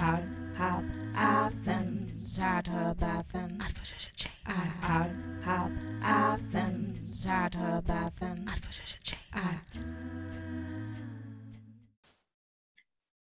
Ad 0.00 0.22
hab 0.54 0.84
Athens, 1.16 2.38
ad 2.38 2.66
hab 2.68 3.02
Athens, 3.02 3.64
ad 4.46 4.70
ad 4.82 5.10
hab 5.44 5.72
Athens, 6.02 7.26
ad 7.26 7.54
hab 7.54 7.90
Athens, 7.90 8.52
ad. 9.32 9.70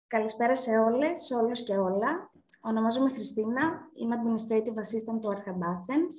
Καλησπέρα 0.06 0.56
σε 0.56 0.70
όλες, 0.78 1.20
σε 1.20 1.34
όλους 1.34 1.62
και 1.62 1.76
όλα. 1.76 2.30
Ονομάζομαι 2.60 3.10
Χριστίνα, 3.10 3.90
είμαι 3.92 4.16
Administrative 4.18 4.76
Assistant 4.84 5.20
του 5.20 5.32
Arhab 5.34 5.60
Athens 5.72 6.14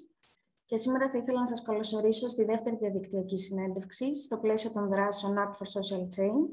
και 0.66 0.78
σήμερα 0.78 1.10
θα 1.10 1.18
ήθελα 1.18 1.40
να 1.40 1.48
σας 1.48 1.62
καλωσορίσω 1.62 2.28
στη 2.28 2.44
δεύτερη 2.46 2.76
διαδικτυακή 2.76 3.38
συνέντευξη 3.38 4.16
στο 4.16 4.38
πλαίσιο 4.38 4.72
των 4.72 4.88
δράσεων 4.92 5.34
Art 5.38 5.52
for 5.52 5.68
Social 5.80 6.02
Change 6.02 6.52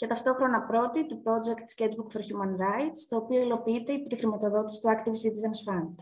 και 0.00 0.06
ταυτόχρονα 0.06 0.62
πρώτη 0.62 1.06
του 1.06 1.22
project 1.24 1.82
Sketchbook 1.82 2.16
for 2.16 2.20
Human 2.20 2.52
Rights, 2.56 3.00
το 3.08 3.16
οποίο 3.16 3.40
υλοποιείται 3.40 3.92
υπό 3.92 4.08
τη 4.08 4.16
χρηματοδότηση 4.16 4.80
του 4.80 4.88
Active 4.88 5.08
Citizens 5.08 5.72
Fund. 5.72 5.94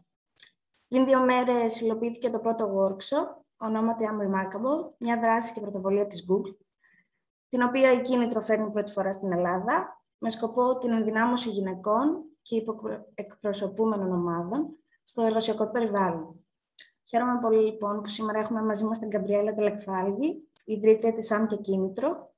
Πριν 0.88 1.04
δύο 1.04 1.24
μέρες 1.24 1.80
υλοποιήθηκε 1.80 2.30
το 2.30 2.38
πρώτο 2.38 2.64
workshop, 2.64 3.42
ονόματι 3.56 4.08
Unremarkable, 4.12 4.90
μια 4.98 5.20
δράση 5.20 5.52
και 5.52 5.60
πρωτοβολία 5.60 6.06
της 6.06 6.26
Google, 6.30 6.56
την 7.48 7.62
οποία 7.62 7.92
η 7.92 8.02
κίνητρο 8.02 8.40
φέρνει 8.40 8.70
πρώτη 8.70 8.92
φορά 8.92 9.12
στην 9.12 9.32
Ελλάδα, 9.32 10.02
με 10.18 10.30
σκοπό 10.30 10.78
την 10.78 10.92
ενδυνάμωση 10.92 11.50
γυναικών 11.50 12.24
και 12.42 12.56
υποεκπροσωπούμενων 12.56 14.12
ομάδων 14.12 14.76
στο 15.04 15.22
εργασιακό 15.22 15.70
περιβάλλον. 15.70 16.44
Χαίρομαι 17.08 17.40
πολύ 17.40 17.64
λοιπόν 17.64 18.00
που 18.00 18.08
σήμερα 18.08 18.38
έχουμε 18.38 18.62
μαζί 18.62 18.84
μας 18.84 18.98
την 18.98 19.10
Καμπριέλα 19.10 19.54
Τελεκφάλγη, 19.54 20.48
ιδρύτρια 20.64 21.12
της 21.12 21.30
ΑΜ 21.30 21.46
και 21.46 21.56
Κίνητρο, 21.56 22.36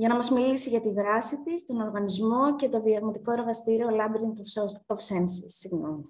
για 0.00 0.08
να 0.08 0.14
μας 0.14 0.30
μιλήσει 0.30 0.68
για 0.68 0.80
τη 0.80 0.92
δράση 0.92 1.42
της, 1.42 1.64
τον 1.64 1.80
οργανισμό 1.80 2.56
και 2.56 2.68
το 2.68 2.82
βιωματικό 2.82 3.32
εργαστήριο 3.32 3.88
Labyrinth 3.88 4.40
of 4.86 5.14
Senses. 5.14 5.46
Συγγνώμη. 5.46 6.02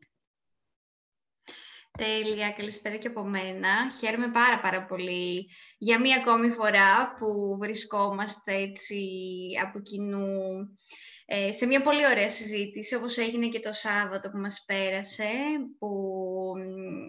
Τέλεια, 1.99 2.51
καλησπέρα 2.51 2.97
και 2.97 3.07
από 3.07 3.25
μένα. 3.25 3.91
Χαίρομαι 3.99 4.31
πάρα 4.31 4.61
πάρα 4.61 4.85
πολύ 4.85 5.51
για 5.79 6.01
μία 6.01 6.17
ακόμη 6.17 6.51
φορά 6.51 7.15
που 7.19 7.57
βρισκόμαστε 7.61 8.55
έτσι 8.55 9.09
από 9.65 9.81
κοινού 9.81 10.39
ε, 10.49 10.67
σε 11.51 11.67
μια 11.67 11.81
πολύ 11.81 12.07
ωραία 12.07 12.29
συζήτηση, 12.29 12.95
όπως 12.95 13.17
έγινε 13.17 13.49
και 13.49 13.61
το 13.61 13.73
Σάββατο 13.73 14.31
που 14.31 14.39
μας 14.39 14.65
πέρασε, 14.67 15.29
που 15.79 15.89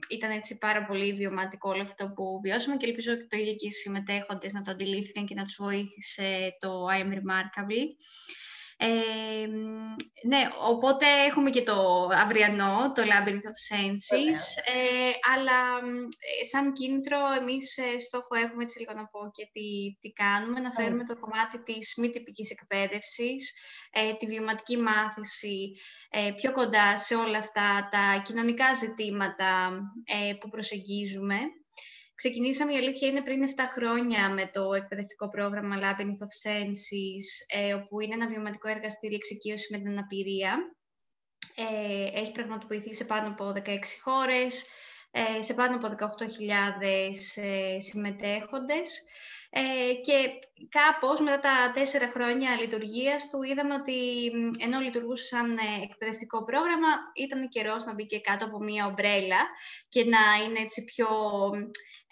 ήταν 0.10 0.32
έτσι 0.32 0.58
πάρα 0.58 0.86
πολύ 0.86 1.14
βιωματικό 1.14 1.70
όλο 1.70 1.82
αυτό 1.82 2.12
που 2.16 2.40
βιώσαμε 2.44 2.78
και 2.78 2.86
ελπίζω 2.86 3.28
το 3.28 3.38
ίδιο 3.38 3.54
και 3.54 3.68
οι 3.68 3.72
συμμετέχοντες 3.72 4.54
να 4.54 4.62
το 4.62 4.72
αντιλήφθηκαν 4.72 5.26
και 5.26 5.36
να 5.36 5.44
τους 5.44 5.56
βοήθησε 5.60 6.58
το 6.60 6.86
I 6.86 7.04
am 7.04 7.10
remarkable. 7.14 7.88
Ε, 8.84 9.48
ναι, 10.28 10.42
οπότε 10.70 11.06
έχουμε 11.28 11.50
και 11.50 11.64
το 11.64 12.10
αυριανό, 12.14 12.92
το 12.96 13.02
Labyrinth 13.02 13.48
of 13.52 13.58
Senses, 13.70 14.42
ε, 14.74 15.12
αλλά 15.34 15.60
ε, 16.42 16.46
σαν 16.46 16.74
κίνητρο 16.74 17.18
εμείς 17.40 17.78
ε, 17.78 18.00
στόχο 18.00 18.36
έχουμε, 18.46 18.64
έτσι 18.64 18.80
λίγο 18.80 18.94
να 18.94 19.06
πω 19.08 19.20
και 19.32 19.50
τι, 19.52 19.98
τι 20.02 20.10
κάνουμε, 20.12 20.60
να 20.60 20.72
φέρουμε 20.72 21.04
το 21.04 21.20
κομμάτι 21.20 21.64
της 21.64 21.94
μη 21.98 22.12
τυπικής 22.12 22.50
εκπαίδευσης, 22.50 23.54
ε, 23.92 24.14
τη 24.14 24.26
βιωματική 24.26 24.78
μάθηση 24.78 25.72
πιο 26.36 26.52
κοντά 26.52 26.98
σε 26.98 27.16
όλα 27.16 27.38
αυτά 27.38 27.90
τα 27.92 28.22
κοινωνικά 28.26 28.74
ζητήματα 28.74 29.80
που 30.40 30.50
προσεγγίζουμε. 30.50 31.38
Ξεκινήσαμε, 32.24 32.74
η 32.74 32.76
αλήθεια 32.76 33.08
είναι, 33.08 33.22
πριν 33.22 33.44
7 33.48 33.50
χρόνια 33.76 34.30
με 34.30 34.50
το 34.54 34.74
εκπαιδευτικό 34.74 35.30
πρόγραμμα 35.30 35.76
Labyrinth 35.80 36.24
of 36.26 36.34
Senses, 36.44 37.26
ε, 37.48 37.74
όπου 37.74 38.00
είναι 38.00 38.14
ένα 38.14 38.28
βιωματικό 38.28 38.68
εργαστήριο 38.68 39.16
εξοικείωση 39.16 39.68
με 39.72 39.78
την 39.78 39.88
αναπηρία. 39.88 40.76
Ε, 41.56 42.20
έχει 42.20 42.32
πραγματοποιηθεί 42.32 42.94
σε 42.96 43.06
πάνω 43.06 43.28
από 43.28 43.52
16 43.52 44.00
χώρες, 44.02 44.66
ε, 45.12 45.42
σε 45.42 45.54
πάνω 45.54 45.76
από 45.76 45.88
18.000 45.88 47.36
ε, 47.36 47.80
συμμετέχοντες. 47.80 49.04
Ε, 49.54 49.94
και 49.94 50.40
κάπως 50.70 51.20
μετά 51.20 51.40
τα 51.40 51.72
τέσσερα 51.74 52.10
χρόνια 52.14 52.56
λειτουργίας 52.60 53.30
του 53.30 53.44
είδαμε 53.44 53.74
ότι 53.74 54.32
ενώ 54.60 54.80
λειτουργούσε 54.80 55.24
σαν 55.24 55.58
ε, 55.58 55.84
εκπαιδευτικό 55.84 56.44
πρόγραμμα 56.44 56.88
ήταν 57.16 57.50
καιρός 57.50 57.86
να 57.86 57.94
μπει 57.94 58.06
και 58.06 58.22
κάτω 58.22 58.46
από 58.46 58.60
μία 58.60 58.86
ομπρέλα 58.86 59.42
και 59.90 60.04
να 60.04 60.44
είναι 60.46 60.60
έτσι 60.60 60.84
πιο 60.84 61.08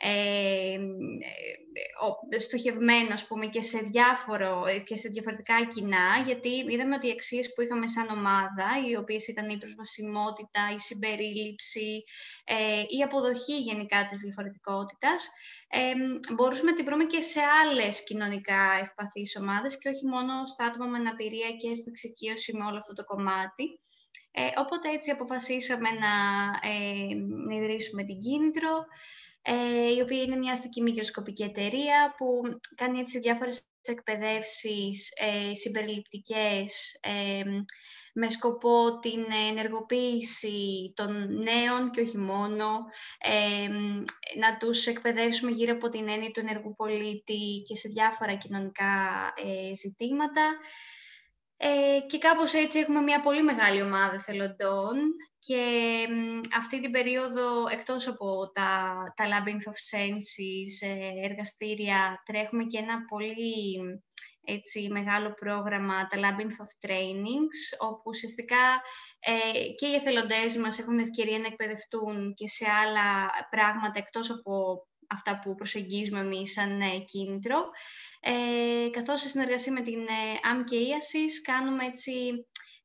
ε, 0.02 0.74
ε 0.74 2.40
στοχευμένο 2.40 3.16
πούμε, 3.28 3.46
και, 3.46 3.62
σε 3.62 3.80
διάφορο, 3.92 4.64
και 4.86 4.96
σε 4.96 5.10
διαφορετικά 5.10 5.66
κοινά, 5.66 6.08
γιατί 6.26 6.50
είδαμε 6.50 6.96
ότι 6.96 7.08
οι 7.08 7.12
αξίες 7.12 7.54
που 7.54 7.62
είχαμε 7.62 7.88
σαν 7.88 8.08
ομάδα, 8.10 8.70
οι 8.90 8.96
οποίες 8.96 9.28
ήταν 9.28 9.50
η 9.50 9.58
προσβασιμότητα, 9.58 10.62
η 10.76 10.80
συμπερίληψη, 10.80 12.04
ε, 12.44 12.82
η 12.98 13.02
αποδοχή 13.04 13.58
γενικά 13.60 14.06
της 14.06 14.20
διαφορετικότητας, 14.20 15.30
ε, 15.70 15.94
μπορούσαμε 16.34 16.72
να 16.72 16.78
τη 16.78 16.84
βρούμε 16.84 17.06
και 17.06 17.22
σε 17.22 17.42
άλλες 17.62 18.04
κοινωνικά 18.04 18.64
ευπαθείς 18.82 19.38
ομάδες 19.42 19.78
και 19.78 19.90
όχι 19.90 20.06
μόνο 20.06 20.46
στα 20.46 20.66
άτομα 20.66 20.86
με 20.86 20.98
αναπηρία 20.98 21.50
και 21.62 21.74
στην 21.74 21.92
εξοικείωση 21.92 22.54
με 22.58 22.66
όλο 22.66 22.78
αυτό 22.78 22.94
το 22.94 23.04
κομμάτι. 23.04 23.66
Ε, 24.32 24.50
οπότε 24.58 24.90
έτσι 24.90 25.12
αποφασίσαμε 25.12 25.90
να, 25.90 26.14
ε, 26.70 27.14
να 27.48 27.56
ιδρύσουμε 27.56 28.04
την 28.04 28.20
Κίνητρο, 28.20 28.86
ε, 29.52 29.94
η 29.98 30.02
οποία 30.02 30.22
είναι 30.22 30.36
μια 30.36 30.52
αστική 30.52 30.82
μικροσκοπική 30.82 31.44
εταιρεία 31.44 32.16
που 32.18 32.42
κάνει 32.76 33.00
έτσι 33.00 33.20
διάφορες 33.20 33.68
εκπαιδεύσεις 33.82 35.10
ε, 35.16 35.54
συμπεριληπτικές 35.54 37.00
ε, 37.02 37.44
με 38.14 38.30
σκοπό 38.30 39.00
την 39.00 39.26
ενεργοποίηση 39.50 40.94
των 40.96 41.12
νέων 41.34 41.92
και 41.92 42.02
όχι 42.02 42.18
μόνο, 42.18 42.86
ε, 43.18 43.68
να 44.40 44.58
τους 44.60 44.86
εκπαιδεύσουμε 44.86 45.52
γύρω 45.52 45.74
από 45.74 45.90
την 45.90 46.10
έννοια 46.10 46.32
του 46.32 46.40
ενεργού 46.40 46.76
πολίτη 46.76 47.64
και 47.68 47.76
σε 47.76 47.90
διάφορα 47.90 48.36
κοινωνικά 48.36 49.34
ε, 49.44 49.76
ζητήματα. 49.76 50.58
Ε, 51.58 52.00
και 52.08 52.18
κάπως 52.18 52.54
έτσι 52.54 52.80
έχουμε 52.80 53.02
μια 53.02 53.22
πολύ 53.22 53.44
μεγάλη 53.44 53.82
ομάδα 53.82 54.20
θελοντών 54.20 54.96
και 55.40 56.08
αυτή 56.58 56.82
την 56.82 56.92
περίοδο, 56.92 57.68
εκτός 57.72 58.08
από 58.08 58.52
τα, 58.54 59.04
τα 59.16 59.26
Labyrinth 59.26 59.72
of 59.72 59.98
Senses, 59.98 60.90
ε, 60.90 61.26
εργαστήρια, 61.28 62.24
τρέχουμε 62.26 62.64
και 62.64 62.78
ένα 62.78 63.06
πολύ 63.06 63.80
έτσι, 64.44 64.88
μεγάλο 64.92 65.34
πρόγραμμα, 65.34 66.08
τα 66.08 66.20
Labyrinth 66.20 66.64
of 66.64 66.88
Trainings, 66.88 67.60
όπου 67.78 68.02
ουσιαστικά 68.06 68.82
ε, 69.20 69.74
και 69.76 69.88
οι 69.88 69.94
εθελοντές 69.94 70.58
μας 70.58 70.80
έχουν 70.80 71.00
ευκαιρία 71.00 71.40
να 71.40 71.48
εκπαιδευτούν 71.48 72.34
και 72.34 72.48
σε 72.48 72.66
άλλα 72.70 73.30
πράγματα 73.50 74.00
εκτός 74.00 74.30
από 74.30 74.84
αυτά 75.08 75.40
που 75.40 75.56
προσεγγίζουμε 75.56 76.20
εμείς 76.20 76.52
σαν 76.52 76.82
ε, 76.82 76.98
κίνητρο. 77.00 77.70
Ε, 78.20 78.90
καθώς 78.90 79.20
σε 79.20 79.30
συνεργασία 79.30 79.72
με 79.72 79.82
την 79.82 80.00
ΑΜ 80.52 80.64
και 80.64 80.76
ΙΑΣΙΣ 80.76 81.42
κάνουμε 81.42 81.86
έτσι 81.86 82.12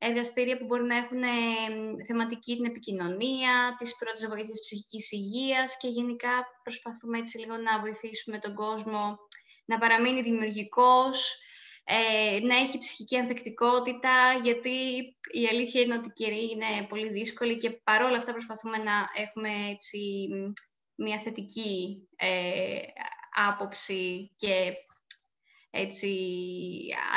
εργαστήρια 0.09 0.59
που 0.59 0.65
μπορεί 0.65 0.83
να 0.83 0.97
έχουν 0.97 1.23
ε, 1.23 2.05
θεματική 2.07 2.57
την 2.57 2.65
επικοινωνία, 2.65 3.75
τις 3.79 3.97
πρώτες 3.97 4.27
βοήθειες 4.27 4.61
ψυχικής 4.61 5.13
υγείας 5.13 5.77
και 5.77 5.89
γενικά 5.89 6.47
προσπαθούμε 6.63 7.19
έτσι 7.19 7.39
λίγο 7.39 7.57
να 7.57 7.81
βοηθήσουμε 7.81 8.39
τον 8.39 8.55
κόσμο 8.55 9.19
να 9.65 9.79
παραμείνει 9.79 10.23
δημιουργικός, 10.23 11.39
ε, 11.85 12.39
να 12.41 12.57
έχει 12.57 12.79
ψυχική 12.79 13.17
ανθεκτικότητα, 13.17 14.41
γιατί 14.43 14.71
η 15.33 15.47
αλήθεια 15.51 15.81
είναι 15.81 15.95
ότι 15.95 16.09
οι 16.09 16.13
καιροί 16.15 16.51
είναι 16.51 16.87
πολύ 16.89 17.09
δύσκολοι 17.09 17.57
και 17.57 17.71
παρόλα 17.71 18.17
αυτά 18.17 18.33
προσπαθούμε 18.33 18.77
να 18.77 18.93
έχουμε 19.15 19.49
έτσι 19.71 20.29
μια 20.95 21.21
θετική 21.21 22.09
ε, 22.17 22.79
άποψη 23.49 24.33
και 24.37 24.73
έτσι 25.71 26.19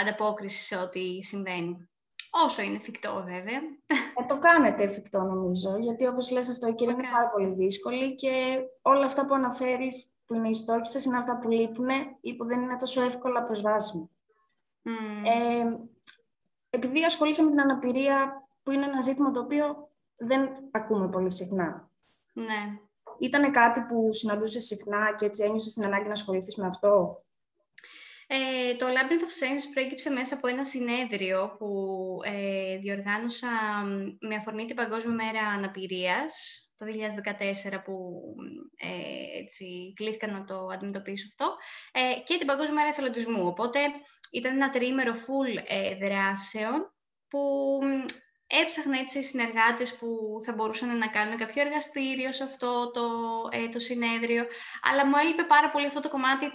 ανταπόκριση 0.01 0.63
σε 0.63 0.75
ό,τι 0.75 1.23
συμβαίνει. 1.23 1.89
Όσο 2.31 2.61
είναι 2.61 2.75
εφικτό, 2.75 3.23
βέβαια. 3.25 3.61
Θα 4.15 4.25
το 4.25 4.39
κάνετε 4.39 4.83
εφικτό, 4.83 5.21
νομίζω, 5.21 5.77
γιατί 5.77 6.07
όπως 6.07 6.31
λες 6.31 6.49
αυτό, 6.49 6.67
η 6.67 6.73
κυρία 6.73 6.93
είναι 6.93 7.07
πάρα 7.13 7.29
πολύ 7.29 7.53
δύσκολη 7.53 8.15
και 8.15 8.57
όλα 8.81 9.05
αυτά 9.05 9.25
που 9.25 9.33
αναφέρεις 9.33 10.11
που 10.25 10.33
είναι 10.33 10.49
οι 10.49 10.55
στόχοι 10.55 10.85
σας 10.85 11.05
είναι 11.05 11.17
αυτά 11.17 11.39
που 11.39 11.49
λείπουν 11.49 11.87
ή 12.21 12.35
που 12.35 12.45
δεν 12.45 12.61
είναι 12.61 12.77
τόσο 12.77 13.01
εύκολα 13.01 13.43
προσβάσιμα. 13.43 14.09
Ε, 15.23 15.77
επειδή 16.69 17.03
ασχολήσαμε 17.03 17.49
με 17.49 17.55
την 17.55 17.71
αναπηρία, 17.71 18.47
που 18.63 18.71
είναι 18.71 18.85
ένα 18.85 19.01
ζήτημα 19.01 19.31
το 19.31 19.39
οποίο 19.39 19.89
δεν 20.15 20.49
ακούμε 20.71 21.09
πολύ 21.09 21.31
συχνά. 21.31 21.89
Ναι. 22.33 22.79
Ήταν 23.19 23.51
κάτι 23.51 23.81
που 23.81 24.13
συναντούσες 24.13 24.65
συχνά 24.65 25.15
και 25.15 25.25
έτσι 25.25 25.43
ένιωσες 25.43 25.73
την 25.73 25.83
ανάγκη 25.83 26.05
να 26.05 26.11
ασχοληθείς 26.11 26.55
με 26.55 26.67
αυτό; 26.67 27.23
Ε, 28.27 28.75
το 28.75 28.85
Labyrinth 28.85 29.23
of 29.23 29.43
Sense 29.43 29.71
προέκυψε 29.73 30.09
μέσα 30.09 30.35
από 30.35 30.47
ένα 30.47 30.65
συνέδριο 30.65 31.55
που 31.57 31.67
ε, 32.23 32.77
διοργάνωσα 32.77 33.47
με 34.19 34.35
αφορμή 34.35 34.65
την 34.65 34.75
Παγκόσμια 34.75 35.15
Μέρα 35.15 35.47
Αναπηρίας 35.47 36.61
το 36.77 36.85
2014 37.75 37.81
που 37.83 38.21
ε, 38.75 39.39
έτσι, 39.39 39.93
κλήθηκα 39.95 40.27
να 40.27 40.43
το 40.43 40.67
αντιμετωπίσω 40.73 41.27
αυτό 41.29 41.55
ε, 41.91 42.19
και 42.23 42.37
την 42.37 42.47
Παγκόσμια 42.47 42.73
Μέρα 42.73 42.87
Εθελοντισμού. 42.87 43.47
Οπότε 43.47 43.79
ήταν 44.31 44.53
ένα 44.55 44.69
τριήμερο 44.69 45.13
full 45.13 45.63
ε, 45.67 45.95
δράσεων 45.95 46.93
που 47.27 47.39
έψαχνα 48.47 48.99
έτσι 48.99 49.23
συνεργάτες 49.23 49.97
που 49.97 50.07
θα 50.45 50.53
μπορούσαν 50.53 50.97
να 50.97 51.07
κάνουν 51.07 51.37
κάποιο 51.37 51.61
εργαστήριο 51.61 52.31
σε 52.31 52.43
αυτό 52.43 52.91
το, 52.91 53.07
ε, 53.51 53.69
το 53.69 53.79
συνέδριο, 53.79 54.45
αλλά 54.81 55.05
μου 55.05 55.15
έλειπε 55.23 55.43
πάρα 55.43 55.69
πολύ 55.71 55.85
αυτό 55.85 55.99
το 55.99 56.09
κομμάτι 56.09 56.45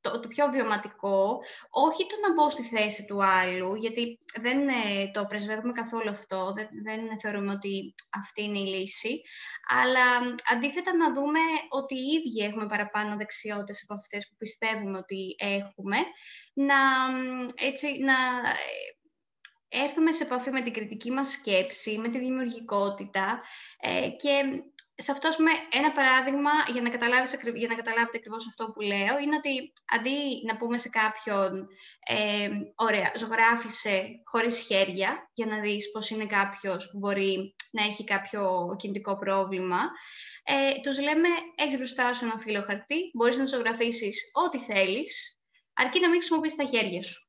το, 0.00 0.20
το 0.20 0.28
πιο 0.28 0.48
βιωματικό, 0.50 1.40
όχι 1.70 2.06
το 2.06 2.28
να 2.28 2.34
μπω 2.34 2.50
στη 2.50 2.62
θέση 2.62 3.04
του 3.04 3.24
άλλου, 3.24 3.74
γιατί 3.74 4.18
δεν 4.40 4.68
ε, 4.68 5.10
το 5.12 5.24
πρεσβεύουμε 5.24 5.72
καθόλου 5.72 6.10
αυτό, 6.10 6.52
δεν, 6.52 6.68
δεν 6.84 7.18
θεωρούμε 7.20 7.52
ότι 7.52 7.94
αυτή 8.18 8.42
είναι 8.42 8.58
η 8.58 8.66
λύση, 8.66 9.22
αλλά 9.68 10.36
αντίθετα 10.52 10.96
να 10.96 11.12
δούμε 11.12 11.38
ότι 11.68 11.94
οι 11.94 12.06
ίδιοι 12.06 12.44
έχουμε 12.44 12.66
παραπάνω 12.66 13.16
δεξιότητες 13.16 13.84
από 13.88 13.94
αυτές 14.00 14.28
που 14.28 14.36
πιστεύουμε 14.36 14.98
ότι 14.98 15.34
έχουμε, 15.38 15.96
να, 16.52 16.76
έτσι, 17.54 17.86
να 17.98 18.14
ε, 18.48 19.82
έρθουμε 19.84 20.12
σε 20.12 20.24
επαφή 20.24 20.50
με 20.50 20.62
την 20.62 20.72
κριτική 20.72 21.10
μας 21.10 21.28
σκέψη, 21.28 21.98
με 21.98 22.08
τη 22.08 22.18
δημιουργικότητα 22.18 23.40
ε, 23.80 24.08
και 24.08 24.62
σε 25.00 25.12
αυτό, 25.12 25.28
πούμε, 25.36 25.50
ένα 25.70 25.92
παράδειγμα 25.92 26.50
για 26.72 26.82
να, 26.82 26.88
καταλάβεις, 26.88 27.40
για 27.54 27.68
να 27.68 27.74
καταλάβετε 27.74 28.16
ακριβώς 28.16 28.46
αυτό 28.46 28.70
που 28.70 28.80
λέω, 28.80 29.18
είναι 29.22 29.36
ότι 29.36 29.72
αντί 29.96 30.44
να 30.46 30.56
πούμε 30.56 30.78
σε 30.78 30.88
κάποιον, 30.88 31.66
ε, 32.06 32.48
ωραία, 32.74 33.12
ζωγράφισε 33.18 34.08
χωρίς 34.24 34.60
χέρια, 34.60 35.30
για 35.32 35.46
να 35.46 35.60
δεις 35.60 35.90
πώς 35.90 36.10
είναι 36.10 36.26
κάποιος 36.26 36.90
που 36.90 36.98
μπορεί 36.98 37.54
να 37.70 37.84
έχει 37.84 38.04
κάποιο 38.04 38.74
κινητικό 38.78 39.18
πρόβλημα, 39.18 39.80
ε, 40.44 40.72
τους 40.82 41.00
λέμε, 41.00 41.28
έχεις 41.54 41.76
μπροστά 41.76 42.12
σου 42.12 42.24
ένα 42.24 42.38
φύλλο 42.38 42.62
χαρτί, 42.66 43.10
μπορείς 43.14 43.38
να 43.38 43.44
ζωγραφίσεις 43.44 44.30
ό,τι 44.32 44.58
θέλεις, 44.58 45.38
αρκεί 45.74 46.00
να 46.00 46.08
μην 46.08 46.18
χρησιμοποιήσεις 46.18 46.58
τα 46.58 46.64
χέρια 46.64 47.02
σου. 47.02 47.27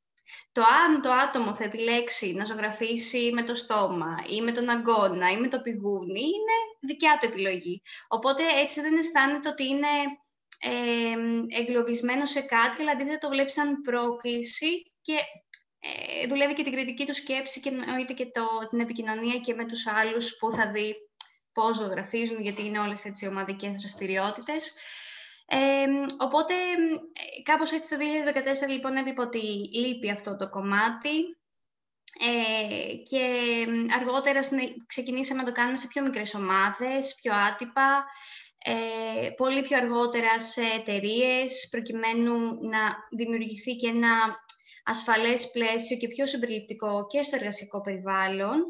Το 0.52 0.62
αν 0.62 1.02
το 1.02 1.12
άτομο 1.12 1.56
θα 1.56 1.64
επιλέξει 1.64 2.34
να 2.34 2.46
ζωγραφίσει 2.46 3.32
με 3.34 3.44
το 3.44 3.56
στόμα 3.56 4.16
ή 4.30 4.42
με 4.42 4.52
τον 4.52 4.70
αγκώνα 4.70 5.32
ή 5.32 5.38
με 5.38 5.48
το 5.48 5.60
πηγούνι 5.62 6.20
είναι 6.20 6.56
δικιά 6.80 7.18
του 7.22 7.26
επιλογή. 7.26 7.82
Οπότε 8.08 8.44
έτσι 8.62 8.82
δεν 8.82 8.98
αισθάνεται 8.98 9.50
ότι 9.50 9.66
είναι 9.66 9.88
ε, 10.60 11.14
εγκλωβισμένο 11.62 12.26
σε 12.26 12.42
κάτι, 12.42 12.82
αλλά 12.82 12.92
αντίθετα 12.92 13.18
το 13.18 13.30
βλέπει 13.30 13.52
σαν 13.52 13.82
πρόκληση 13.82 14.92
και 15.02 15.16
ε, 15.80 16.28
δουλεύει 16.28 16.54
και 16.54 16.64
την 16.64 16.72
κριτική 16.72 17.06
του 17.06 17.14
σκέψη 17.14 17.60
και 17.60 17.70
εννοείται 17.70 18.14
και 18.14 18.26
το, 18.26 18.68
την 18.70 18.80
επικοινωνία 18.80 19.38
και 19.38 19.54
με 19.54 19.66
τους 19.66 19.88
άλλους 19.88 20.38
που 20.38 20.52
θα 20.52 20.72
δει 20.72 20.96
πώς 21.54 21.78
ζωγραφίζουν, 21.78 22.42
γιατί 22.42 22.66
είναι 22.66 22.80
όλες 22.80 23.06
έτσι 23.06 23.28
ομαδικές 23.28 23.76
δραστηριότητες. 23.76 24.74
Ε, 25.52 25.86
οπότε, 26.18 26.54
κάπως 27.44 27.72
έτσι 27.72 27.90
το 27.90 27.96
2014 28.68 28.70
λοιπόν 28.70 28.96
έβλεπα 28.96 29.24
ότι 29.24 29.40
λείπει 29.74 30.12
αυτό 30.12 30.38
το 30.38 30.50
κομμάτι 30.50 31.38
ε, 32.20 32.96
και 33.10 33.26
αργότερα 34.00 34.40
ξεκινήσαμε 34.88 35.42
να 35.42 35.48
το 35.48 35.54
κάνουμε 35.54 35.78
σε 35.78 35.88
πιο 35.88 36.02
μικρές 36.02 36.34
ομάδες, 36.34 37.16
πιο 37.22 37.34
άτυπα, 37.36 38.06
ε, 38.58 39.30
πολύ 39.30 39.62
πιο 39.62 39.78
αργότερα 39.78 40.40
σε 40.40 40.62
εταιρείες, 40.80 41.68
προκειμένου 41.72 42.38
να 42.62 42.96
δημιουργηθεί 43.18 43.76
και 43.76 43.88
ένα 43.88 44.44
ασφαλές 44.84 45.52
πλαίσιο 45.52 45.98
και 45.98 46.08
πιο 46.08 46.26
συμπεριληπτικό 46.26 47.06
και 47.08 47.24
στο 47.24 47.36
εργασιακό 47.36 47.82
περιβάλλον. 47.82 48.64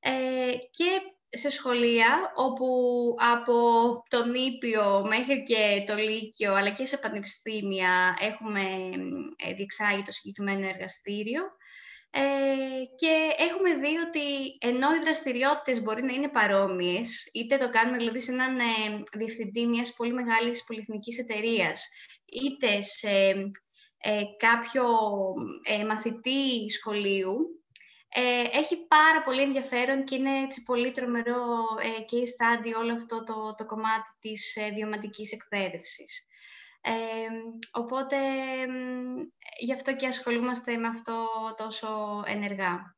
Ε, 0.00 0.52
και 0.70 1.00
σε 1.30 1.50
σχολεία 1.50 2.32
όπου 2.34 2.66
από 3.34 3.54
τον 4.08 4.34
Ήπιο 4.34 5.04
μέχρι 5.08 5.42
και 5.42 5.84
το 5.86 5.94
Λύκειο 5.94 6.54
αλλά 6.54 6.70
και 6.70 6.84
σε 6.84 6.96
πανεπιστήμια 6.96 8.16
έχουμε 8.20 8.60
ε, 9.36 9.54
διεξάγει 9.54 10.02
το 10.02 10.12
συγκεκριμένο 10.12 10.66
εργαστήριο. 10.66 11.42
Ε, 12.12 12.22
και 12.96 13.14
έχουμε 13.38 13.74
δει 13.74 13.96
ότι 14.08 14.56
ενώ 14.60 14.94
οι 14.94 14.98
δραστηριότητες 14.98 15.82
μπορεί 15.82 16.02
να 16.02 16.12
είναι 16.12 16.28
παρόμοιες, 16.28 17.30
είτε 17.32 17.56
το 17.56 17.70
κάνουμε 17.70 17.96
δηλαδή 17.96 18.20
σε 18.20 18.32
έναν 18.32 18.58
ε, 18.58 18.64
διευθυντή 19.12 19.66
μιας 19.66 19.92
πολύ 19.92 20.12
μεγάλης 20.12 20.64
πολυεθνικής 20.64 21.18
εταιρείας, 21.18 21.88
είτε 22.24 22.82
σε 22.82 23.10
ε, 24.02 24.22
κάποιο 24.36 24.84
ε, 25.62 25.84
μαθητή 25.84 26.70
σχολείου, 26.70 27.59
ε, 28.12 28.58
έχει 28.58 28.76
πάρα 28.86 29.22
πολύ 29.22 29.42
ενδιαφέρον 29.42 30.04
και 30.04 30.14
είναι 30.14 30.40
έτσι 30.42 30.62
πολύ 30.62 30.90
τρομερό 30.90 31.44
ε, 31.82 32.04
case 32.10 32.14
study 32.14 32.78
όλο 32.78 32.92
αυτό 32.92 33.24
το, 33.24 33.54
το 33.54 33.66
κομμάτι 33.66 34.10
της 34.20 34.56
ε, 34.56 34.70
βιωματικής 34.70 35.32
εκπαίδευσης. 35.32 36.24
Ε, 36.80 36.92
οπότε, 37.70 38.16
γι' 39.58 39.72
αυτό 39.72 39.96
και 39.96 40.06
ασχολούμαστε 40.06 40.76
με 40.76 40.88
αυτό 40.88 41.26
τόσο 41.56 42.22
ενεργά. 42.26 42.96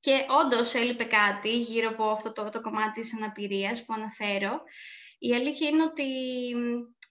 Και 0.00 0.26
όντως 0.44 0.74
έλειπε 0.74 1.04
κάτι 1.04 1.58
γύρω 1.58 1.88
από 1.88 2.04
αυτό 2.10 2.32
το, 2.32 2.48
το 2.48 2.60
κομμάτι 2.60 3.00
της 3.00 3.16
αναπηρίας 3.16 3.84
που 3.84 3.92
αναφέρω. 3.92 4.62
Η 5.18 5.34
αλήθεια 5.34 5.68
είναι 5.68 5.82
ότι 5.82 6.06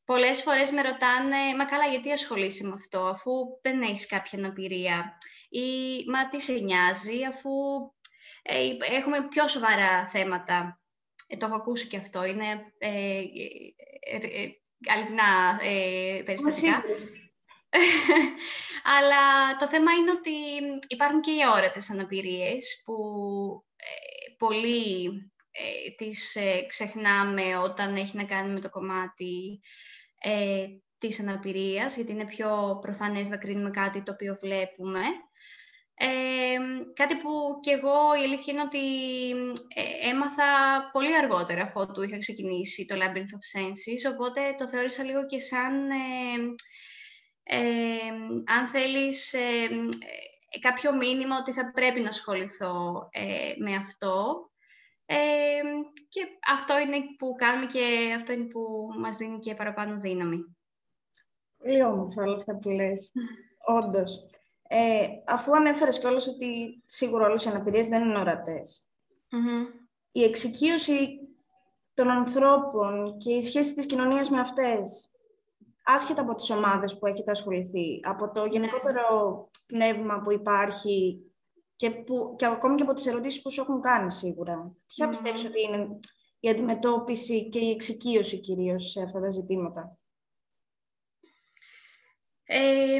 πολλές 0.05 0.41
φορές 0.41 0.71
με 0.71 0.81
ρωτάνε 0.81 1.55
«Μα 1.57 1.65
καλά, 1.65 1.85
γιατί 1.85 2.11
ασχολείσαι 2.11 2.67
με 2.67 2.73
αυτό, 2.73 2.99
αφού 2.99 3.31
δεν 3.61 3.81
έχεις 3.81 4.05
κάποια 4.05 4.39
αναπηρία» 4.39 5.17
ή 5.49 6.03
«Μα 6.07 6.27
τι 6.29 6.41
σε 6.41 6.53
νοιάζει, 6.53 7.25
αφού 7.25 7.49
ε, 8.41 8.95
έχουμε 8.95 9.27
πιο 9.27 9.47
σοβαρά 9.47 10.09
θέματα». 10.09 10.81
Ε, 11.27 11.37
το 11.37 11.45
έχω 11.45 11.55
ακούσει 11.55 11.87
και 11.87 11.97
αυτό, 11.97 12.25
είναι 12.25 12.45
ε, 12.77 12.89
ε, 12.89 13.23
ε, 14.11 14.41
ε 14.41 14.51
αληθινά 14.93 15.59
περιστατικά. 16.25 16.83
Αλλά 18.97 19.55
το 19.59 19.67
θέμα 19.67 19.91
είναι 19.91 20.11
ότι 20.11 20.31
υπάρχουν 20.87 21.21
και 21.21 21.31
οι 21.31 21.39
όρατες 21.55 21.89
αναπηρίες 21.89 22.81
που 22.85 22.95
πολλοί 24.37 25.09
τις 25.97 26.37
ξεχνάμε 26.67 27.57
όταν 27.57 27.95
έχει 27.95 28.17
να 28.17 28.23
κάνει 28.23 28.53
με 28.53 28.59
το 28.59 28.69
κομμάτι 28.69 29.61
ε, 30.19 30.65
της 30.97 31.19
αναπηρίας, 31.19 31.95
γιατί 31.95 32.11
είναι 32.11 32.25
πιο 32.25 32.79
προφανές 32.81 33.29
να 33.29 33.37
κρίνουμε 33.37 33.69
κάτι 33.69 34.03
το 34.03 34.11
οποίο 34.11 34.37
βλέπουμε. 34.41 35.01
Ε, 36.01 36.57
κάτι 36.93 37.15
που 37.15 37.59
κι 37.61 37.69
εγώ 37.69 38.15
η 38.21 38.23
αλήθεια 38.23 38.53
είναι 38.53 38.61
ότι 38.61 38.79
ε, 39.75 40.09
έμαθα 40.09 40.43
πολύ 40.91 41.17
αργότερα 41.17 41.61
αφού 41.61 42.01
είχα 42.01 42.17
ξεκινήσει 42.17 42.85
το 42.85 42.95
Labyrinth 42.95 43.35
of 43.37 43.59
Senses, 43.59 44.13
οπότε 44.13 44.41
το 44.57 44.67
θεώρησα 44.67 45.03
λίγο 45.03 45.25
και 45.25 45.39
σαν, 45.39 45.89
ε, 47.43 47.57
αν 48.57 48.67
θέλεις, 48.67 49.35
κάποιο 50.61 50.95
μήνυμα 50.95 51.37
ότι 51.37 51.51
θα 51.51 51.71
πρέπει 51.71 51.99
να 51.99 52.09
ασχοληθώ 52.09 53.09
με 53.57 53.75
αυτό. 53.75 54.49
και 56.09 56.25
αυτό 56.53 56.79
είναι 56.79 56.97
που 57.17 57.35
κάνουμε 57.37 57.65
και 57.65 58.13
αυτό 58.15 58.31
είναι 58.31 58.47
που 58.47 58.89
μας 58.99 59.15
δίνει 59.15 59.39
και 59.39 59.55
παραπάνω 59.55 59.99
δύναμη. 59.99 60.57
Πολύ 61.57 61.83
όμορφα 61.83 62.23
όλα 62.23 62.35
αυτά 62.35 62.57
που 62.57 62.69
λες. 62.69 63.11
Όντως. 63.79 64.29
Ε, 64.71 65.07
αφού 65.25 65.55
ανέφερες 65.55 65.99
κιόλας 65.99 66.27
ότι 66.27 66.83
σίγουρα 66.85 67.25
όλες 67.25 67.45
οι 67.45 67.49
αναπηρίες 67.49 67.87
δεν 67.87 68.03
είναι 68.03 68.19
ορατές. 68.19 68.89
Η 70.11 70.23
εξοικείωση 70.23 71.19
των 71.93 72.09
ανθρώπων 72.09 73.17
και 73.17 73.33
η 73.33 73.41
σχέση 73.41 73.73
της 73.73 73.85
κοινωνίας 73.85 74.29
με 74.29 74.39
αυτές, 74.39 75.11
άσχετα 75.83 76.21
από 76.21 76.35
τις 76.35 76.49
ομάδες 76.49 76.97
που 76.97 77.07
έχετε 77.07 77.31
ασχοληθεί, 77.31 77.99
από 78.03 78.31
το 78.31 78.41
ναι. 78.41 78.49
γενικότερο 78.49 79.49
πνεύμα 79.67 80.21
που 80.21 80.31
υπάρχει 80.31 81.19
και, 81.75 81.91
που, 81.91 82.35
και 82.37 82.45
ακόμη 82.45 82.75
και 82.75 82.83
από 82.83 82.93
τις 82.93 83.05
ερωτήσεις 83.05 83.41
που 83.41 83.51
σου 83.51 83.61
έχουν 83.61 83.81
κάνει 83.81 84.11
σίγουρα. 84.11 84.75
Ποια 84.87 85.07
mm 85.07 85.09
πιστεύεις 85.09 85.45
ότι 85.45 85.61
είναι 85.61 85.99
η 86.39 86.49
αντιμετώπιση 86.49 87.49
και 87.49 87.59
η 87.59 87.69
εξοικείωση 87.69 88.39
κυρίως 88.39 88.91
σε 88.91 89.01
αυτά 89.01 89.19
τα 89.19 89.29
ζητήματα; 89.29 89.97
Ε, 92.43 92.99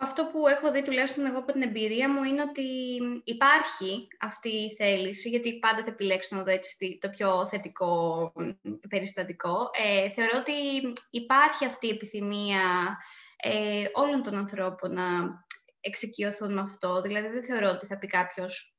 αυτό 0.00 0.24
που 0.24 0.48
έχω 0.48 0.72
δει 0.72 0.82
τουλάχιστον 0.84 1.26
εγώ 1.26 1.38
από 1.38 1.52
την 1.52 1.62
εμπειρία 1.62 2.10
μου 2.10 2.22
είναι 2.24 2.42
ότι 2.42 2.62
υπάρχει 3.24 4.08
αυτή 4.20 4.48
η 4.48 4.74
θέληση, 4.74 5.28
γιατί 5.28 5.58
πάντα 5.58 5.82
θα 5.82 5.90
επιλέξω 5.90 6.36
να 6.36 6.42
δω 6.42 6.50
έτσι 6.50 6.98
το 7.00 7.08
πιο 7.08 7.48
θετικό 7.48 8.32
περιστατικό. 8.88 9.70
Ε, 9.72 10.10
θεωρώ 10.10 10.38
ότι 10.38 10.52
υπάρχει 11.10 11.64
αυτή 11.64 11.86
η 11.86 11.90
επιθυμία 11.90 12.98
ε, 13.36 13.84
όλων 13.92 14.22
των 14.22 14.34
ανθρώπων 14.34 14.92
να 14.92 15.04
εξοικειωθούν 15.80 16.52
με 16.52 16.60
αυτό. 16.60 17.00
Δηλαδή 17.00 17.28
δεν 17.28 17.44
θεωρώ 17.44 17.68
ότι 17.68 17.86
θα 17.86 17.98
πει 17.98 18.06
κάποιος 18.06 18.78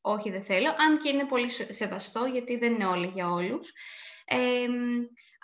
όχι 0.00 0.30
δεν 0.30 0.42
θέλω, 0.42 0.68
αν 0.68 0.98
και 0.98 1.08
είναι 1.08 1.26
πολύ 1.26 1.50
σεβαστό 1.50 2.24
γιατί 2.24 2.56
δεν 2.56 2.72
είναι 2.72 2.86
όλοι 2.86 3.10
για 3.14 3.30
όλους. 3.30 3.72
Ε, 4.24 4.66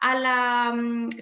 αλλά 0.00 0.70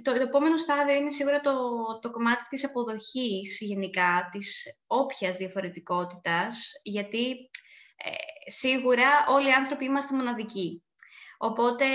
το, 0.02 0.12
το 0.12 0.20
επόμενο 0.20 0.56
στάδιο 0.56 0.94
είναι 0.94 1.10
σίγουρα 1.10 1.40
το, 1.40 1.52
το 2.00 2.10
κομμάτι 2.10 2.44
της 2.48 2.64
αποδοχής 2.64 3.58
γενικά, 3.60 4.28
της 4.32 4.64
όποιας 4.86 5.36
διαφορετικότητας, 5.36 6.70
γιατί 6.82 7.50
ε, 7.96 8.50
σίγουρα 8.50 9.26
όλοι 9.28 9.48
οι 9.48 9.52
άνθρωποι 9.52 9.84
είμαστε 9.84 10.16
μοναδικοί. 10.16 10.82
Οπότε 11.38 11.86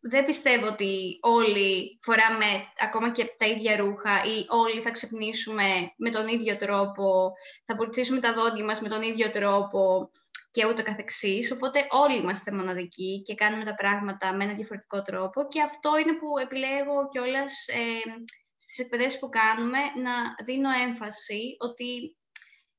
δεν 0.00 0.24
πιστεύω 0.24 0.66
ότι 0.66 1.18
όλοι 1.20 1.98
φοράμε 2.00 2.46
ακόμα 2.78 3.10
και 3.10 3.34
τα 3.38 3.46
ίδια 3.46 3.76
ρούχα 3.76 4.24
ή 4.24 4.44
όλοι 4.48 4.80
θα 4.80 4.90
ξυπνήσουμε 4.90 5.92
με 5.96 6.10
τον 6.10 6.28
ίδιο 6.28 6.56
τρόπο, 6.56 7.32
θα 7.64 7.74
πουρτσίσουμε 7.76 8.20
τα 8.20 8.32
δόντια 8.32 8.64
μας 8.64 8.80
με 8.80 8.88
τον 8.88 9.02
ίδιο 9.02 9.30
τρόπο 9.30 10.10
και 10.50 10.66
ούτω 10.66 10.82
καθεξής. 10.82 11.52
Οπότε 11.52 11.86
όλοι 11.90 12.18
είμαστε 12.18 12.52
μοναδικοί 12.52 13.22
και 13.22 13.34
κάνουμε 13.34 13.64
τα 13.64 13.74
πράγματα 13.74 14.34
με 14.34 14.44
ένα 14.44 14.54
διαφορετικό 14.54 15.02
τρόπο 15.02 15.48
και 15.48 15.62
αυτό 15.62 15.98
είναι 15.98 16.12
που 16.12 16.38
επιλέγω 16.38 17.08
κιόλας 17.08 17.66
ε, 17.66 18.22
στις 18.54 18.78
εκπαιδεύσεις 18.78 19.18
που 19.18 19.28
κάνουμε 19.28 19.78
να 19.78 20.44
δίνω 20.44 20.70
έμφαση 20.70 21.56
ότι 21.58 22.16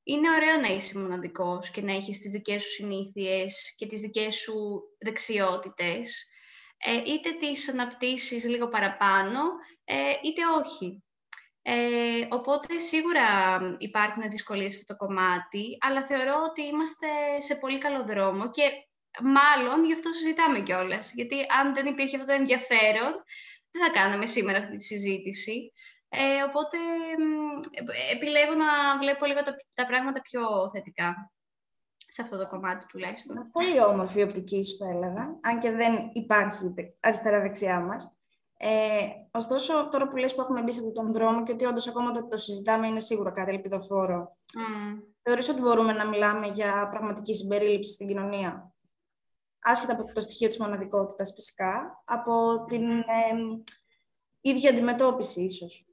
είναι 0.02 0.30
ωραίο 0.30 0.56
να 0.60 0.68
είσαι 0.68 0.98
μοναδικός 0.98 1.70
και 1.70 1.82
να 1.82 1.92
έχεις 1.92 2.20
τις 2.20 2.30
δικές 2.30 2.62
σου 2.62 2.70
συνήθειες 2.70 3.74
και 3.76 3.86
τις 3.86 4.00
δικές 4.00 4.34
σου 4.34 4.82
δεξιότητες, 4.98 6.28
ε, 6.78 7.12
είτε 7.12 7.32
τις 7.32 7.68
αναπτύσσεις 7.68 8.44
λίγο 8.44 8.68
παραπάνω, 8.68 9.40
ε, 9.84 9.94
είτε 10.22 10.42
όχι. 10.60 11.02
Ε, 11.72 12.26
οπότε 12.28 12.78
σίγουρα 12.78 13.26
υπάρχουν 13.78 14.30
δυσκολίες 14.30 14.70
σε 14.70 14.78
αυτό 14.78 14.92
το 14.92 15.06
κομμάτι, 15.06 15.78
αλλά 15.80 16.04
θεωρώ 16.04 16.34
ότι 16.50 16.62
είμαστε 16.62 17.06
σε 17.38 17.54
πολύ 17.54 17.78
καλό 17.78 18.04
δρόμο 18.04 18.50
και 18.50 18.62
μάλλον 19.22 19.84
γι' 19.84 19.92
αυτό 19.92 20.12
συζητάμε 20.12 20.60
κιόλας. 20.60 21.12
Γιατί 21.14 21.36
αν 21.58 21.74
δεν 21.74 21.86
υπήρχε 21.86 22.16
αυτό 22.16 22.28
το 22.28 22.38
ενδιαφέρον, 22.40 23.12
δεν 23.70 23.82
θα 23.84 23.90
κάναμε 23.90 24.26
σήμερα 24.26 24.58
αυτή 24.58 24.76
τη 24.76 24.84
συζήτηση. 24.84 25.72
Ε, 26.08 26.42
οπότε 26.48 26.76
επιλέγω 28.14 28.54
να 28.54 28.98
βλέπω 28.98 29.26
λίγο 29.26 29.42
τα, 29.42 29.56
τα 29.74 29.86
πράγματα 29.86 30.20
πιο 30.20 30.70
θετικά 30.72 31.32
σε 31.96 32.22
αυτό 32.22 32.38
το 32.38 32.46
κομμάτι 32.46 32.86
τουλάχιστον. 32.86 33.50
Πολύ 33.52 33.80
όμορφη 33.80 34.18
η 34.18 34.22
οπτική 34.22 34.64
σου, 34.64 34.76
θα 34.76 34.88
έλεγα, 34.88 35.38
αν 35.40 35.58
και 35.58 35.70
δεν 35.70 36.10
υπάρχει 36.12 36.74
αριστερά-δεξιά 37.00 37.80
μας. 37.80 38.14
Ε, 38.62 39.08
ωστόσο, 39.30 39.88
τώρα 39.88 40.08
που 40.08 40.16
λες 40.16 40.34
που 40.34 40.40
έχουμε 40.40 40.62
μπει 40.62 40.72
σε 40.72 40.78
αυτόν 40.78 40.94
τον 40.94 41.12
δρόμο 41.12 41.42
και 41.42 41.52
ότι 41.52 41.64
όντως 41.64 41.88
ακόμα 41.88 42.10
το, 42.10 42.26
το 42.26 42.36
συζητάμε 42.36 42.86
είναι 42.86 43.00
σίγουρα 43.00 43.30
κάτι 43.30 43.50
ελπιδοφόρο. 43.50 44.36
Mm. 44.54 45.02
Θεωρείς 45.22 45.48
ότι 45.48 45.60
μπορούμε 45.60 45.92
να 45.92 46.06
μιλάμε 46.06 46.46
για 46.46 46.88
πραγματική 46.90 47.34
συμπερίληψη 47.34 47.92
στην 47.92 48.06
κοινωνία; 48.06 48.74
Άσχετα 49.58 49.92
από 49.92 50.12
το 50.12 50.20
στοιχείο 50.20 50.48
της 50.48 50.58
μοναδικότητας 50.58 51.32
φυσικά, 51.34 52.02
από 52.04 52.64
την 52.68 52.90
ε, 52.90 53.04
ίδια 54.40 54.70
αντιμετώπιση 54.70 55.40
ίσως 55.42 55.86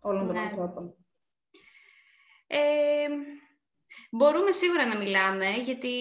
όλων 0.00 0.26
των 0.26 0.34
ναι. 0.34 0.40
ανθρώπων. 0.40 0.94
Ε, 2.46 3.08
μπορούμε 4.10 4.50
σίγουρα 4.50 4.86
να 4.86 4.96
μιλάμε, 4.96 5.50
γιατί 5.50 5.94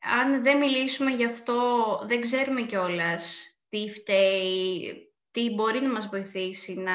αν 0.00 0.42
δεν 0.42 0.58
μιλήσουμε 0.58 1.10
γι' 1.10 1.26
αυτό, 1.26 1.54
δεν 2.06 2.20
ξέρουμε 2.20 2.62
κιόλας 2.62 3.49
τι 3.70 3.90
φταίει, 3.90 5.12
τι 5.30 5.50
μπορεί 5.50 5.80
να 5.80 5.90
μας 5.90 6.08
βοηθήσει 6.08 6.74
να 6.74 6.92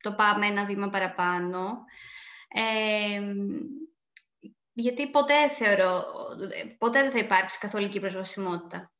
το 0.00 0.12
πάμε 0.12 0.46
ένα 0.46 0.64
βήμα 0.64 0.88
παραπάνω. 0.88 1.84
Ε, 2.48 3.34
γιατί 4.72 5.10
ποτέ 5.10 5.48
θεωρώ, 5.48 6.04
ποτέ 6.78 7.02
δεν 7.02 7.10
θα 7.10 7.18
υπάρξει 7.18 7.58
καθολική 7.58 8.00
προσβασιμότητα. 8.00 8.92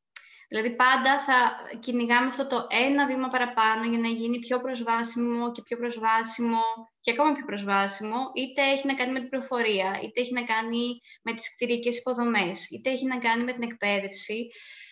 Δηλαδή 0.49 0.77
πάντα 0.77 1.21
θα 1.21 1.37
κυνηγάμε 1.79 2.27
αυτό 2.27 2.47
το 2.47 2.67
ένα 2.71 3.07
βήμα 3.07 3.29
παραπάνω 3.29 3.85
για 3.85 3.99
να 3.99 4.09
γίνει 4.09 4.39
πιο 4.39 4.61
προσβάσιμο 4.61 5.53
και 5.53 5.63
πιο 5.63 5.77
προσβάσιμο 5.77 6.63
και 7.01 7.11
ακόμα 7.11 7.33
πιο 7.33 7.45
προσβάσιμο, 7.45 8.31
είτε 8.35 8.63
έχει 8.63 8.87
να 8.87 8.95
κάνει 8.95 9.13
με 9.13 9.19
την 9.21 9.29
προφορία, 9.29 10.01
είτε 10.03 10.21
έχει 10.21 10.33
να 10.33 10.45
κάνει 10.45 11.01
με 11.23 11.33
τις 11.33 11.55
κτηρικές 11.55 11.99
υποδομές, 11.99 12.71
είτε 12.71 12.91
έχει 12.91 13.07
να 13.07 13.19
κάνει 13.19 13.45
με 13.45 13.53
την 13.53 13.63
εκπαίδευση. 13.63 14.49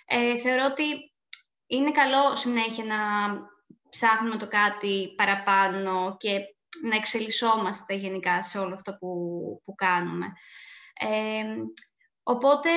Ε, 0.07 0.39
θεωρώ 0.39 0.65
ότι 0.71 1.13
είναι 1.69 1.91
καλό 1.91 2.37
συνέχεια 2.37 2.85
να 2.85 2.97
ψάχνουμε 3.89 4.37
το 4.37 4.49
κάτι 4.49 5.15
παραπάνω 5.17 6.17
και 6.19 6.31
να 6.83 6.97
εξελισσόμαστε 6.97 7.95
γενικά 7.95 8.43
σε 8.43 8.59
όλο 8.59 8.75
αυτό 8.75 8.97
που, 8.97 9.09
που 9.65 9.75
κάνουμε. 9.75 10.27
Ε, 11.01 11.45
Οπότε, 12.31 12.71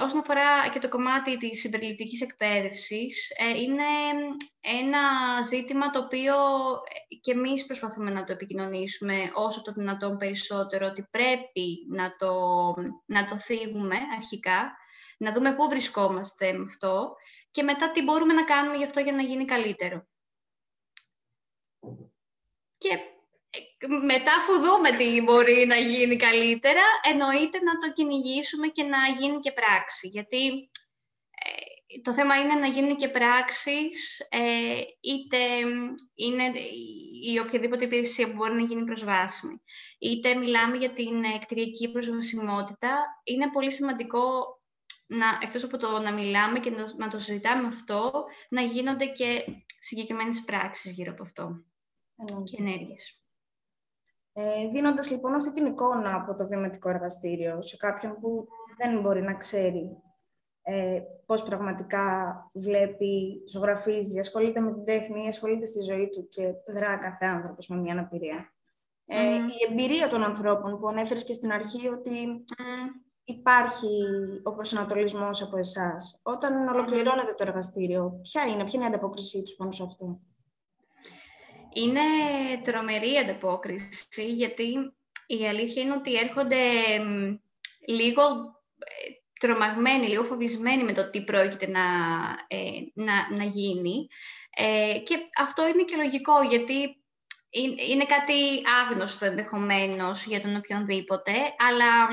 όσον 0.00 0.20
αφορά 0.20 0.68
και 0.72 0.78
το 0.78 0.88
κομμάτι 0.88 1.36
της 1.36 1.60
συμπεριληπτικής 1.60 2.20
εκπαίδευσης, 2.20 3.30
ε, 3.30 3.60
είναι 3.60 3.84
ένα 4.60 5.00
ζήτημα 5.42 5.90
το 5.90 5.98
οποίο 5.98 6.34
ε, 7.10 7.14
και 7.20 7.32
εμείς 7.32 7.66
προσπαθούμε 7.66 8.10
να 8.10 8.24
το 8.24 8.32
επικοινωνήσουμε 8.32 9.30
όσο 9.34 9.62
το 9.62 9.72
δυνατόν 9.72 10.16
περισσότερο, 10.16 10.86
ότι 10.86 11.08
πρέπει 11.10 11.86
να 11.88 12.16
το, 12.18 12.34
να 13.06 13.24
το 13.24 13.38
θίγουμε 13.38 13.96
αρχικά, 14.16 14.72
να 15.20 15.32
δούμε 15.32 15.54
πού 15.54 15.68
βρισκόμαστε 15.68 16.52
με 16.52 16.64
αυτό 16.68 17.14
και 17.50 17.62
μετά 17.62 17.90
τι 17.90 18.02
μπορούμε 18.02 18.32
να 18.32 18.44
κάνουμε 18.44 18.76
γι' 18.76 18.84
αυτό 18.84 19.00
για 19.00 19.12
να 19.12 19.22
γίνει 19.22 19.44
καλύτερο. 19.44 20.08
Και 22.78 22.98
μετά 24.04 24.34
αφού 24.34 24.52
δούμε 24.52 24.90
τι 24.90 25.20
μπορεί 25.22 25.66
να 25.66 25.76
γίνει 25.76 26.16
καλύτερα, 26.16 26.82
εννοείται 27.02 27.58
να 27.62 27.78
το 27.78 27.92
κυνηγήσουμε 27.92 28.66
και 28.66 28.82
να 28.82 28.98
γίνει 29.18 29.40
και 29.40 29.52
πράξη. 29.52 30.08
Γιατί 30.08 30.70
ε, 31.30 32.00
το 32.02 32.12
θέμα 32.12 32.36
είναι 32.36 32.54
να 32.54 32.66
γίνει 32.66 32.94
και 32.94 33.08
πράξεις, 33.08 34.18
ε, 34.30 34.80
είτε 35.00 35.38
είναι 36.14 36.52
η 37.32 37.38
οποιαδήποτε 37.38 37.84
υπηρεσία 37.84 38.26
που 38.26 38.36
μπορεί 38.36 38.52
να 38.52 38.64
γίνει 38.64 38.84
προσβάσιμη. 38.84 39.62
Είτε 39.98 40.34
μιλάμε 40.34 40.76
για 40.76 40.90
την 40.90 41.24
εκτριακή 41.24 41.90
προσβασιμότητα. 41.90 43.22
Είναι 43.24 43.50
πολύ 43.50 43.72
σημαντικό 43.72 44.20
να, 45.10 45.26
εκτός 45.42 45.64
από 45.64 45.76
το 45.76 45.98
να 45.98 46.12
μιλάμε 46.12 46.58
και 46.58 46.70
να, 46.96 47.08
το 47.08 47.18
συζητάμε 47.18 47.66
αυτό, 47.66 48.24
να 48.50 48.62
γίνονται 48.62 49.06
και 49.06 49.44
συγκεκριμένες 49.78 50.44
πράξεις 50.44 50.92
γύρω 50.92 51.12
από 51.12 51.22
αυτό 51.22 51.64
και 52.44 52.56
ενέργειες. 52.58 53.22
Ε, 54.32 54.68
δίνοντας 54.68 55.10
λοιπόν 55.10 55.34
αυτή 55.34 55.52
την 55.52 55.66
εικόνα 55.66 56.14
από 56.14 56.34
το 56.34 56.46
βιωματικό 56.46 56.88
εργαστήριο 56.88 57.62
σε 57.62 57.76
κάποιον 57.76 58.18
που 58.20 58.48
δεν 58.76 59.00
μπορεί 59.00 59.22
να 59.22 59.34
ξέρει 59.34 59.96
ε, 60.62 61.00
πώς 61.26 61.42
πραγματικά 61.42 62.34
βλέπει, 62.52 63.44
ζωγραφίζει, 63.48 64.18
ασχολείται 64.18 64.60
με 64.60 64.72
την 64.72 64.84
τέχνη, 64.84 65.28
ασχολείται 65.28 65.66
στη 65.66 65.80
ζωή 65.80 66.08
του 66.08 66.28
και 66.28 66.52
δρά 66.72 66.96
κάθε 66.96 67.26
άνθρωπος 67.26 67.68
με 67.68 67.76
μια 67.76 67.92
αναπηρία. 67.92 68.52
Ε, 69.04 69.34
η 69.34 69.70
εμπειρία 69.70 70.08
των 70.08 70.22
ανθρώπων 70.22 70.80
που 70.80 70.88
ανέφερες 70.88 71.24
και 71.24 71.32
στην 71.32 71.52
αρχή 71.52 71.88
ότι 71.88 72.44
υπάρχει 73.30 73.88
ο 74.42 74.54
προσανατολισμός 74.54 75.42
από 75.42 75.58
εσάς. 75.58 76.20
Όταν 76.22 76.68
ολοκληρώνεται 76.68 77.34
το 77.34 77.44
εργαστήριο, 77.46 78.20
ποια 78.22 78.42
είναι, 78.42 78.64
ποια 78.64 78.72
είναι 78.74 78.84
η 78.84 78.88
ανταπόκρισή 78.88 79.42
τους 79.42 79.54
πάνω 79.54 79.72
σε 79.72 79.82
αυτό; 79.82 80.20
Είναι 81.72 82.00
τρομερή 82.62 83.16
ανταπόκριση, 83.16 84.32
γιατί 84.32 84.94
η 85.26 85.48
αλήθεια 85.48 85.82
είναι 85.82 85.94
ότι 85.94 86.14
έρχονται 86.14 86.58
λίγο 87.86 88.22
ε, 88.78 89.10
τρομαγμένοι, 89.40 90.06
λίγο 90.06 90.24
φοβισμένοι 90.24 90.84
με 90.84 90.92
το 90.92 91.10
τι 91.10 91.24
πρόκειται 91.24 91.66
να, 91.66 91.80
ε, 92.48 92.70
να, 92.94 93.36
να 93.36 93.44
γίνει. 93.44 94.08
Ε, 94.56 94.98
και 94.98 95.18
αυτό 95.38 95.68
είναι 95.68 95.84
και 95.84 95.96
λογικό, 95.96 96.42
γιατί 96.48 97.00
είναι 97.88 98.06
κάτι 98.06 98.62
άγνωστο 98.82 99.24
ενδεχομένως 99.24 100.24
για 100.24 100.40
τον 100.40 100.56
οποιονδήποτε, 100.56 101.32
αλλά 101.68 102.08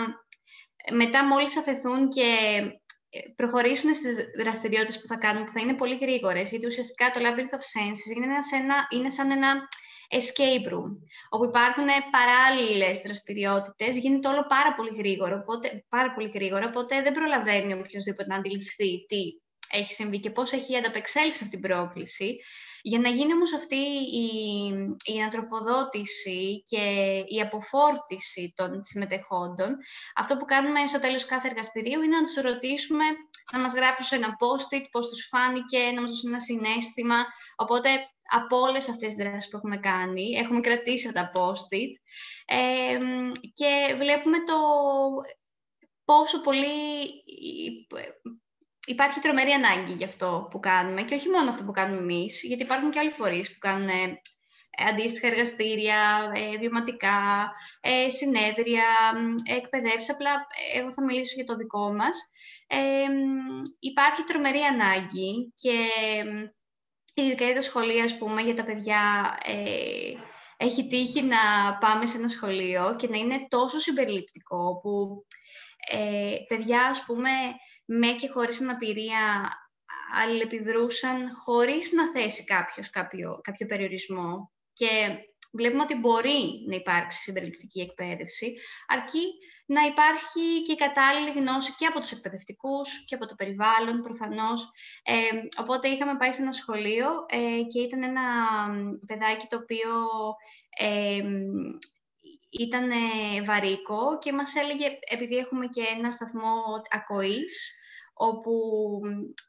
μετά 0.91 1.25
μόλις 1.25 1.57
αφαιθούν 1.57 2.09
και 2.09 2.29
προχωρήσουν 3.35 3.95
στις 3.95 4.15
δραστηριότητες 4.41 5.01
που 5.01 5.07
θα 5.07 5.15
κάνουν, 5.15 5.45
που 5.45 5.51
θα 5.51 5.61
είναι 5.61 5.73
πολύ 5.73 5.97
γρήγορες, 6.01 6.49
γιατί 6.49 6.65
ουσιαστικά 6.65 7.11
το 7.11 7.19
Labyrinth 7.23 7.55
of 7.57 7.63
Senses 7.75 8.15
είναι, 8.15 8.25
ένα, 8.63 8.87
είναι 8.89 9.09
σαν 9.09 9.31
ένα 9.31 9.67
escape 10.09 10.73
room, 10.73 10.91
όπου 11.29 11.45
υπάρχουν 11.45 11.87
παράλληλες 12.11 12.99
δραστηριότητες, 12.99 13.97
γίνεται 13.97 14.27
όλο 14.27 14.45
πάρα 14.47 14.73
πολύ 14.73 14.91
γρήγορο, 14.97 15.35
οπότε, 15.41 15.85
πάρα 15.89 16.13
πολύ 16.13 16.31
γρήγορα, 16.33 16.65
οπότε 16.65 17.01
δεν 17.01 17.13
προλαβαίνει 17.13 17.73
οποιοδήποτε 17.73 18.27
να 18.27 18.35
αντιληφθεί 18.35 19.05
τι 19.07 19.21
έχει 19.71 19.93
συμβεί 19.93 20.19
και 20.19 20.29
πώς 20.29 20.51
έχει 20.51 20.77
ανταπεξέλθει 20.77 21.43
αυτή 21.43 21.49
την 21.49 21.59
πρόκληση. 21.59 22.37
Για 22.89 22.99
να 22.99 23.09
γίνει 23.09 23.33
όμως 23.33 23.53
αυτή 23.53 23.81
η, 24.23 24.27
η 25.13 25.19
ανατροφοδότηση 25.21 26.63
και 26.65 26.83
η 27.27 27.41
αποφόρτιση 27.41 28.53
των 28.55 28.83
συμμετεχόντων, 28.83 29.77
αυτό 30.15 30.37
που 30.37 30.45
κάνουμε 30.45 30.87
στο 30.87 30.99
τέλος 30.99 31.25
κάθε 31.25 31.47
εργαστηρίου 31.47 32.01
είναι 32.01 32.17
να 32.17 32.25
τους 32.25 32.35
ρωτήσουμε 32.35 33.03
να 33.51 33.59
μας 33.59 33.73
γράψουν 33.73 34.17
ένα 34.17 34.37
post-it, 34.41 34.85
πώς 34.91 35.09
τους 35.09 35.27
φάνηκε, 35.31 35.91
να 35.93 36.01
μας 36.01 36.09
δώσουν 36.09 36.29
ένα 36.29 36.39
συνέστημα. 36.39 37.25
Οπότε, 37.55 37.89
από 38.29 38.57
όλες 38.59 38.89
αυτές 38.89 39.13
τις 39.13 39.23
δράσεις 39.23 39.49
που 39.49 39.57
έχουμε 39.57 39.77
κάνει, 39.77 40.29
έχουμε 40.29 40.59
κρατήσει 40.59 41.07
αυτά 41.07 41.31
τα 41.31 41.41
post-it 41.41 41.91
ε, 42.45 42.97
και 43.53 43.95
βλέπουμε 43.97 44.37
το 44.43 44.57
πόσο 46.05 46.41
πολύ 46.41 46.75
υπάρχει 48.87 49.19
τρομερή 49.19 49.51
ανάγκη 49.51 49.93
για 49.93 50.07
αυτό 50.07 50.47
που 50.51 50.59
κάνουμε 50.59 51.03
και 51.03 51.15
όχι 51.15 51.29
μόνο 51.29 51.49
αυτό 51.49 51.63
που 51.63 51.71
κάνουμε 51.71 52.01
εμείς, 52.01 52.43
γιατί 52.43 52.63
υπάρχουν 52.63 52.91
και 52.91 52.99
άλλοι 52.99 53.09
φορείς 53.09 53.53
που 53.53 53.59
κάνουν 53.59 53.89
αντίστοιχα 54.89 55.27
εργαστήρια, 55.27 56.31
ε, 56.35 56.57
βιωματικά, 56.57 57.51
ε, 57.81 58.09
συνέδρια, 58.09 58.85
εκπαιδεύσεις. 59.57 60.09
Απλά 60.09 60.47
εγώ 60.75 60.93
θα 60.93 61.03
μιλήσω 61.03 61.33
για 61.35 61.45
το 61.45 61.55
δικό 61.55 61.93
μας. 61.93 62.29
υπάρχει 63.79 64.23
τρομερή 64.23 64.59
ανάγκη 64.59 65.53
και 65.55 65.75
ειδικά 67.13 67.45
για 67.45 67.55
τα 67.55 67.61
σχολεία, 67.61 68.03
ας 68.03 68.17
πούμε, 68.17 68.41
για 68.41 68.55
τα 68.55 68.63
παιδιά 68.63 69.37
έχει 70.57 70.87
τύχει 70.87 71.23
να 71.23 71.37
πάμε 71.79 72.05
σε 72.05 72.17
ένα 72.17 72.27
σχολείο 72.27 72.95
και 72.95 73.07
να 73.07 73.17
είναι 73.17 73.45
τόσο 73.47 73.79
συμπεριληπτικό 73.79 74.79
που 74.81 75.25
ε, 75.89 76.35
παιδιά, 76.47 76.85
ας 76.85 77.03
πούμε, 77.05 77.29
με 77.87 78.07
και 78.07 78.29
χωρίς 78.29 78.61
αναπηρία 78.61 79.49
αλληλεπιδρούσαν 80.23 81.35
χωρίς 81.35 81.91
να 81.91 82.11
θέσει 82.11 82.43
κάποιος 82.43 82.89
κάποιο, 82.89 83.39
κάποιο 83.43 83.65
περιορισμό. 83.65 84.51
Και 84.73 84.87
βλέπουμε 85.51 85.83
ότι 85.83 85.95
μπορεί 85.95 86.65
να 86.67 86.75
υπάρξει 86.75 87.21
συμπεριληπτική 87.21 87.79
εκπαίδευση, 87.79 88.55
αρκεί 88.87 89.23
να 89.65 89.81
υπάρχει 89.81 90.61
και 90.61 90.75
κατάλληλη 90.75 91.31
γνώση 91.39 91.75
και 91.77 91.85
από 91.85 91.99
τους 91.99 92.11
εκπαιδευτικούς 92.11 93.05
και 93.05 93.15
από 93.15 93.25
το 93.25 93.35
περιβάλλον 93.35 94.01
προφανώς. 94.01 94.71
Ε, 95.03 95.13
οπότε 95.61 95.87
είχαμε 95.87 96.17
πάει 96.17 96.33
σε 96.33 96.41
ένα 96.41 96.51
σχολείο 96.51 97.07
ε, 97.29 97.61
και 97.67 97.79
ήταν 97.79 98.03
ένα 98.03 98.23
παιδάκι 99.05 99.47
το 99.49 99.57
οποίο 99.57 99.91
ε, 100.79 101.21
ήταν 102.49 102.89
βαρύκο 103.43 104.17
και 104.21 104.33
μας 104.33 104.55
έλεγε, 104.55 104.85
επειδή 105.09 105.35
έχουμε 105.35 105.67
και 105.67 105.83
ένα 105.97 106.11
σταθμό 106.11 106.61
ακοής, 106.89 107.76
όπου 108.17 108.51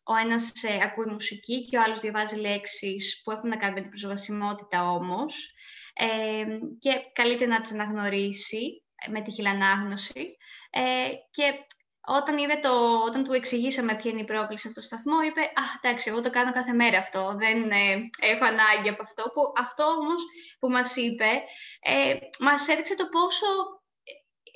ο 0.05 0.15
ένας 0.25 0.63
ε, 0.63 0.79
ακούει 0.83 1.07
μουσική 1.13 1.65
και 1.65 1.77
ο 1.77 1.83
άλλος 1.83 2.01
διαβάζει 2.01 2.37
λέξεις 2.37 3.21
που 3.25 3.31
έχουν 3.31 3.49
να 3.49 3.57
κάνουν 3.57 3.75
με 3.75 3.81
την 3.81 3.91
προσβασιμότητα 3.91 4.91
όμως 4.91 5.53
ε, 5.95 6.59
και 6.79 6.91
καλείται 7.13 7.47
να 7.47 7.61
τις 7.61 7.73
αναγνωρίσει 7.73 8.83
με 9.11 9.21
τη 9.21 9.31
χιλανάγνωση 9.31 10.37
ε, 10.71 11.09
και 11.31 11.53
όταν, 12.11 12.39
είδε 12.39 12.57
το, 12.57 13.03
όταν 13.07 13.25
του 13.25 13.33
εξηγήσαμε 13.33 13.97
ποια 13.97 14.11
είναι 14.11 14.21
η 14.21 14.25
πρόκληση 14.25 14.69
αυτό 14.69 14.81
το 14.81 14.87
σταθμό, 14.87 15.23
είπε 15.23 15.41
«Α, 15.41 15.63
εντάξει, 15.81 16.11
εγώ 16.11 16.21
το 16.21 16.31
κάνω 16.31 16.53
κάθε 16.53 16.73
μέρα 16.73 16.99
αυτό, 16.99 17.35
δεν 17.39 17.71
ε, 17.71 18.11
έχω 18.21 18.45
ανάγκη 18.45 18.89
από 18.89 19.03
αυτό». 19.03 19.23
Που, 19.23 19.53
αυτό 19.57 19.85
όμως 19.85 20.23
που 20.59 20.71
μας 20.71 20.97
είπε, 20.97 21.31
ε, 21.81 22.17
μας 22.39 22.69
έδειξε 22.69 22.95
το 22.95 23.07
πόσο 23.07 23.47
ε, 23.47 23.78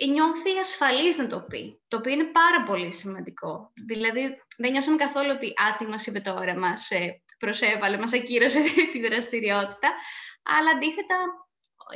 νιώθει 0.08 0.58
ασφαλής 0.61 1.16
να 1.16 1.26
το 1.26 1.40
πει, 1.40 1.82
το 1.88 1.96
οποίο 1.96 2.12
είναι 2.12 2.25
πάρα 2.25 2.62
πολύ 2.62 2.92
σημαντικό. 2.92 3.72
Δηλαδή, 3.87 4.42
δεν 4.56 4.70
νιώσαμε 4.70 4.96
καθόλου 4.96 5.30
ότι 5.37 5.46
«Α, 5.46 5.76
τι 5.78 5.87
μας 5.87 6.06
είπε 6.06 6.20
τώρα, 6.20 6.58
μας 6.58 6.90
ε, 6.90 7.22
προσέβαλε, 7.38 7.99
μας 7.99 8.12
ακύρωσε 8.12 8.61
τη 8.92 9.00
δραστηριότητα», 9.00 9.88
αλλά 10.42 10.70
αντίθετα 10.70 11.16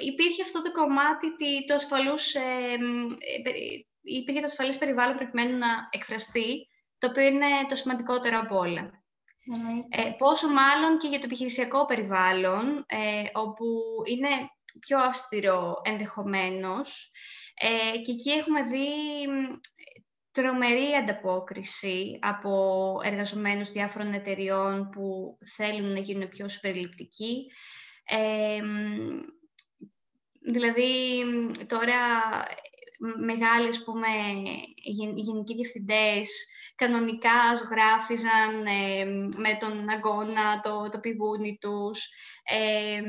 υπήρχε 0.04 0.42
αυτό 0.42 0.62
το 0.62 0.72
κομμάτι 0.72 1.26
το 1.66 1.74
ασφαλούς, 1.74 2.34
ε, 2.34 2.40
ε, 2.40 3.50
υπήρχε 4.02 4.40
το 4.40 4.46
ασφαλής 4.46 4.78
περιβάλλον 4.78 5.16
προκειμένου 5.16 5.58
να 5.58 5.88
εκφραστεί, 5.90 6.68
το 6.98 7.06
οποίο 7.06 7.26
είναι 7.26 7.46
το 7.68 7.74
σημαντικότερο 7.74 8.38
από 8.38 8.58
όλα. 8.58 9.04
Ε, 9.88 10.10
πόσο 10.18 10.48
μάλλον 10.48 10.98
και 10.98 11.08
για 11.08 11.18
το 11.18 11.24
επιχειρησιακό 11.24 11.84
περιβάλλον, 11.84 12.84
ε, 12.86 13.22
όπου 13.32 13.64
είναι 14.04 14.28
πιο 14.80 14.98
αυστηρό 14.98 15.80
ενδεχομένως, 15.84 17.10
ε, 17.60 17.98
και 17.98 18.12
εκεί 18.12 18.30
έχουμε 18.30 18.62
δει 18.62 18.88
τρομερή 20.32 20.94
ανταπόκριση 21.00 22.18
από 22.22 23.00
εργαζομένους 23.04 23.72
διάφορων 23.72 24.12
εταιριών 24.12 24.90
που 24.90 25.38
θέλουν 25.56 25.92
να 25.92 25.98
γίνουν 25.98 26.28
πιο 26.28 26.48
συμπεριληπτικοί. 26.48 27.46
Ε, 28.04 28.60
Δηλαδή, 30.52 31.24
τώρα 31.68 31.98
μεγάλοι, 33.24 33.68
ας 33.68 33.84
πούμε, 33.84 34.08
γενικοί 35.14 35.54
διευθυντές 35.54 36.46
κανονικά 36.76 37.54
ζωγράφιζαν 37.56 38.66
ε, 38.66 39.04
με 39.36 39.56
τον 39.60 39.88
αγώνα 39.88 40.60
το, 40.62 40.88
το 40.90 40.98
πιβούνι 40.98 41.56
τους, 41.60 42.08
ε, 42.42 43.02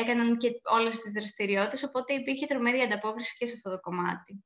έκαναν 0.00 0.36
και 0.36 0.60
όλες 0.62 1.00
τις 1.00 1.12
δραστηριότητες, 1.12 1.82
οπότε 1.82 2.14
υπήρχε 2.14 2.46
τρομερή 2.46 2.80
ανταπόκριση 2.80 3.36
και 3.36 3.46
σε 3.46 3.54
αυτό 3.56 3.70
το 3.70 3.80
κομμάτι. 3.80 4.44